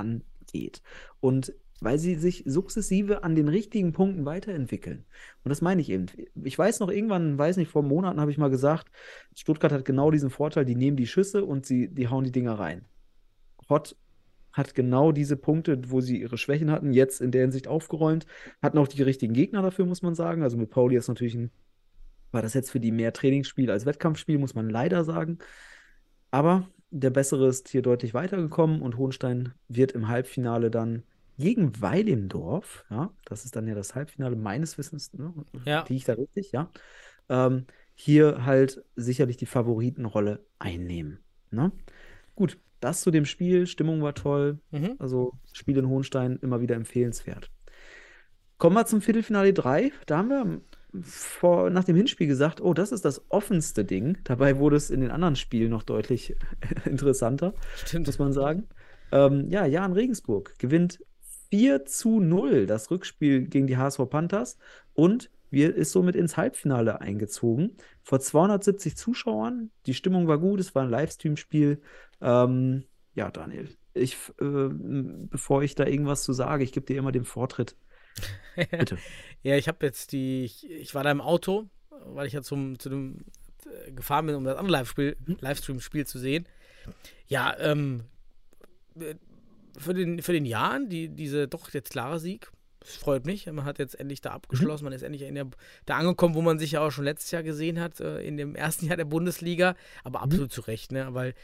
[0.53, 0.82] angeht.
[1.20, 5.05] Und weil sie sich sukzessive an den richtigen Punkten weiterentwickeln.
[5.42, 6.07] Und das meine ich eben.
[6.44, 8.88] Ich weiß noch, irgendwann, weiß nicht, vor Monaten habe ich mal gesagt,
[9.34, 12.55] Stuttgart hat genau diesen Vorteil, die nehmen die Schüsse und sie, die hauen die Dinger
[12.55, 12.84] rein.
[13.68, 13.96] Hot
[14.53, 18.26] hat genau diese Punkte, wo sie ihre Schwächen hatten, jetzt in der Hinsicht aufgeräumt,
[18.61, 20.42] hatten auch die richtigen Gegner dafür, muss man sagen.
[20.44, 21.50] Also mit Pauli ist natürlich ein,
[22.30, 25.38] war das jetzt für die mehr Trainingsspiel als Wettkampfspiel, muss man leider sagen.
[26.30, 31.03] Aber der Bessere ist hier deutlich weitergekommen und Hohenstein wird im Halbfinale dann
[31.38, 35.32] gegen Weilendorf, ja, das ist dann ja das Halbfinale meines Wissens, ne?
[35.64, 35.80] Ja.
[35.80, 36.70] Liege ich da richtig, ja,
[37.28, 41.20] ähm, hier halt sicherlich die Favoritenrolle einnehmen.
[41.51, 41.72] Ne?
[42.34, 44.97] Gut, das zu dem Spiel, Stimmung war toll, Mhm.
[44.99, 47.51] also Spiel in Hohenstein immer wieder empfehlenswert.
[48.59, 49.93] Kommen wir zum Viertelfinale 3.
[50.07, 50.61] Da haben wir
[51.01, 54.18] vor, nach dem Hinspiel gesagt, oh, das ist das offenste Ding.
[54.24, 56.36] Dabei wurde es in den anderen Spielen noch deutlich
[56.84, 58.07] interessanter, Stimmt.
[58.07, 58.68] muss man sagen.
[59.11, 61.01] Ähm, ja, Jan Regensburg gewinnt
[61.51, 64.59] 4 zu 0 das Rückspiel gegen die HSV Panthers
[64.95, 67.76] und wir ist somit ins Halbfinale eingezogen.
[68.03, 69.70] Vor 270 Zuschauern.
[69.84, 71.82] Die Stimmung war gut, es war ein Livestream-Spiel.
[72.22, 72.84] Ähm,
[73.14, 77.26] ja, Daniel, ich, äh, bevor ich da irgendwas zu sage, ich gebe dir immer den
[77.26, 77.76] Vortritt.
[78.70, 78.98] Bitte.
[79.42, 81.68] Ja, ich habe jetzt die, ich, ich war da im Auto,
[82.06, 83.24] weil ich ja zum, zu dem
[83.86, 85.36] äh, gefahren bin, um das andere Live-Spiel, Mhm.
[85.40, 86.46] Livestream-Spiel zu sehen.
[87.28, 88.04] Ja, ähm,
[88.98, 89.14] äh,
[89.78, 92.50] für den, für den Jahren, die, diese doch jetzt klare Sieg,
[92.84, 93.46] es freut mich.
[93.46, 94.34] Man hat jetzt endlich da Mhm.
[94.36, 95.46] abgeschlossen, man ist endlich in der,
[95.86, 98.54] da angekommen, wo man sich ja auch schon letztes Jahr gesehen hat, äh, in dem
[98.54, 100.24] ersten Jahr der Bundesliga, aber Mhm.
[100.24, 101.14] absolut zu Recht, ne?
[101.14, 101.34] Weil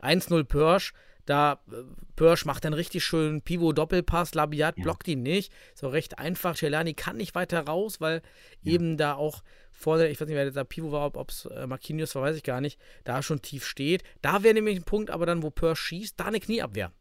[0.00, 0.92] 1-0 Pörsch,
[1.26, 1.76] da äh,
[2.16, 4.84] Pörsch macht einen richtig schönen Pivot-Doppelpass, Labiat Ja.
[4.84, 5.52] blockt ihn nicht.
[5.74, 6.56] So recht einfach.
[6.56, 8.22] Celani kann nicht weiter raus, weil
[8.62, 12.14] eben da auch vorne, ich weiß nicht, wer da Pivot war, ob es äh, Marquinhos
[12.14, 14.02] war, weiß ich gar nicht, da schon tief steht.
[14.22, 16.92] Da wäre nämlich ein Punkt, aber dann, wo Pörsch schießt, da eine Knieabwehr.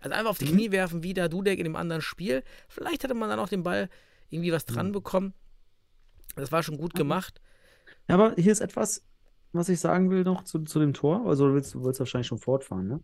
[0.00, 2.42] Also einfach auf die Knie werfen, wie da Dudek in dem anderen Spiel.
[2.68, 3.88] Vielleicht hätte man dann auch den Ball
[4.30, 5.32] irgendwie was dran bekommen.
[6.34, 7.40] Das war schon gut gemacht.
[8.08, 9.04] Ja, aber hier ist etwas,
[9.52, 11.24] was ich sagen will noch zu, zu dem Tor.
[11.26, 13.00] Also du willst, du willst wahrscheinlich schon fortfahren, ne?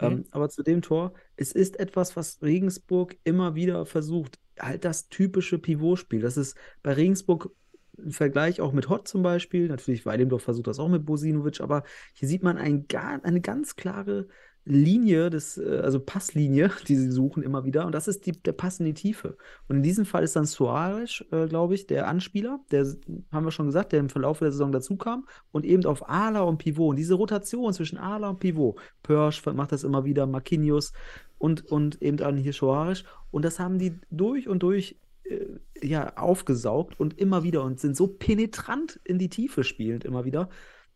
[0.00, 4.38] Ähm, aber zu dem Tor, es ist etwas, was Regensburg immer wieder versucht.
[4.58, 6.20] Halt das typische Pivotspiel.
[6.20, 7.50] Das ist bei Regensburg
[7.96, 9.68] im Vergleich auch mit Hott zum Beispiel.
[9.68, 11.82] Natürlich, Weilendorf versucht das auch mit Bosinovic, aber
[12.12, 12.86] hier sieht man ein,
[13.22, 14.28] eine ganz klare
[14.66, 17.86] Linie, des, äh, also Passlinie, die sie suchen immer wieder.
[17.86, 19.36] Und das ist die, der Pass in die Tiefe.
[19.68, 22.84] Und in diesem Fall ist dann Suarez, äh, glaube ich, der Anspieler, der,
[23.32, 25.26] haben wir schon gesagt, der im Verlauf der Saison dazu kam.
[25.52, 26.90] Und eben auf Ala und Pivot.
[26.90, 28.78] Und diese Rotation zwischen Ala und Pivot.
[29.02, 30.92] Pörsch macht das immer wieder, Marquinhos
[31.38, 33.04] und, und eben dann hier Suarez.
[33.30, 35.46] Und das haben die durch und durch äh,
[35.82, 40.48] ja, aufgesaugt und immer wieder und sind so penetrant in die Tiefe spielend immer wieder.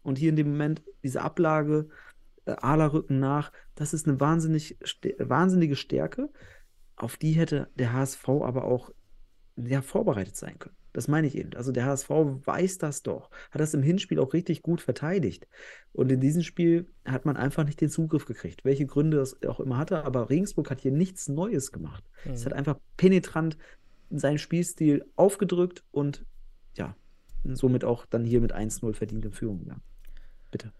[0.02, 1.88] Und hier in dem Moment diese Ablage,
[2.46, 4.78] äh, Ala rücken nach, das ist eine wahnsinnig,
[5.18, 6.30] wahnsinnige Stärke,
[6.96, 8.90] auf die hätte der HSV aber auch
[9.56, 10.76] ja, vorbereitet sein können.
[10.92, 11.54] Das meine ich eben.
[11.54, 15.46] Also der HSV weiß das doch, hat das im Hinspiel auch richtig gut verteidigt.
[15.92, 19.60] Und in diesem Spiel hat man einfach nicht den Zugriff gekriegt, welche Gründe es auch
[19.60, 20.04] immer hatte.
[20.04, 22.04] Aber Regensburg hat hier nichts Neues gemacht.
[22.24, 22.32] Mhm.
[22.32, 23.56] Es hat einfach penetrant
[24.10, 26.26] seinen Spielstil aufgedrückt und
[26.74, 26.96] ja,
[27.44, 29.82] somit auch dann hier mit 1-0 verdient in Führung gegangen.
[30.50, 30.72] Bitte.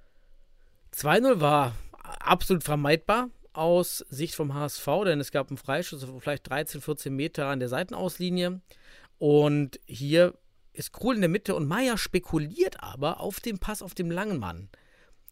[0.95, 1.74] 2-0 war
[2.20, 7.14] absolut vermeidbar aus Sicht vom HSV, denn es gab einen Freischuss von vielleicht 13, 14
[7.14, 8.61] Meter an der Seitenauslinie.
[9.18, 10.34] Und hier
[10.72, 14.38] ist Krul in der Mitte und Meier spekuliert aber auf den Pass auf dem langen
[14.38, 14.68] Mann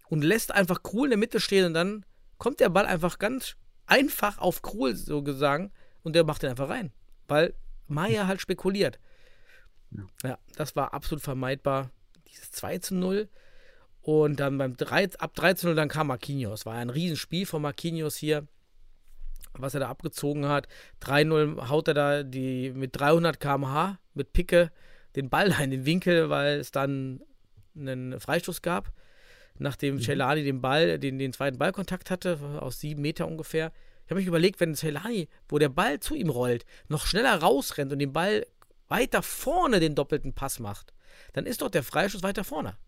[0.09, 2.05] und lässt einfach Krul in der Mitte stehen und dann
[2.39, 3.57] kommt der Ball einfach ganz
[3.87, 5.71] einfach auf Krul, so gesagt,
[6.03, 6.93] und der macht den einfach rein,
[7.27, 7.55] weil
[7.87, 8.99] Meier halt spekuliert.
[9.91, 10.07] Ja.
[10.23, 11.91] ja, das war absolut vermeidbar.
[12.29, 13.29] Dieses 2 zu 0.
[14.09, 16.65] Und dann beim 3, ab 13 0 dann kam Marquinhos.
[16.65, 18.47] War ein Riesenspiel von Marquinhos hier,
[19.53, 20.67] was er da abgezogen hat.
[21.03, 24.73] 3-0 haut er da die mit 300 km/h mit Picke
[25.15, 27.21] den Ball in den Winkel, weil es dann
[27.77, 28.95] einen Freistoß gab,
[29.59, 30.01] nachdem mhm.
[30.01, 33.73] Celani den Ball, den, den zweiten Ballkontakt hatte, aus sieben Meter ungefähr.
[34.07, 37.93] Ich habe mich überlegt, wenn Celani, wo der Ball zu ihm rollt, noch schneller rausrennt
[37.93, 38.47] und den Ball
[38.89, 40.95] weiter vorne den doppelten Pass macht,
[41.35, 42.79] dann ist doch der Freistoß weiter vorne.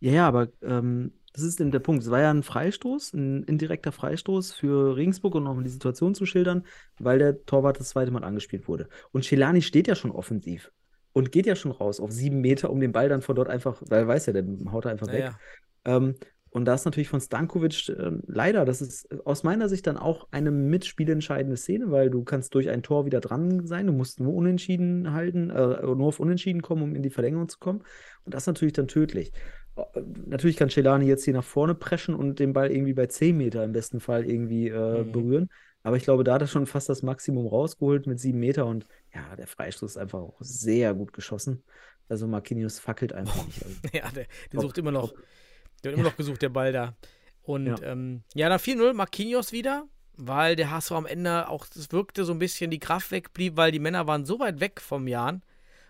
[0.00, 2.02] Ja, ja, aber ähm, das ist eben der Punkt.
[2.02, 6.26] Es war ja ein Freistoß, ein indirekter Freistoß für Regensburg, um nochmal die Situation zu
[6.26, 6.64] schildern,
[6.98, 8.88] weil der Torwart das zweite Mal angespielt wurde.
[9.12, 10.72] Und Celani steht ja schon offensiv
[11.12, 13.82] und geht ja schon raus auf sieben Meter, um den Ball dann von dort einfach,
[13.88, 15.32] weil er weiß ja, der haut er einfach weg.
[15.86, 15.96] Ja.
[15.96, 16.14] Ähm,
[16.50, 20.28] und da ist natürlich von Stankovic äh, leider, das ist aus meiner Sicht dann auch
[20.30, 24.32] eine mitspielentscheidende Szene, weil du kannst durch ein Tor wieder dran sein, du musst nur
[24.32, 27.82] unentschieden halten, äh, nur auf unentschieden kommen, um in die Verlängerung zu kommen.
[28.24, 29.32] Und das ist natürlich dann tödlich.
[30.26, 33.64] Natürlich kann Celani jetzt hier nach vorne preschen und den Ball irgendwie bei 10 Meter
[33.64, 35.12] im besten Fall irgendwie äh, mhm.
[35.12, 35.48] berühren.
[35.82, 38.84] Aber ich glaube, da hat er schon fast das Maximum rausgeholt mit 7 Meter und
[39.14, 41.62] ja, der Freistoß ist einfach auch sehr gut geschossen.
[42.08, 43.64] Also Marquinhos fackelt einfach nicht.
[43.64, 45.12] Also, ja, der, der sucht immer noch.
[45.82, 46.94] Der hat immer noch gesucht, der Ball da.
[47.42, 51.92] Und ja, ähm, ja dann 4-0, Marquinhos wieder, weil der HSV am Ende auch, es
[51.92, 55.06] wirkte so ein bisschen, die Kraft wegblieb, weil die Männer waren so weit weg vom
[55.06, 55.42] Jan.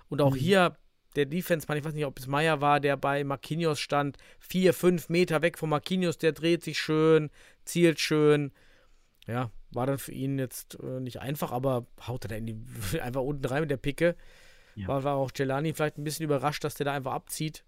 [0.09, 0.39] Und auch mhm.
[0.39, 0.77] hier
[1.17, 5.09] der Defense-Mann, ich weiß nicht, ob es Meier war, der bei Marquinhos stand, vier, fünf
[5.09, 7.31] Meter weg von Marquinhos, der dreht sich schön,
[7.65, 8.53] zielt schön.
[9.27, 12.57] Ja, war dann für ihn jetzt äh, nicht einfach, aber haut er da in die,
[13.01, 14.17] einfach unten rein mit der Picke.
[14.75, 14.89] Ja.
[14.89, 17.65] War, war auch Gelani vielleicht ein bisschen überrascht, dass der da einfach abzieht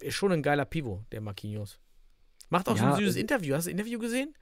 [0.00, 1.78] ist schon ein geiler Pivo, der Marquinhos.
[2.48, 3.54] Macht auch ja, so ein süßes äh, Interview.
[3.54, 4.34] Hast du das Interview gesehen?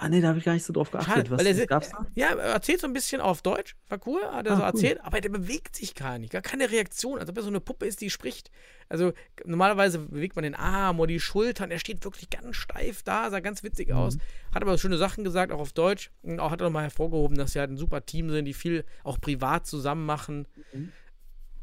[0.00, 1.30] Ah, nee, da habe ich gar nicht so drauf geachtet.
[1.30, 2.06] Was er, gab's da?
[2.14, 3.74] Ja, er erzählt so ein bisschen auf Deutsch.
[3.88, 4.98] War cool, hat er ah, so erzählt.
[4.98, 5.06] Cool.
[5.06, 6.32] Aber der bewegt sich gar nicht.
[6.32, 7.18] Gar keine Reaktion.
[7.18, 8.50] Als ob er so eine Puppe ist, die spricht.
[8.88, 9.12] Also,
[9.44, 11.70] normalerweise bewegt man den Arm oder die Schultern.
[11.70, 13.96] Er steht wirklich ganz steif da, sah ganz witzig mhm.
[13.96, 14.18] aus.
[14.54, 16.10] Hat aber schöne Sachen gesagt, auch auf Deutsch.
[16.22, 18.84] Und auch hat er nochmal hervorgehoben, dass sie halt ein super Team sind, die viel
[19.02, 20.46] auch privat zusammen machen.
[20.72, 20.92] Mhm.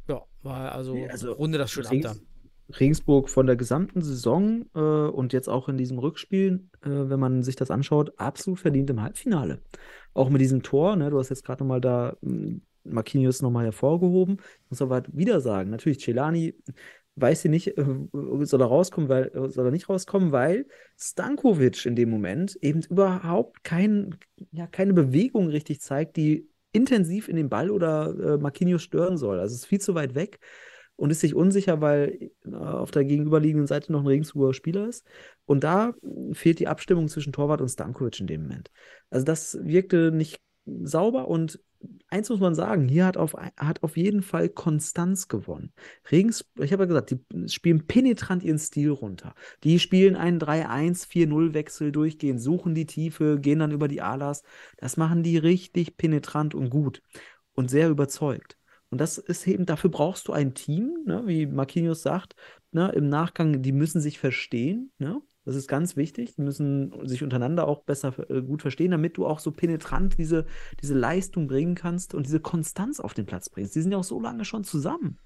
[0.08, 2.16] Ja, war also, also runde das schön ab da.
[2.70, 7.44] Regensburg von der gesamten Saison äh, und jetzt auch in diesem Rückspiel, äh, wenn man
[7.44, 9.62] sich das anschaut, absolut verdient im Halbfinale.
[10.14, 14.38] Auch mit diesem Tor, ne, du hast jetzt gerade nochmal da hm, Marquinhos nochmal hervorgehoben.
[14.64, 16.56] Ich muss aber wieder sagen, natürlich, Celani
[17.16, 17.86] weiß sie nicht, äh,
[18.42, 20.66] soll er rauskommen, weil, äh, soll er nicht rauskommen, weil
[20.98, 24.18] Stankovic in dem Moment eben überhaupt kein,
[24.52, 29.40] ja, keine Bewegung richtig zeigt, die intensiv in den Ball oder äh, Marquinhos stören soll.
[29.40, 30.40] Also es ist viel zu weit weg
[30.96, 35.06] und ist sich unsicher, weil äh, auf der gegenüberliegenden Seite noch ein Regensburger Spieler ist.
[35.46, 35.94] Und da
[36.34, 38.72] fehlt die Abstimmung zwischen Torwart und Stankovic in dem Moment.
[39.10, 41.60] Also das wirkte nicht sauber und
[42.10, 45.72] eins muss man sagen, hier hat auf, hat auf jeden Fall Konstanz gewonnen.
[46.12, 49.36] Regensburg, ich habe ja gesagt, die spielen penetrant ihren Stil runter.
[49.64, 54.44] Die spielen einen 3-1-4-0-Wechsel durchgehend, suchen die Tiefe, gehen dann über die Alas.
[54.78, 57.02] Das machen die richtig penetrant und gut
[57.54, 58.58] und sehr überzeugt.
[58.96, 62.34] Und das ist eben, dafür brauchst du ein Team, ne, wie Marquinhos sagt,
[62.72, 65.22] ne, im Nachgang, die müssen sich verstehen, ne?
[65.44, 66.36] Das ist ganz wichtig.
[66.36, 70.46] Die müssen sich untereinander auch besser äh, gut verstehen, damit du auch so penetrant diese,
[70.82, 73.76] diese Leistung bringen kannst und diese Konstanz auf den Platz bringst.
[73.76, 75.20] Die sind ja auch so lange schon zusammen.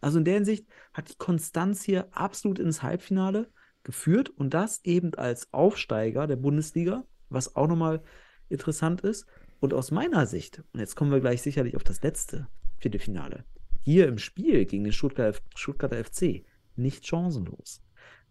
[0.00, 3.52] Also in der Hinsicht hat die Konstanz hier absolut ins Halbfinale
[3.84, 8.02] geführt und das eben als Aufsteiger der Bundesliga, was auch nochmal
[8.48, 9.26] interessant ist.
[9.60, 12.48] Und aus meiner Sicht, und jetzt kommen wir gleich sicherlich auf das letzte,
[12.82, 13.44] Viertelfinale.
[13.80, 16.44] Hier im Spiel gegen den Stuttgarter, Stuttgarter FC
[16.76, 17.82] nicht chancenlos.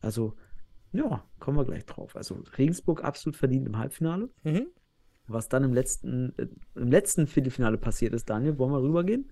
[0.02, 0.36] Also,
[0.92, 2.16] ja, kommen wir gleich drauf.
[2.16, 4.30] Also Regensburg absolut verdient im Halbfinale.
[4.44, 4.68] Mhm.
[5.28, 9.32] Was dann im letzten, äh, im letzten Viertelfinale passiert ist, Daniel, wollen wir rübergehen?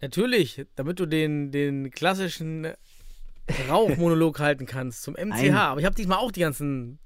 [0.00, 2.68] Natürlich, damit du den, den klassischen
[3.68, 5.32] Rauchmonolog halten kannst zum MCH.
[5.32, 7.00] Ein Aber ich habe diesmal auch die ganzen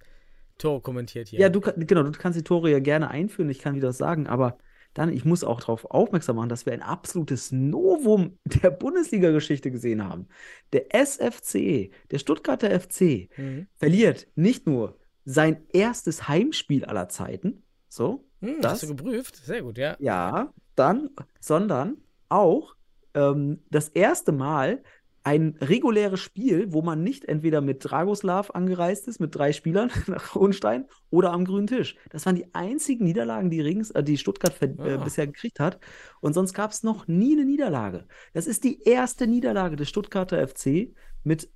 [0.58, 1.40] Tore kommentiert hier.
[1.40, 4.58] Ja, du genau, du kannst die Tore ja gerne einführen, ich kann wieder sagen, aber
[4.94, 10.04] Dann, ich muss auch darauf aufmerksam machen, dass wir ein absolutes Novum der Bundesliga-Geschichte gesehen
[10.04, 10.28] haben.
[10.72, 13.66] Der SFC, der Stuttgarter FC, Mhm.
[13.76, 19.36] verliert nicht nur sein erstes Heimspiel aller Zeiten, so, Hm, das, hast du geprüft?
[19.36, 19.96] Sehr gut, ja.
[19.98, 21.10] ja, dann,
[21.40, 21.96] sondern
[22.28, 22.74] auch
[23.14, 24.82] ähm, das erste Mal
[25.26, 30.34] ein reguläres Spiel, wo man nicht entweder mit Dragoslav angereist ist, mit drei Spielern nach
[30.34, 31.96] Hohenstein oder am grünen Tisch.
[32.10, 34.96] Das waren die einzigen Niederlagen, die, Rings, äh, die Stuttgart äh, Ah.
[35.02, 35.80] bisher gekriegt hat.
[36.20, 38.06] Und sonst gab es noch nie eine Niederlage.
[38.34, 41.48] Das ist die erste Niederlage des Stuttgarter FC mit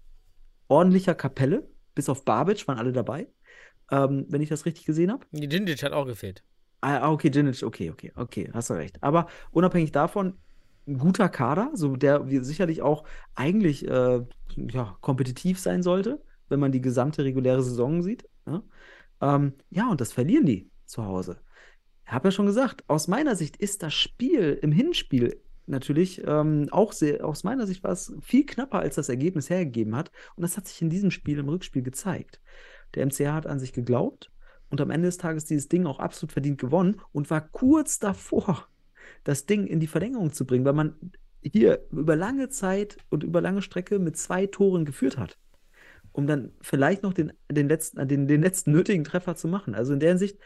[0.69, 1.69] ordentlicher Kapelle.
[1.95, 3.28] Bis auf Babic waren alle dabei,
[3.90, 5.27] ähm, wenn ich das richtig gesehen habe.
[5.32, 6.43] Die Djindjic hat auch gefehlt.
[6.81, 9.03] Ah, okay, Djinic, okay, okay, okay, hast du recht.
[9.03, 10.39] Aber unabhängig davon,
[10.89, 13.05] ein guter Kader, so der sicherlich auch
[13.35, 14.20] eigentlich äh,
[14.56, 18.28] ja, kompetitiv sein sollte, wenn man die gesamte reguläre Saison sieht.
[18.47, 18.62] Ja,
[19.20, 21.39] ähm, ja und das verlieren die zu Hause.
[22.05, 26.69] Ich habe ja schon gesagt, aus meiner Sicht ist das Spiel im Hinspiel natürlich ähm,
[26.70, 30.10] auch sehr, aus meiner Sicht war es viel knapper, als das Ergebnis hergegeben hat.
[30.35, 32.40] Und das hat sich in diesem Spiel im Rückspiel gezeigt.
[32.94, 34.31] Der MCH hat an sich geglaubt
[34.70, 38.66] und am Ende des Tages dieses Ding auch absolut verdient gewonnen und war kurz davor,
[39.29, 40.95] das Ding in die Verlängerung zu bringen, weil man
[41.43, 45.37] hier über lange Zeit und über lange Strecke mit zwei Toren geführt hat,
[46.13, 49.75] um dann vielleicht noch den, den, letzten, den, den letzten nötigen Treffer zu machen.
[49.75, 50.39] Also in der Hinsicht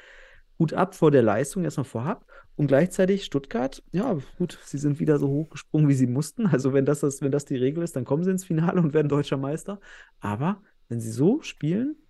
[0.59, 2.27] gut ab vor der Leistung erstmal vorab
[2.57, 6.47] und gleichzeitig Stuttgart, ja gut, sie sind wieder so hochgesprungen, wie sie mussten.
[6.49, 8.95] Also wenn das, das, wenn das die Regel ist, dann kommen sie ins Finale und
[8.95, 9.79] werden deutscher Meister.
[10.19, 12.02] Aber wenn sie so spielen,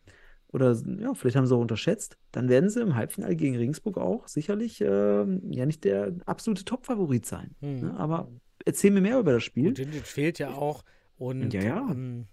[0.52, 4.28] oder ja, vielleicht haben sie auch unterschätzt, dann werden sie im Halbfinale gegen Regensburg auch
[4.28, 7.54] sicherlich ähm, ja nicht der absolute Top-Favorit sein.
[7.60, 7.80] Hm.
[7.80, 7.94] Ne?
[7.96, 8.28] Aber
[8.64, 9.68] erzähl mir mehr über das Spiel.
[9.68, 10.84] Und Djindjic fehlt ja auch.
[11.16, 11.78] Und Ja, ja.
[11.90, 12.26] Ähm,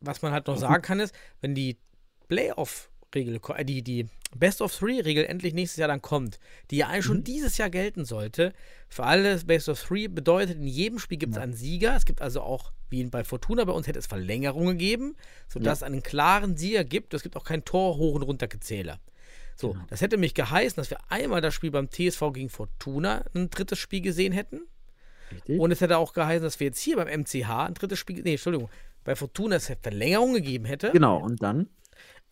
[0.00, 1.78] was man halt noch sagen kann, ist, wenn die
[2.28, 2.90] Playoff-Regel,
[3.40, 6.38] ko- äh, die, die Best-of-Three-Regel endlich nächstes Jahr dann kommt,
[6.70, 7.24] die ja eigentlich schon Mhm.
[7.24, 8.52] dieses Jahr gelten sollte,
[8.88, 11.42] für alle Best-of-Three bedeutet, in jedem Spiel gibt es Ja.
[11.42, 11.94] einen Sieger.
[11.96, 15.16] Es gibt also auch, wie bei Fortuna, bei uns hätte es Verlängerungen gegeben,
[15.48, 17.14] sodass es einen klaren Sieger gibt.
[17.14, 19.00] Es gibt auch kein Tor hoch und runter Gezähler.
[19.56, 19.84] So, Genau.
[19.88, 23.78] das hätte mich geheißen, dass wir einmal das Spiel beim TSV gegen Fortuna ein drittes
[23.78, 24.62] Spiel gesehen hätten.
[25.32, 25.58] Richtig?
[25.60, 28.32] Und es hätte auch geheißen, dass wir jetzt hier beim MCH ein drittes Spiel, nee,
[28.32, 28.68] Entschuldigung,
[29.04, 31.68] bei Fortuna es Verlängerung gegeben hätte, genau, und dann,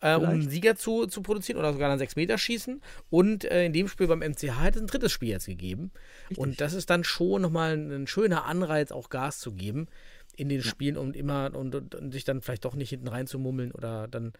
[0.03, 0.49] äh, um einen.
[0.49, 2.81] Sieger zu, zu produzieren oder sogar einen 6-Meter-Schießen.
[3.09, 5.91] Und äh, in dem Spiel beim MCH hätte es ein drittes Spiel jetzt gegeben.
[6.35, 9.87] Und das ist dann schon nochmal ein, ein schöner Anreiz, auch Gas zu geben
[10.35, 13.71] in den Spielen und immer und, und, und sich dann vielleicht doch nicht hinten reinzumummeln
[13.71, 14.33] oder dann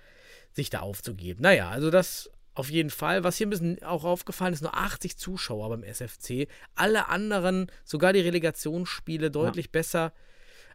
[0.52, 1.42] sich da aufzugeben.
[1.42, 3.24] Naja, also das auf jeden Fall.
[3.24, 6.48] Was hier ein bisschen auch aufgefallen ist, nur 80 Zuschauer beim SFC.
[6.76, 10.14] Alle anderen, sogar die Relegationsspiele, deutlich besser.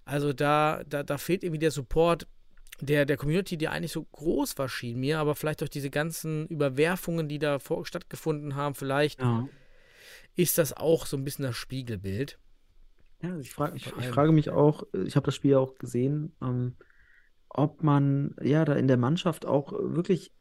[0.04, 2.26] Also da, da, da fehlt irgendwie der Support
[2.80, 6.46] der, der Community, die eigentlich so groß war, schien mir, aber vielleicht durch diese ganzen
[6.46, 9.48] Überwerfungen, die da vor, stattgefunden haben, vielleicht ja.
[10.36, 12.38] ist das auch so ein bisschen das Spiegelbild.
[13.22, 15.74] Ja, ich, frag, ich, ich frage mich auch, äh, ich habe das Spiel ja auch
[15.74, 16.76] gesehen, ähm,
[17.48, 20.32] ob man ja da in der Mannschaft auch wirklich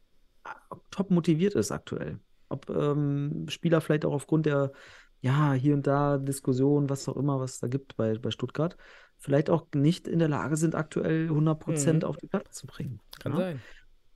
[0.44, 2.20] äh, top motiviert ist aktuell.
[2.48, 4.72] Ob ähm, Spieler vielleicht auch aufgrund der,
[5.20, 8.76] ja, hier und da Diskussion, was auch immer, was da gibt bei, bei Stuttgart,
[9.18, 12.08] vielleicht auch nicht in der Lage sind, aktuell 100% Mhm.
[12.08, 13.00] auf die Platte zu bringen.
[13.20, 13.38] Kann ja?
[13.38, 13.60] sein.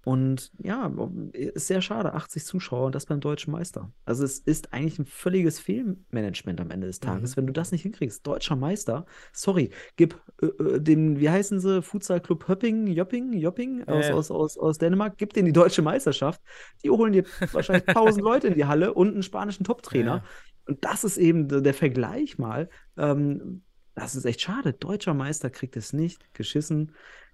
[0.04, 0.92] Und ja,
[1.32, 3.92] ist sehr schade, 80 Zuschauer und das beim deutschen Meister.
[4.04, 7.36] Also es ist eigentlich ein völliges Fehlmanagement am Ende des Tages, Mhm.
[7.36, 8.26] wenn du das nicht hinkriegst.
[8.26, 13.84] Deutscher Meister, sorry, gib äh, äh, dem, wie heißen sie, Futsal Club Höpping, Jopping, Jopping
[13.86, 16.40] aus, aus, aus, aus Dänemark, gib denen die deutsche Meisterschaft.
[16.82, 17.22] Die holen dir
[17.52, 20.16] wahrscheinlich 1000 Leute in die Halle und einen spanischen Top-Trainer.
[20.16, 20.24] Ja.
[20.66, 22.68] Und das ist eben der der Vergleich mal.
[22.96, 23.62] Ähm,
[23.94, 24.72] das ist echt schade.
[24.72, 26.92] Deutscher Meister kriegt es nicht geschissen,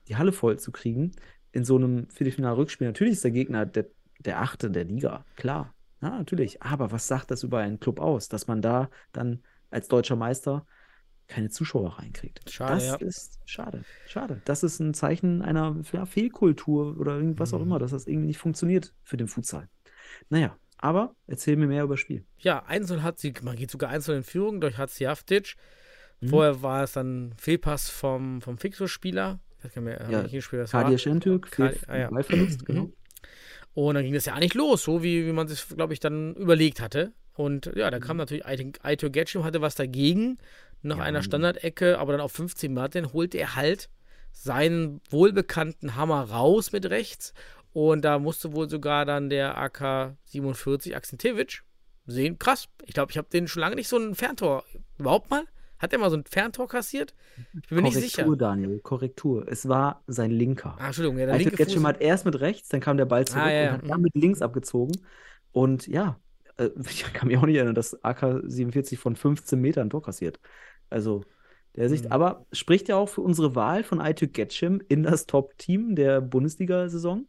[0.08, 1.12] die Halle voll zu kriegen
[1.52, 2.86] in so einem Viertelfinal-Rückspiel.
[2.86, 3.86] Natürlich ist der Gegner der,
[4.18, 5.74] der Achte der Liga, klar.
[6.00, 6.62] Ja, natürlich.
[6.62, 10.66] Aber was sagt das über einen Club aus, dass man da dann als deutscher Meister
[11.26, 12.48] keine Zuschauer reinkriegt?
[12.50, 12.94] Schade, das ja.
[12.96, 13.84] ist schade.
[14.06, 14.40] Schade.
[14.44, 17.64] Das ist ein Zeichen einer ja, Fehlkultur oder irgendwas auch Mhm.
[17.66, 19.68] immer, dass das irgendwie nicht funktioniert für den Futsal.
[20.28, 22.24] Naja, aber erzähl mir mehr über das Spiel.
[22.38, 25.56] Ja, einzeln hat sie, man geht sogar einzeln in Führung durch Hatzjaftic.
[26.20, 26.28] Mhm.
[26.28, 29.38] Vorher war es dann Fehlpass vom, vom Fixus-Spieler.
[29.58, 30.82] Ich nicht mehr, Ja, welches Spiel das war.
[30.84, 32.10] Kadir Şentürk, Kadi- Fehl- ah, ja.
[32.10, 32.84] Ballverlust, genau.
[32.84, 32.92] Mhm.
[33.74, 36.34] Und dann ging das ja eigentlich los, so wie, wie man sich, glaube ich, dann
[36.34, 37.12] überlegt hatte.
[37.34, 40.38] Und ja, da kam natürlich Aitor Getschim, hatte was dagegen,
[40.82, 41.00] nach Mhm.
[41.00, 41.22] Ja, einer.
[41.22, 43.88] Standardecke, aber dann auf 15 Martin holte er halt
[44.32, 47.32] seinen wohlbekannten Hammer raus mit rechts.
[47.72, 51.62] Und da musste wohl sogar dann der AK 47 Akzentewitsch
[52.06, 52.68] sehen, krass.
[52.86, 54.64] Ich glaube, ich habe den schon lange nicht so ein Ferntor.
[54.98, 55.44] Überhaupt mal?
[55.78, 57.14] Hat er mal so ein Ferntor kassiert?
[57.62, 58.22] Ich bin mir nicht sicher.
[58.24, 59.48] Korrektur, Daniel, Korrektur.
[59.48, 60.76] Es war sein linker.
[60.78, 61.84] Ah, Entschuldigung, ja, der linke Fuß.
[61.84, 63.74] hat erst mit rechts, dann kam der Ball zurück Ah, ja, ja.
[63.74, 64.96] und hat dann mit links abgezogen.
[65.52, 66.18] Und ja,
[66.56, 70.40] äh, ich kann mich auch nicht erinnern, dass AK-47 von 15 Metern ein Tor kassiert.
[70.90, 71.22] Also,
[71.76, 72.12] der Sicht, Mhm.
[72.12, 77.28] aber spricht ja auch für unsere Wahl von Aytürk Getschim in das Top-Team der Bundesliga-Saison.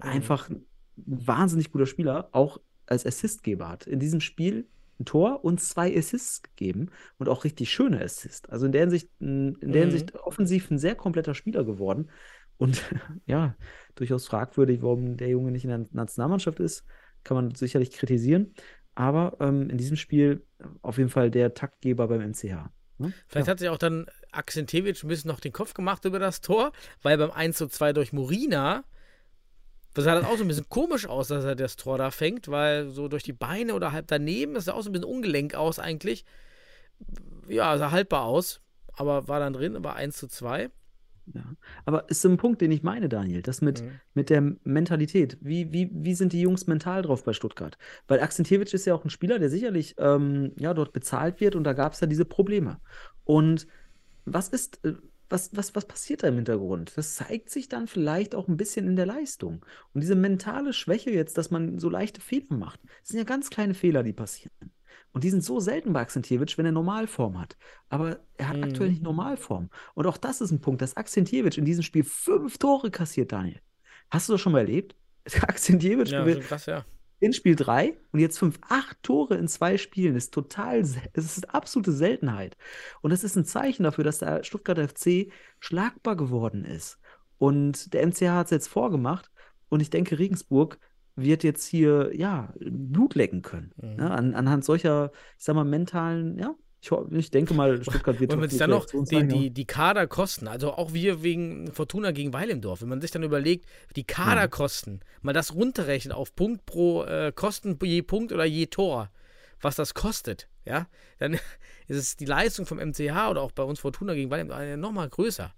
[0.00, 0.64] Einfach ein
[0.96, 3.86] wahnsinnig guter Spieler, auch als Assistgeber hat.
[3.86, 4.66] In diesem Spiel
[4.98, 8.48] ein Tor und zwei Assists gegeben und auch richtig schöne Assists.
[8.48, 9.90] Also in der Hinsicht, in der Mhm.
[9.90, 12.10] Hinsicht offensiv ein sehr kompletter Spieler geworden.
[12.56, 12.82] Und
[13.26, 13.56] ja,
[13.94, 16.84] durchaus fragwürdig, warum der Junge nicht in der Nationalmannschaft ist,
[17.24, 18.54] kann man sicherlich kritisieren.
[18.94, 20.46] Aber ähm, in diesem Spiel
[20.82, 22.70] auf jeden Fall der Taktgeber beim MCH.
[22.98, 23.12] Ne?
[23.26, 23.50] Vielleicht ja.
[23.50, 26.72] hat sich auch dann Akzentewitsch ein bisschen noch den Kopf gemacht über das Tor,
[27.02, 28.84] weil beim 1 zu 2 durch Morina,
[29.94, 32.48] das sah das auch so ein bisschen komisch aus, dass er das Tor da fängt,
[32.48, 35.54] weil so durch die Beine oder halb daneben, das sah auch so ein bisschen ungelenk
[35.54, 36.24] aus eigentlich.
[37.48, 38.60] Ja, sah haltbar aus,
[38.92, 40.70] aber war dann drin, aber 1 zu 2.
[41.32, 41.42] Ja.
[41.86, 44.00] Aber ist so ein Punkt, den ich meine, Daniel, das mit, Mhm.
[44.12, 45.38] mit der Mentalität.
[45.40, 47.78] Wie, wie, wie sind die Jungs mental drauf bei Stuttgart?
[48.08, 51.64] Weil Akzentjewitsch ist ja auch ein Spieler, der sicherlich ähm, ja, dort bezahlt wird und
[51.64, 52.78] da gab es ja diese Probleme.
[53.24, 53.66] Und
[54.26, 54.94] was ist, äh,
[55.34, 56.92] was, was, was passiert da im Hintergrund?
[56.96, 59.64] Das zeigt sich dann vielleicht auch ein bisschen in der Leistung.
[59.92, 63.50] Und diese mentale Schwäche jetzt, dass man so leichte Fehler macht, das sind ja ganz
[63.50, 64.52] kleine Fehler, die passieren.
[65.12, 67.56] Und die sind so selten bei Akzentjewitsch, wenn er Normalform hat.
[67.88, 68.64] Aber er hat Mhm.
[68.64, 69.70] aktuell nicht Normalform.
[69.94, 73.60] Und auch das ist ein Punkt, dass Akzentjewitsch in diesem Spiel fünf Tore kassiert, Daniel.
[74.10, 74.94] Hast du das schon mal erlebt?
[75.42, 76.84] Akzentjewitsch Ja, gewinnt krass, ja.
[77.20, 81.54] In Spiel 3 und jetzt 5, 8 Tore in zwei Spielen ist total, es ist
[81.54, 82.56] absolute Seltenheit.
[83.00, 85.30] Und das ist ein Zeichen dafür, dass der Stuttgarter FC
[85.60, 86.98] schlagbar geworden ist.
[87.38, 89.30] Und der MCH hat es jetzt vorgemacht
[89.68, 90.78] und ich denke, Regensburg
[91.16, 93.72] wird jetzt hier, ja, Blut lecken können.
[93.76, 93.96] Mhm.
[93.96, 94.10] Ne?
[94.10, 96.54] An, anhand solcher, ich sag mal, mentalen, ja,
[96.84, 99.64] ich, ich denke mal, Stuttgart wird Und wenn top sich dann noch die, die, die
[99.64, 103.66] Kaderkosten, also auch wir wegen Fortuna gegen Weilimdorf, wenn man sich dann überlegt,
[103.96, 109.10] die Kaderkosten, mal das runterrechnen auf Punkt pro äh, Kosten je Punkt oder je Tor,
[109.60, 110.86] was das kostet, ja,
[111.18, 111.34] dann
[111.88, 115.08] ist es die Leistung vom MCH oder auch bei uns Fortuna gegen Weilimdorf äh, nochmal
[115.08, 115.54] größer.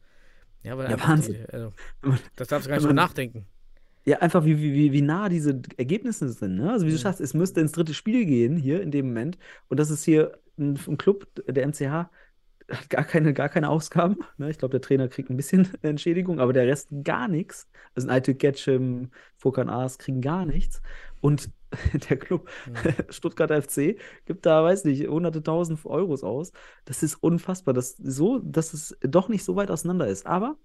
[0.62, 1.34] Ja, weil Ja, einfach Wahnsinn.
[1.34, 1.72] Die, also,
[2.02, 3.46] man- das darfst du gar nicht man- nachdenken.
[4.04, 6.54] Ja, einfach wie, wie, wie, wie nah diese Ergebnisse sind.
[6.58, 6.70] Ne?
[6.70, 7.00] Also wie du Mhm.
[7.00, 9.36] sagst, es müsste ins dritte Spiel gehen hier in dem Moment.
[9.68, 12.08] Und das ist hier ein, ein Club, der MCH
[12.70, 14.16] hat gar keine, gar keine Ausgaben.
[14.38, 14.50] Ne?
[14.50, 17.68] Ich glaube, der Trainer kriegt ein bisschen Entschädigung, aber der Rest gar nichts.
[17.94, 20.82] Also ein Alte Getschim, Furkan Aas kriegen gar nichts.
[21.20, 21.50] Und
[22.10, 22.48] der Club
[23.08, 26.52] Stuttgarter FC gibt da, weiß nicht, hunderte tausend Euros aus.
[26.84, 30.26] Das ist unfassbar, dass, so, dass es doch nicht so weit auseinander ist.
[30.26, 30.56] Aber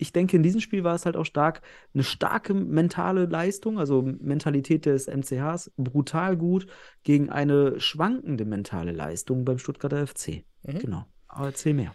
[0.00, 1.60] ich denke, in diesem Spiel war es halt auch stark,
[1.94, 6.66] eine starke mentale Leistung, also Mentalität des MCHs, brutal gut
[7.02, 10.44] gegen eine schwankende mentale Leistung beim Stuttgarter FC.
[10.62, 10.78] Mhm.
[10.78, 11.04] Genau.
[11.28, 11.94] Aber erzähl mehr.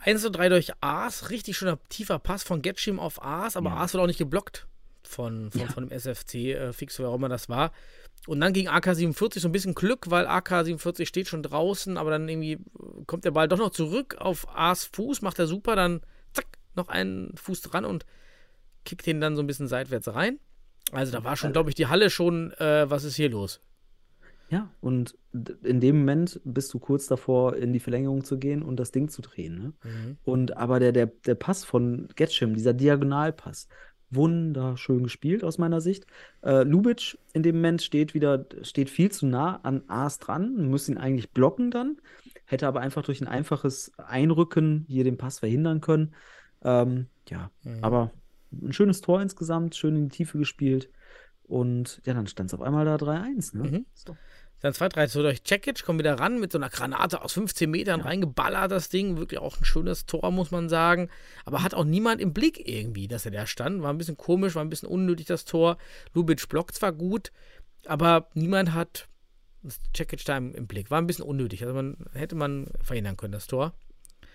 [0.00, 3.76] 1 zu 3 durch Aas, richtig schöner tiefer Pass von Getschim auf Aas, aber Ja.
[3.76, 4.68] Aas wird auch nicht geblockt
[5.02, 5.66] von, von, Ja.
[5.68, 7.72] von dem SFC, äh, fix, wer auch immer das war.
[8.26, 12.28] Und dann gegen AK-47 so ein bisschen Glück, weil AK-47 steht schon draußen, aber dann
[12.28, 12.58] irgendwie
[13.06, 16.00] kommt der Ball doch noch zurück auf Aas Fuß, macht er super, dann
[16.76, 18.06] noch einen Fuß dran und
[18.84, 20.38] kickt ihn dann so ein bisschen seitwärts rein.
[20.92, 23.60] Also da war schon, glaube ich, die Halle schon, äh, was ist hier los?
[24.48, 25.18] Ja, und
[25.64, 29.08] in dem Moment bist du kurz davor, in die Verlängerung zu gehen und das Ding
[29.08, 29.58] zu drehen.
[29.58, 29.72] Ne?
[29.82, 30.16] Mhm.
[30.24, 33.66] Und aber der, der, der Pass von Getschim, dieser Diagonalpass,
[34.10, 36.06] wunderschön gespielt aus meiner Sicht.
[36.42, 40.88] Äh, Lubitsch in dem Moment steht wieder, steht viel zu nah an Aas dran, muss
[40.88, 41.96] ihn eigentlich blocken dann,
[42.44, 46.14] hätte aber einfach durch ein einfaches Einrücken hier den Pass verhindern können.
[46.66, 47.78] Ähm, ja, Mhm.
[47.84, 48.10] aber
[48.52, 50.90] ein schönes Tor insgesamt, schön in die Tiefe gespielt.
[51.44, 53.54] Und ja, dann stand es auf einmal da 3-1.
[53.54, 53.62] Ne?
[53.70, 53.86] Mhm.
[54.04, 54.16] Doch-
[54.60, 58.00] Dann 2-3 so durch Cekic, kommt wieder ran mit so einer Granate aus 15 Metern
[58.00, 59.18] reingeballert, das Ding.
[59.18, 61.08] Wirklich auch ein schönes Tor, muss man sagen.
[61.44, 63.82] Aber hat auch niemand im Blick irgendwie, dass er da stand.
[63.82, 65.76] War ein bisschen komisch, war ein bisschen unnötig, das Tor.
[66.14, 67.32] Lubitsch blockt zwar gut,
[67.84, 69.08] aber niemand hat
[69.94, 70.90] Cekic da im, im Blick.
[70.90, 71.62] War ein bisschen unnötig.
[71.62, 73.74] Also man hätte man verhindern können, das Tor.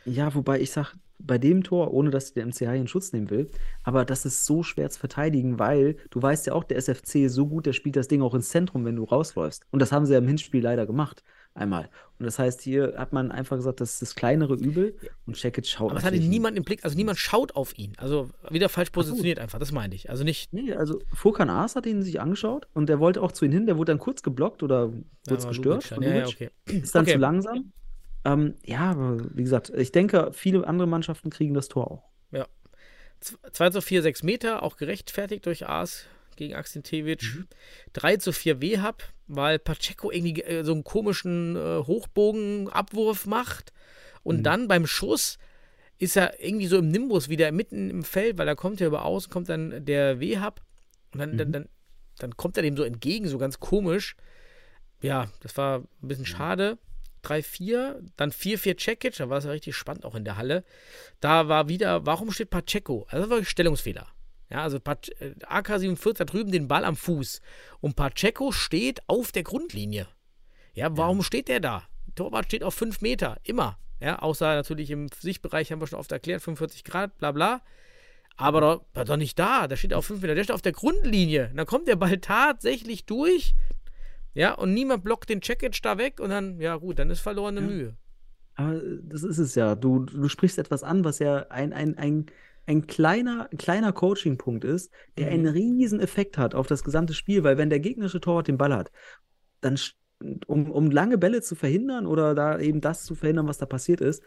[0.05, 0.93] Ja, wobei ich sag,
[1.25, 3.49] bei dem Tor, ohne dass ich den MCH hier in Schutz nehmen will,
[3.83, 7.33] aber das ist so schwer zu verteidigen, weil du weißt ja auch, der SFC ist
[7.33, 9.65] so gut, der spielt das Ding auch ins Zentrum, wenn du rausläufst.
[9.71, 11.23] Und das haben sie ja im Hinspiel leider gemacht.
[11.53, 11.89] Einmal.
[12.17, 14.95] Und das heißt, hier hat man einfach gesagt, das ist das kleinere Übel
[15.25, 17.91] und Checkit schaut Aber es hatte niemand im Blick, also niemand schaut auf ihn.
[17.97, 20.09] Also wieder falsch positioniert einfach, das meinte ich.
[20.09, 20.53] Also nicht.
[20.53, 23.65] Nee, also Furkan Aas hat ihn sich angeschaut und der wollte auch zu ihm hin,
[23.65, 24.93] der wurde dann kurz geblockt oder
[25.27, 26.51] kurz aber gestört Ja, ja, okay.
[26.67, 27.13] Ist dann Okay.
[27.13, 27.73] zu langsam.
[28.23, 32.11] Ähm, ja, aber wie gesagt, ich denke, viele andere Mannschaften kriegen das Tor auch.
[33.21, 37.45] 2 zu 4, 6 Meter, auch gerechtfertigt durch Aas gegen Aksintevic.
[37.93, 43.73] 3 zu 4 Wehab, weil Pacheco irgendwie äh, so einen komischen äh, Hochbogenabwurf macht.
[44.23, 45.37] Und dann beim Schuss
[45.97, 49.05] ist er irgendwie so im Nimbus wieder mitten im Feld, weil da kommt ja über
[49.05, 50.61] außen, kommt dann der Wehab
[51.13, 51.69] und dann, dann, dann,
[52.17, 54.15] dann kommt er dem so entgegen, so ganz komisch.
[55.01, 56.77] ja, das war ein bisschen schade.
[57.23, 60.63] 3-4, dann 4-4 Cekic, da war es ja richtig spannend auch in der Halle.
[61.19, 63.05] Da war wieder, warum steht Pacheco?
[63.09, 64.07] Also das war ein Stellungsfehler.
[64.49, 67.41] Ja, also Pac- äh, AK-47 hat drüben den Ball am Fuß
[67.79, 70.07] und Pacheco steht auf der Grundlinie.
[70.73, 71.83] Ja, warum steht der da?
[72.15, 73.77] Torwart steht auf 5 Meter, immer.
[74.01, 77.61] Ja, außer natürlich im Sichtbereich haben wir schon oft erklärt, 45 Grad, bla bla.
[78.35, 78.61] Aber
[78.93, 81.49] doch, doch nicht da, da steht er auf 5 Meter, der steht auf der Grundlinie.
[81.51, 83.53] Und dann kommt der Ball tatsächlich durch.
[84.33, 87.61] Ja, und niemand blockt den Checkage da weg und dann, ja gut, dann ist verlorene
[87.61, 87.67] Ja.
[87.67, 87.95] Mühe.
[88.55, 89.75] Aber das ist es ja.
[89.75, 92.25] Du, du sprichst etwas an, was ja ein, ein, ein,
[92.65, 95.31] ein kleiner, kleiner Coaching-Punkt ist, der Mhm.
[95.33, 98.75] einen riesen Effekt hat auf das gesamte Spiel, weil wenn der gegnerische Torwart den Ball
[98.75, 98.91] hat,
[99.61, 99.79] dann,
[100.47, 104.01] um, um lange Bälle zu verhindern oder da eben das zu verhindern, was da passiert
[104.01, 104.21] ist,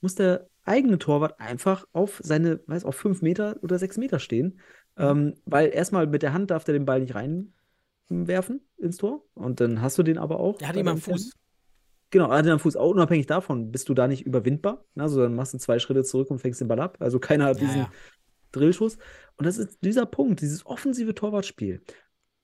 [0.00, 4.60] muss der eigene Torwart einfach auf seine, weiß, auf fünf Meter oder sechs Meter stehen.
[4.98, 7.14] Ähm, weil erstmal mit der Hand darf der den Ball nicht
[8.10, 9.24] reinwerfen ins Tor.
[9.34, 10.60] Und dann hast du den aber auch.
[10.60, 10.98] Er hat ihn am.
[10.98, 11.32] Fuß.
[12.10, 12.76] Genau, er hat ihn am Fuß.
[12.76, 14.84] Auch unabhängig davon bist du da nicht überwindbar.
[14.96, 16.96] Also dann machst du zwei Schritte zurück und fängst den Ball ab.
[17.00, 17.90] Also keiner hat Ja, diesen ja.
[18.52, 18.96] Drillschuss.
[19.36, 21.82] Und das ist dieser Punkt, dieses offensive Torwartspiel.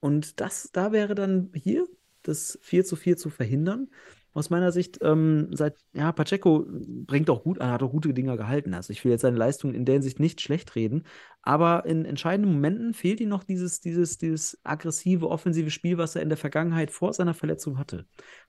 [0.00, 1.86] Und das, da wäre dann hier
[2.22, 3.88] das 4 zu 4 zu verhindern.
[4.34, 8.36] Aus meiner Sicht, ähm, seit, ja, Pacheco bringt auch gut, er hat auch gute Dinger
[8.38, 8.72] gehalten.
[8.72, 11.04] Also ich will jetzt seine Leistung in der Hinsicht nicht schlecht reden,
[11.42, 16.22] aber in entscheidenden Momenten fehlt ihm noch dieses, dieses, dieses aggressive, offensive Spiel, was er
[16.22, 18.06] in der Vergangenheit vor seiner Verletzung hatte.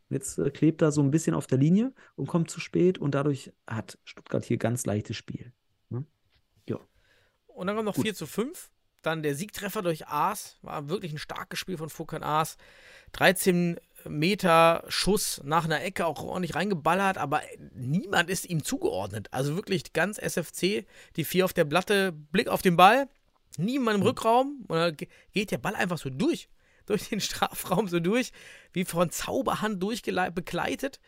[0.10, 3.16] Jetzt äh, klebt er so ein bisschen auf der Linie und kommt zu spät und
[3.16, 5.54] dadurch hat Stuttgart hier ganz leichtes Spiel.
[5.90, 6.06] Ne?
[6.70, 6.78] Ja.
[7.48, 8.06] Und dann kommt noch Gut.
[8.06, 8.70] 4 zu 5.
[9.02, 10.60] Dann der Siegtreffer durch Aas.
[10.62, 12.58] War wirklich ein starkes Spiel von Furkan Aas.
[13.14, 13.80] 13
[14.10, 17.42] Meter Schuss nach einer Ecke auch ordentlich reingeballert, aber
[17.76, 19.28] niemand ist ihm zugeordnet.
[19.32, 20.86] Also wirklich ganz SFC,
[21.16, 23.08] die vier auf der Platte, Blick auf den Ball,
[23.58, 26.50] niemand im Rückraum und dann ge- geht der Ball einfach so durch,
[26.86, 28.32] durch den Strafraum so durch,
[28.72, 31.00] wie von Zauberhand durchbegleitet.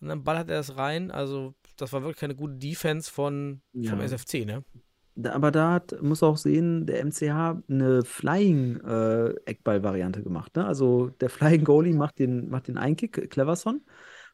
[0.00, 1.10] Und dann ballert er es rein.
[1.10, 3.98] Also das war wirklich keine gute Defense von, vom Ja.
[4.04, 4.62] SFC, ne?
[5.24, 10.54] Aber da hat, muss auch sehen, der MCH eine Flying-Eckball-Variante gemacht.
[10.56, 10.66] Ne?
[10.66, 13.80] Also der Flying Goalie macht den, macht den Einkick, Cleverson.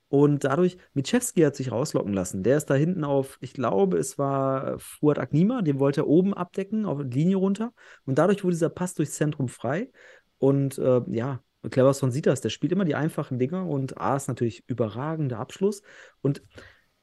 [0.09, 2.42] Und dadurch, Michewski hat sich rauslocken lassen.
[2.42, 6.34] Der ist da hinten auf, ich glaube, es war Fuad Agnima, den wollte er oben
[6.34, 7.72] abdecken, auf Linie runter.
[8.04, 9.90] Und dadurch wurde dieser Pass durchs Zentrum frei.
[10.38, 14.28] Und äh, ja, Cleverson sieht das, der spielt immer die einfachen Dinger und A ist
[14.28, 15.82] natürlich überragender Abschluss.
[16.20, 16.42] Und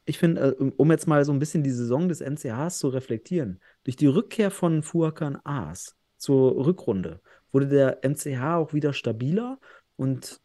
[0.10, 3.60] ich finde, äh, um- jetzt mal so ein bisschen die Saison des MCHs zu reflektieren,
[3.84, 7.22] durch die Rückkehr von Fuakan Aas zur Rückrunde
[7.52, 9.60] wurde der MCH auch wieder stabiler
[9.96, 10.42] und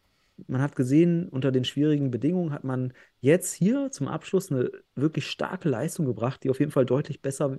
[0.47, 5.27] man hat gesehen, unter den schwierigen Bedingungen hat man jetzt hier zum Abschluss eine wirklich
[5.27, 7.57] starke Leistung gebracht, die auf jeden Fall deutlich besser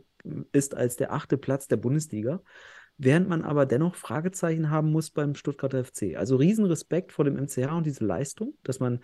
[0.52, 2.42] ist als der achte Platz der Bundesliga.
[2.98, 6.16] Während man aber dennoch Fragezeichen haben muss beim Stuttgarter FC.
[6.16, 9.00] Also Riesenrespekt vor dem MCH und diese Leistung, dass man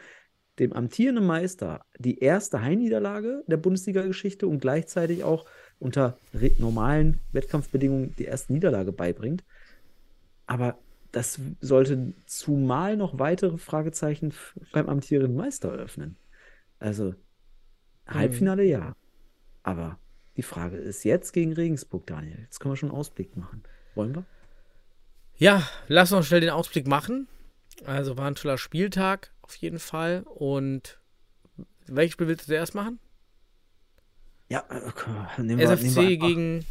[0.59, 5.47] dem amtierenden Meister die erste Heimniederlage der Bundesliga-Geschichte und gleichzeitig auch
[5.79, 6.19] unter
[6.59, 9.45] normalen Wettkampfbedingungen die erste Niederlage beibringt.
[10.47, 10.79] Aber
[11.11, 14.33] das sollte zumal noch weitere Fragezeichen
[14.73, 16.16] beim amtierenden Meister eröffnen.
[16.79, 17.15] Also
[18.07, 18.95] Halbfinale ja.
[19.62, 19.99] Aber
[20.37, 22.39] die Frage ist jetzt gegen Regensburg, Daniel.
[22.41, 23.62] Jetzt können wir schon einen Ausblick machen.
[23.95, 24.24] Wollen wir?
[25.37, 27.29] Ja, lass uns schnell den Ausblick machen.
[27.85, 30.23] Also war ein toller Spieltag auf jeden Fall.
[30.27, 30.98] Und
[31.86, 32.98] welches Spiel willst du zuerst machen?
[34.48, 35.10] Ja, äh, okay.
[35.39, 36.66] nehmen wir, nehmen SFC wir einfach- gegen.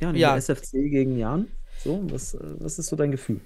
[0.00, 0.30] ja, nehmen ja.
[0.34, 1.48] wir SFC gegen Jan.
[1.78, 3.40] So, was, äh, was ist so dein Gefühl?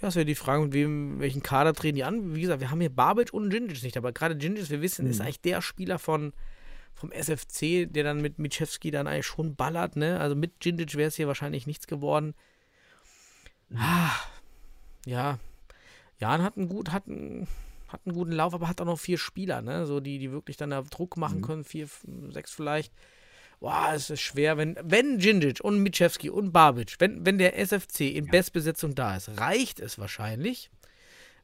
[0.00, 2.34] Ja, ist ja die Frage, mit wem, welchen Kader treten die an.
[2.34, 5.18] Wie gesagt, wir haben hier Babic und Gingic nicht, aber gerade Gingic, wir wissen, ist
[5.18, 5.22] Mhm.
[5.26, 6.32] eigentlich der Spieler von,
[6.94, 10.20] vom SFC, der dann mit Mitschewski dann eigentlich schon ballert, ne?
[10.20, 12.34] Also mit Gingic wäre es hier wahrscheinlich nichts geworden.
[13.74, 14.10] Ah,
[15.06, 15.38] ja.
[16.20, 17.46] Jan hat einen, gut, hat, einen,
[17.88, 19.86] hat einen guten Lauf, aber hat auch noch vier Spieler, ne?
[19.86, 21.42] So die, die wirklich dann da Druck machen Mhm.
[21.42, 21.88] können, vier,
[22.30, 22.92] sechs vielleicht.
[23.60, 28.00] Boah, es ist schwer, wenn, wenn Gingic und Mitschewski und Babic, wenn, wenn der SFC
[28.14, 30.70] in Bestbesetzung da ist, reicht es wahrscheinlich.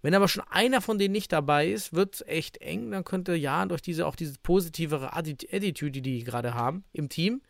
[0.03, 2.91] Wenn aber schon einer von denen nicht dabei ist, wird es echt eng.
[2.91, 7.09] Dann könnte Jan durch diese auch diese positivere Atti- Attitude, die die gerade haben im
[7.09, 7.43] Team,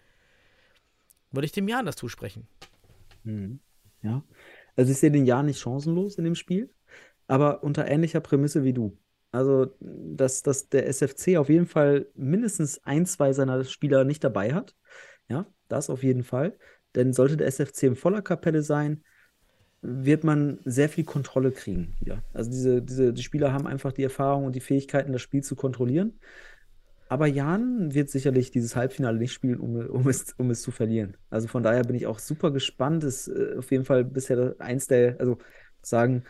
[1.33, 2.47] würde ich dem Jan das zusprechen.
[3.25, 3.61] Mhm.
[4.03, 4.23] Ja.
[4.77, 6.71] Also ich sehe den Jahr nicht chancenlos in dem Spiel,
[7.31, 8.98] aber unter ähnlicher Prämisse wie du.
[9.31, 14.52] Also, dass, dass der SFC auf jeden Fall mindestens ein, zwei seiner Spieler nicht dabei
[14.52, 14.74] hat.
[15.28, 16.59] Ja, das auf jeden Fall.
[16.97, 19.05] Denn sollte der SFC in voller Kapelle sein,
[19.81, 22.24] wird man sehr viel Kontrolle kriegen wieder.
[22.35, 25.55] Also diese, diese, die Spieler haben einfach die Erfahrung und die Fähigkeiten, das Spiel zu
[25.55, 26.19] kontrollieren.
[27.09, 31.16] Aber Jan wird sicherlich dieses Halbfinale nicht spielen, um, um, es, um es zu verlieren.
[31.31, 33.05] Also von daher bin ich auch super gespannt.
[33.05, 35.39] Ist äh, auf jeden Fall bisher eins der, also
[35.81, 36.24] sagen,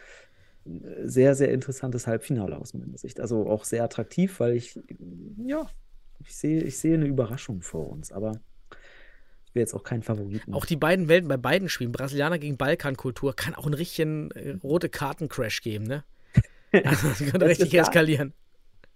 [1.04, 3.20] sehr, sehr interessantes Halbfinale aus meiner Sicht.
[3.20, 4.78] Also auch sehr attraktiv, weil ich,
[5.38, 5.66] ja,
[6.20, 8.40] ich sehe, ich sehe eine Überraschung vor uns, aber
[9.46, 10.54] ich will jetzt auch keinen Favoriten.
[10.54, 14.56] Auch die beiden Welten bei beiden Spielen, Brasilianer gegen Balkankultur, kann auch einen richtigen äh,
[14.62, 16.04] rote Karten-Crash geben, ne?
[16.84, 18.32] Also, das könnte Das richtig eskalieren.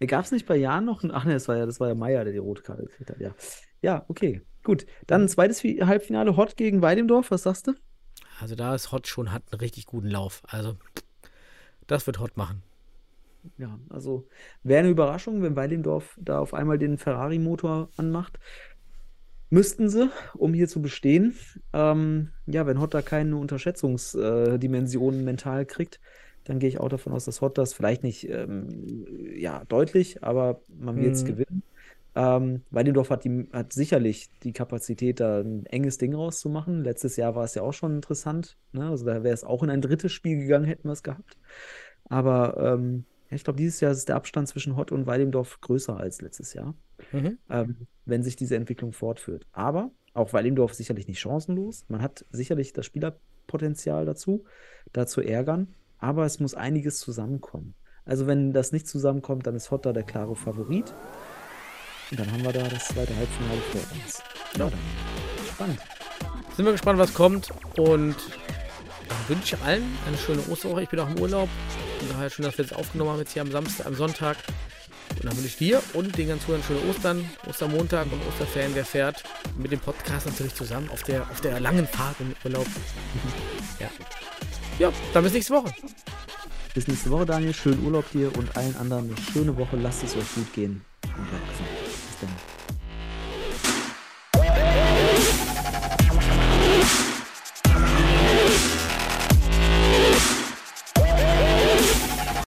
[0.07, 1.03] Gab es nicht bei Jan noch?
[1.03, 3.11] ein- Ach ne, das war ja, das war ja Meier, der die rote Karte gekriegt
[3.11, 3.21] hat.
[3.21, 3.35] Ja,
[3.83, 4.87] ja okay, gut.
[5.07, 7.31] Dann ein zweites Fi- Halbfinale Hott gegen Weidemdorf.
[7.31, 7.73] Was sagst du?
[8.41, 10.43] Also da ist Hot schon, hat einen richtig guten Lauf.
[10.47, 10.77] Also
[11.87, 12.63] das wird Hot machen.
[13.59, 14.27] Ja, also
[14.63, 18.39] wäre eine Überraschung, wenn Weidemdorf da auf einmal den Ferrari-Motor anmacht.
[19.51, 21.37] Müssten sie, um hier zu bestehen.
[21.73, 26.01] Ähm, ja, wenn Hott da keine Unterschätzungsdimensionen mental kriegt,
[26.45, 29.07] dann gehe ich auch davon aus, dass Hott das vielleicht nicht ähm,
[29.37, 31.27] ja, deutlich, aber man wird es Mhm.
[31.27, 31.63] gewinnen.
[32.17, 36.85] Ähm, Weidendorf hat, die, hat sicherlich die Kapazität, da ein enges Ding rauszumachen.
[36.85, 38.57] Letztes Jahr war es ja auch schon interessant.
[38.73, 38.89] Ne?
[38.89, 41.37] Also da wäre es auch in ein drittes Spiel gegangen, hätten wir es gehabt.
[42.09, 46.21] Aber ähm, ich glaube, dieses Jahr ist der Abstand zwischen Hott und Weidendorf größer als
[46.21, 46.75] letztes Jahr,
[47.13, 47.39] Mhm.
[47.51, 49.47] ähm, wenn sich diese Entwicklung fortführt.
[49.53, 51.85] Aber auch Weidendorf sicherlich nicht chancenlos.
[51.89, 54.45] Man hat sicherlich das Spielerpotenzial dazu,
[54.93, 55.75] da zu ärgern.
[55.99, 57.75] Aber es muss einiges zusammenkommen.
[58.05, 60.95] Also wenn das nicht zusammenkommt, dann ist Hott da der klare Favorit.
[62.11, 64.23] Und dann haben wir da das zweite Halbfinale vor uns.
[64.57, 64.73] Ja, dann.
[65.55, 65.81] Spannend.
[66.57, 67.51] Sind wir gespannt, was kommt.
[67.79, 68.17] Und
[69.09, 70.83] dann wünsche ich allen eine schöne Osterwoche.
[70.83, 71.49] Ich bin auch im Urlaub.
[71.99, 74.37] Von daher schön, dass wir das aufgenommen haben jetzt hier am Samstag, am Sonntag.
[75.17, 78.75] Und dann wünsche ich dir und den ganzen Zuhörern schöne Ostern, Ostermontag und Osterferien.
[78.75, 79.23] Wer fährt
[79.57, 82.67] mit dem Podcast natürlich zusammen auf der, auf der langen Fahrt im Urlaub.
[83.81, 83.91] Ja.
[84.79, 85.73] Ja, dann bis nächste Woche.
[86.75, 87.53] Bis nächste Woche, Daniel.
[87.53, 89.77] Schönen Urlaub dir und allen anderen eine schöne Woche.
[89.77, 90.85] Lasst es euch gut gehen.